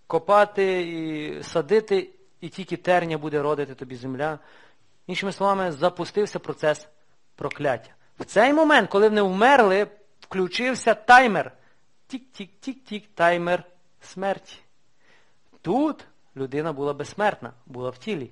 [0.07, 4.39] копати і садити, і тільки терня буде родити тобі земля.
[5.07, 6.89] Іншими словами, запустився процес
[7.35, 7.91] прокляття.
[8.19, 9.87] В цей момент, коли вони вмерли,
[10.21, 11.53] включився таймер.
[12.07, 13.65] Тік-тік-тік-тік, таймер
[14.01, 14.59] смерті.
[15.63, 16.05] Тут
[16.37, 18.31] людина була безсмертна, була в тілі.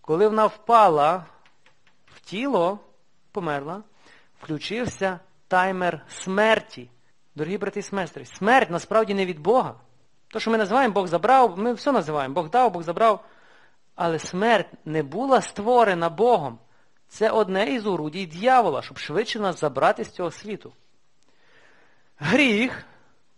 [0.00, 1.26] Коли вона впала
[2.06, 2.78] в тіло,
[3.32, 3.82] померла,
[4.40, 6.90] включився таймер смерті.
[7.34, 9.74] Дорогі брати і сестри, смерть насправді не від Бога.
[10.28, 12.34] То, що ми називаємо Бог забрав, ми все називаємо.
[12.34, 13.24] Бог дав, Бог забрав.
[13.94, 16.58] Але смерть не була створена Богом.
[17.08, 20.72] Це одне із орудій дьявола, щоб швидше нас забрати з цього світу.
[22.16, 22.84] Гріх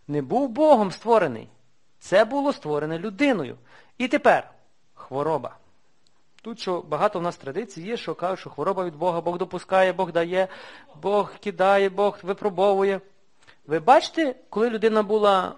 [0.08, 1.48] не був Богом створений.
[1.98, 3.56] Це було створене людиною.
[3.98, 4.50] І тепер
[4.94, 5.56] хвороба.
[6.42, 9.92] Тут що багато в нас традицій є, що кажуть, що хвороба від Бога, Бог допускає,
[9.92, 10.48] Бог дає,
[11.02, 13.00] Бог кидає, Бог випробовує.
[13.66, 15.54] Ви бачите, коли людина була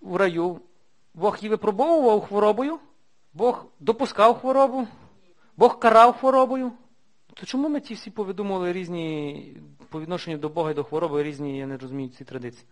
[0.00, 0.60] в раю,
[1.14, 2.78] Бог її випробовував хворобою,
[3.34, 4.88] Бог допускав хворобу,
[5.56, 6.72] Бог карав хворобою.
[7.34, 9.56] То чому ми ті всі повідомили різні
[9.88, 12.66] по відношенню до Бога і до хвороби різні, я не розумію ці традиції?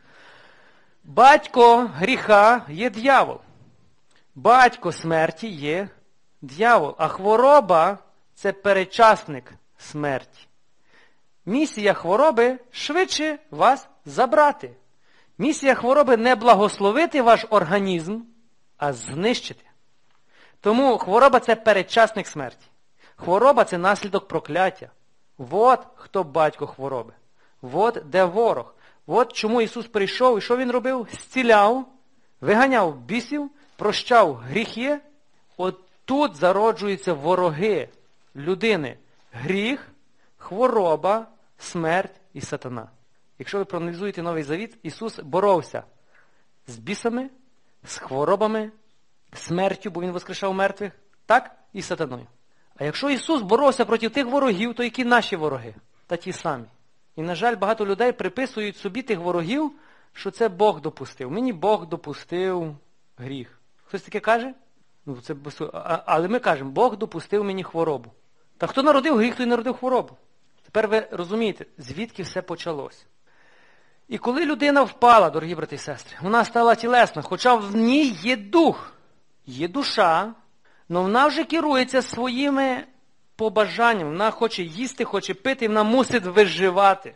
[1.04, 3.38] Батько гріха є дьявол.
[4.34, 5.88] Батько смерті є
[6.42, 6.94] дьявол.
[6.98, 7.98] А хвороба
[8.34, 10.46] це перечасник смерті.
[11.46, 14.70] Місія хвороби швидше вас забрати.
[15.38, 18.20] Місія хвороби не благословити ваш організм,
[18.76, 19.64] а знищити.
[20.60, 22.66] Тому хвороба це передчасник смерті.
[23.16, 24.90] Хвороба це наслідок прокляття.
[25.50, 27.12] От хто батько хвороби.
[27.62, 28.74] От де ворог.
[29.06, 31.08] От чому Ісус прийшов і що Він робив?
[31.12, 31.86] Зціляв,
[32.40, 34.98] виганяв бісів, прощав гріхи.
[35.56, 37.88] От тут зароджуються вороги
[38.36, 38.96] людини.
[39.32, 39.88] Гріх,
[40.36, 41.26] хвороба,
[41.58, 42.88] смерть і сатана.
[43.38, 45.82] Якщо ви проаналізуєте Новий Завіт, Ісус боровся
[46.66, 47.30] з бісами,
[47.84, 48.70] з хворобами,
[49.32, 50.92] смертю, бо Він воскрешав мертвих,
[51.26, 52.26] так і сатаною.
[52.76, 55.74] А якщо Ісус боровся проти тих ворогів, то які наші вороги?
[56.06, 56.64] Та ті самі.
[57.16, 59.72] І, на жаль, багато людей приписують собі тих ворогів,
[60.12, 61.30] що це Бог допустив.
[61.30, 62.76] Мені Бог допустив
[63.16, 63.60] гріх.
[63.84, 64.54] Хтось таке каже?
[65.06, 65.34] Ну, це
[66.06, 68.12] Але ми кажемо, Бог допустив мені хворобу.
[68.58, 70.16] Та хто народив гріх, той народив хворобу.
[70.62, 73.06] Тепер ви розумієте, звідки все почалось.
[74.08, 78.36] І коли людина впала, дорогі брати і сестри, вона стала тілесна, хоча в ній є
[78.36, 78.92] дух,
[79.46, 80.34] є душа,
[80.90, 82.84] але вона вже керується своїми
[83.36, 84.10] побажаннями.
[84.10, 87.14] Вона хоче їсти, хоче пити, вона мусить виживати.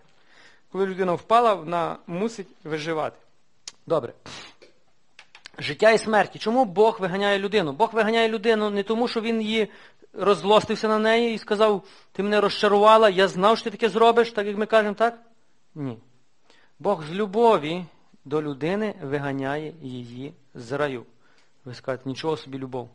[0.73, 3.16] Коли людина впала, вона мусить виживати.
[3.86, 4.12] Добре.
[5.59, 6.39] життя і смерті.
[6.39, 7.73] Чому Бог виганяє людину?
[7.73, 9.69] Бог виганяє людину не тому, що він її
[10.12, 11.82] розлостився на неї і сказав,
[12.12, 15.19] ти мене розчарувала, я знав, що ти таке зробиш, так як ми кажемо, так?
[15.74, 15.98] Ні.
[16.82, 17.84] Бог з любові
[18.24, 21.06] до людини виганяє її з раю.
[21.64, 22.90] Ви скажете, нічого собі любов.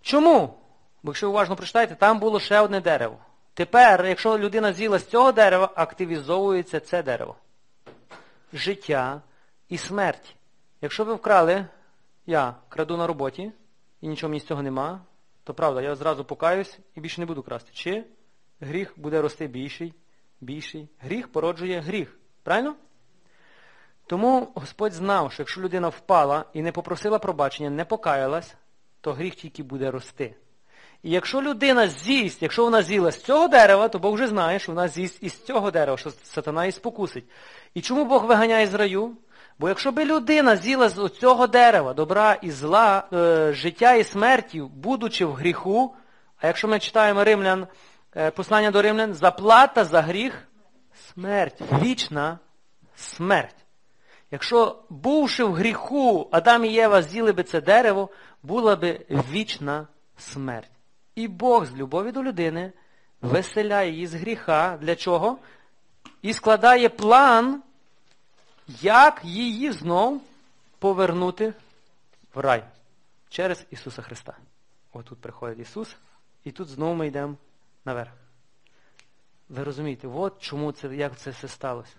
[0.00, 0.54] Чому?
[1.02, 3.18] Бо якщо ви уважно прочитаєте, там було ще одне дерево.
[3.54, 7.36] Тепер, якщо людина з'їла з цього дерева, активізовується це дерево.
[8.52, 9.22] Життя
[9.68, 10.36] і смерть.
[10.80, 11.66] Якщо ви вкрали,
[12.26, 13.52] я краду на роботі,
[14.00, 15.00] і нічого мені з цього нема,
[15.44, 17.70] то правда, я зразу покаюсь і більше не буду красти.
[17.72, 18.04] Чи
[18.60, 19.94] гріх буде рости більший,
[20.40, 20.88] більший.
[20.98, 22.18] Гріх породжує гріх.
[22.42, 22.76] Правильно?
[24.08, 28.54] Тому Господь знав, що якщо людина впала і не попросила пробачення, не покаялась,
[29.00, 30.34] то гріх тільки буде рости.
[31.02, 34.72] І якщо людина з'їсть, якщо вона з'їла з цього дерева, то Бог вже знає, що
[34.72, 37.24] вона з'їсть із цього дерева, що сатана і спокусить.
[37.74, 39.16] І чому Бог виганяє з раю?
[39.58, 44.60] Бо якщо би людина з'їла з цього дерева добра і зла, е, життя і смерті,
[44.60, 45.94] будучи в гріху,
[46.38, 47.66] а якщо ми читаємо римлян,
[48.16, 50.48] е, послання до римлян, заплата за гріх
[51.12, 52.38] смерть, вічна
[52.96, 53.67] смерть.
[54.30, 58.08] Якщо, бувши в гріху, Адам і Єва з'їли би це дерево,
[58.42, 59.86] була би вічна
[60.18, 60.70] смерть.
[61.14, 62.72] І Бог з любові до людини
[63.22, 64.78] веселяє її з гріха.
[64.80, 65.38] Для чого?
[66.22, 67.62] І складає план,
[68.80, 70.22] як її знов
[70.78, 71.54] повернути
[72.34, 72.64] в рай
[73.28, 74.36] через Ісуса Христа.
[74.92, 75.96] Отут приходить Ісус,
[76.44, 77.36] і тут знову ми йдемо
[77.84, 78.10] наверх.
[79.48, 81.96] Ви розумієте, от чому це, як це все сталося.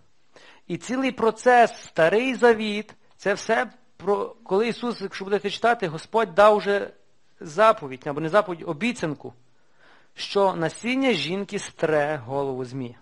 [0.67, 6.57] І цілий процес, старий завіт, це все, про, коли Ісус, якщо будете читати, Господь дав
[6.57, 6.91] вже
[7.39, 9.33] заповідь, або не заповідь, обіцянку,
[10.15, 12.95] що насіння жінки стре голову змія.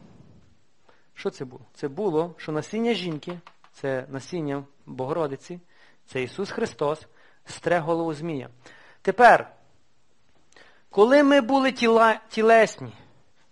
[1.14, 1.66] Що це було?
[1.74, 3.40] Це було, що насіння жінки,
[3.74, 5.60] це насіння Богородиці,
[6.06, 7.08] це Ісус Христос,
[7.46, 8.50] стре голову змія.
[9.02, 9.52] Тепер,
[10.90, 12.94] коли ми були тіла, тілесні,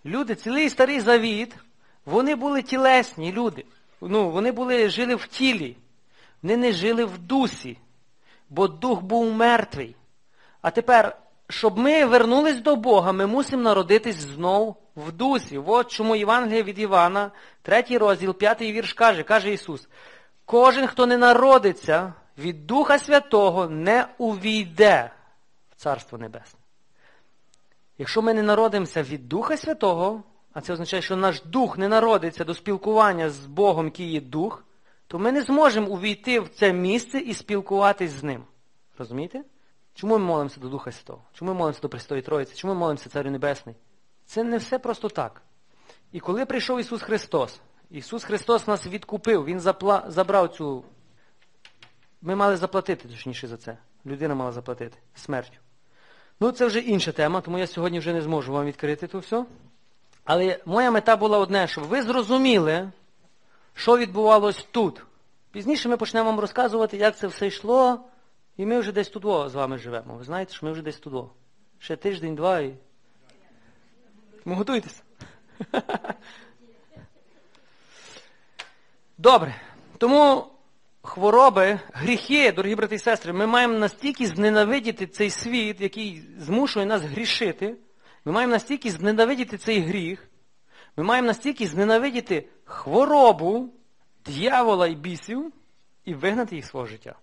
[0.06, 1.56] люди, цілий старий завіт,
[2.06, 3.66] вони були тілесні люди.
[4.02, 5.78] Ну, Вони були, жили в тілі,
[6.44, 7.78] вони не жили в дусі,
[8.50, 9.96] бо дух був мертвий.
[10.62, 11.18] А тепер,
[11.50, 15.58] щоб ми вернулись до Бога, ми мусимо народитись знов в дусі.
[15.58, 17.32] От чому Євангелія від Івана,
[17.62, 19.88] третій розділ, п'ятий вірш каже, каже Ісус,
[20.46, 25.12] кожен, хто не народиться від Духа Святого, не увійде
[25.72, 26.60] в Царство Небесне.
[27.98, 30.24] Якщо ми не народимося від Духа Святого,
[30.56, 34.65] а це означає, що наш дух не народиться до спілкування з Богом, який є дух,
[35.07, 38.44] то ми не зможемо увійти в це місце і спілкуватись з ним.
[38.98, 39.44] Розумієте?
[39.94, 41.22] Чому ми молимося до Духа Святого?
[41.34, 42.56] Чому ми молимося до Престої Троїці?
[42.56, 43.76] Чому ми молимося Царю Небесний?
[44.26, 45.41] Це не все просто так.
[46.11, 47.60] І коли прийшов Ісус Христос,
[47.91, 50.03] Ісус Христос нас відкупив, Він запла...
[50.07, 50.84] забрав цю.
[52.22, 53.77] Ми мали заплатити, точніше за це.
[54.06, 55.57] Людина мала заплатити смертю.
[56.40, 59.45] Ну, це вже інша тема, тому я сьогодні вже не зможу вам відкрити то все.
[60.26, 62.92] Але моя мета була одне, щоб ви зрозуміли,
[63.74, 65.06] що відбувалось тут.
[65.52, 68.00] Пізніше ми почнемо вам розказувати, як це все йшло,
[68.58, 70.16] і ми вже десь тут з вами живемо.
[70.16, 71.26] Ви знаєте, що ми вже десь тут.
[71.80, 72.76] Ще тиждень-два і.
[74.44, 75.02] Тому готуйтеся.
[79.18, 79.56] Добре.
[79.98, 80.48] Тому
[81.02, 87.02] хвороби, гріхи, дорогі брати і сестри, ми маємо настільки зненавидіти цей світ, який змушує нас
[87.02, 87.76] грішити.
[88.26, 90.28] Ми маємо настільки зненавидіти цей гріх,
[90.98, 93.70] ми маємо настільки зненавидіти хворобу,
[94.26, 95.54] дьявола і бісів
[96.06, 97.16] і вигнати їх з свого життя.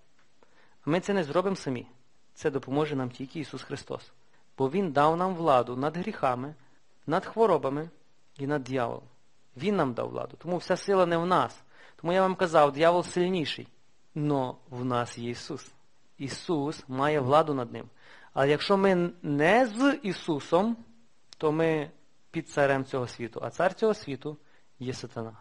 [0.85, 1.87] Ми це не зробимо самі.
[2.35, 4.12] Це допоможе нам тільки Ісус Христос.
[4.59, 6.55] Бо Він дав нам владу над гріхами,
[7.07, 7.91] над хворобами
[8.39, 9.05] і над дьяволом.
[9.57, 10.37] Він нам дав владу.
[10.39, 11.62] Тому вся сила не в нас.
[11.97, 13.69] Тому я вам казав, дьявол сильніший.
[14.15, 15.73] Но в нас є Ісус.
[16.19, 17.89] Ісус має владу над ним.
[18.35, 20.77] Але якщо ми не з Ісусом,
[21.43, 21.90] то ми
[22.31, 23.40] під царем цього світу.
[23.43, 24.36] А цар цього світу
[24.78, 25.32] є сатана.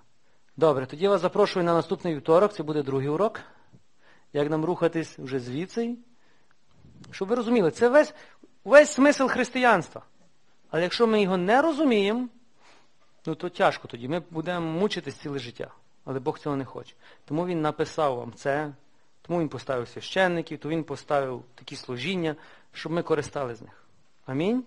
[0.57, 3.41] Добре, тоді я вас запрошую на наступний вівторок, це буде другий урок.
[4.34, 5.98] Як нам рухатись вже звідси.
[7.11, 8.14] Щоб ви розуміли, це весь,
[8.64, 10.02] весь смисл християнства.
[10.69, 12.28] Але якщо ми його не розуміємо,
[13.26, 14.07] ну то тяжко тоді.
[14.07, 15.72] Ми будемо мучитись ціле життя.
[16.06, 16.95] Але Бог цього не хоче.
[17.26, 18.73] Тому Він написав вам це,
[19.22, 22.36] тому Він поставив священників, то Він поставив такі служіння,
[22.72, 23.86] щоб ми користали з них.
[24.26, 24.65] Амінь.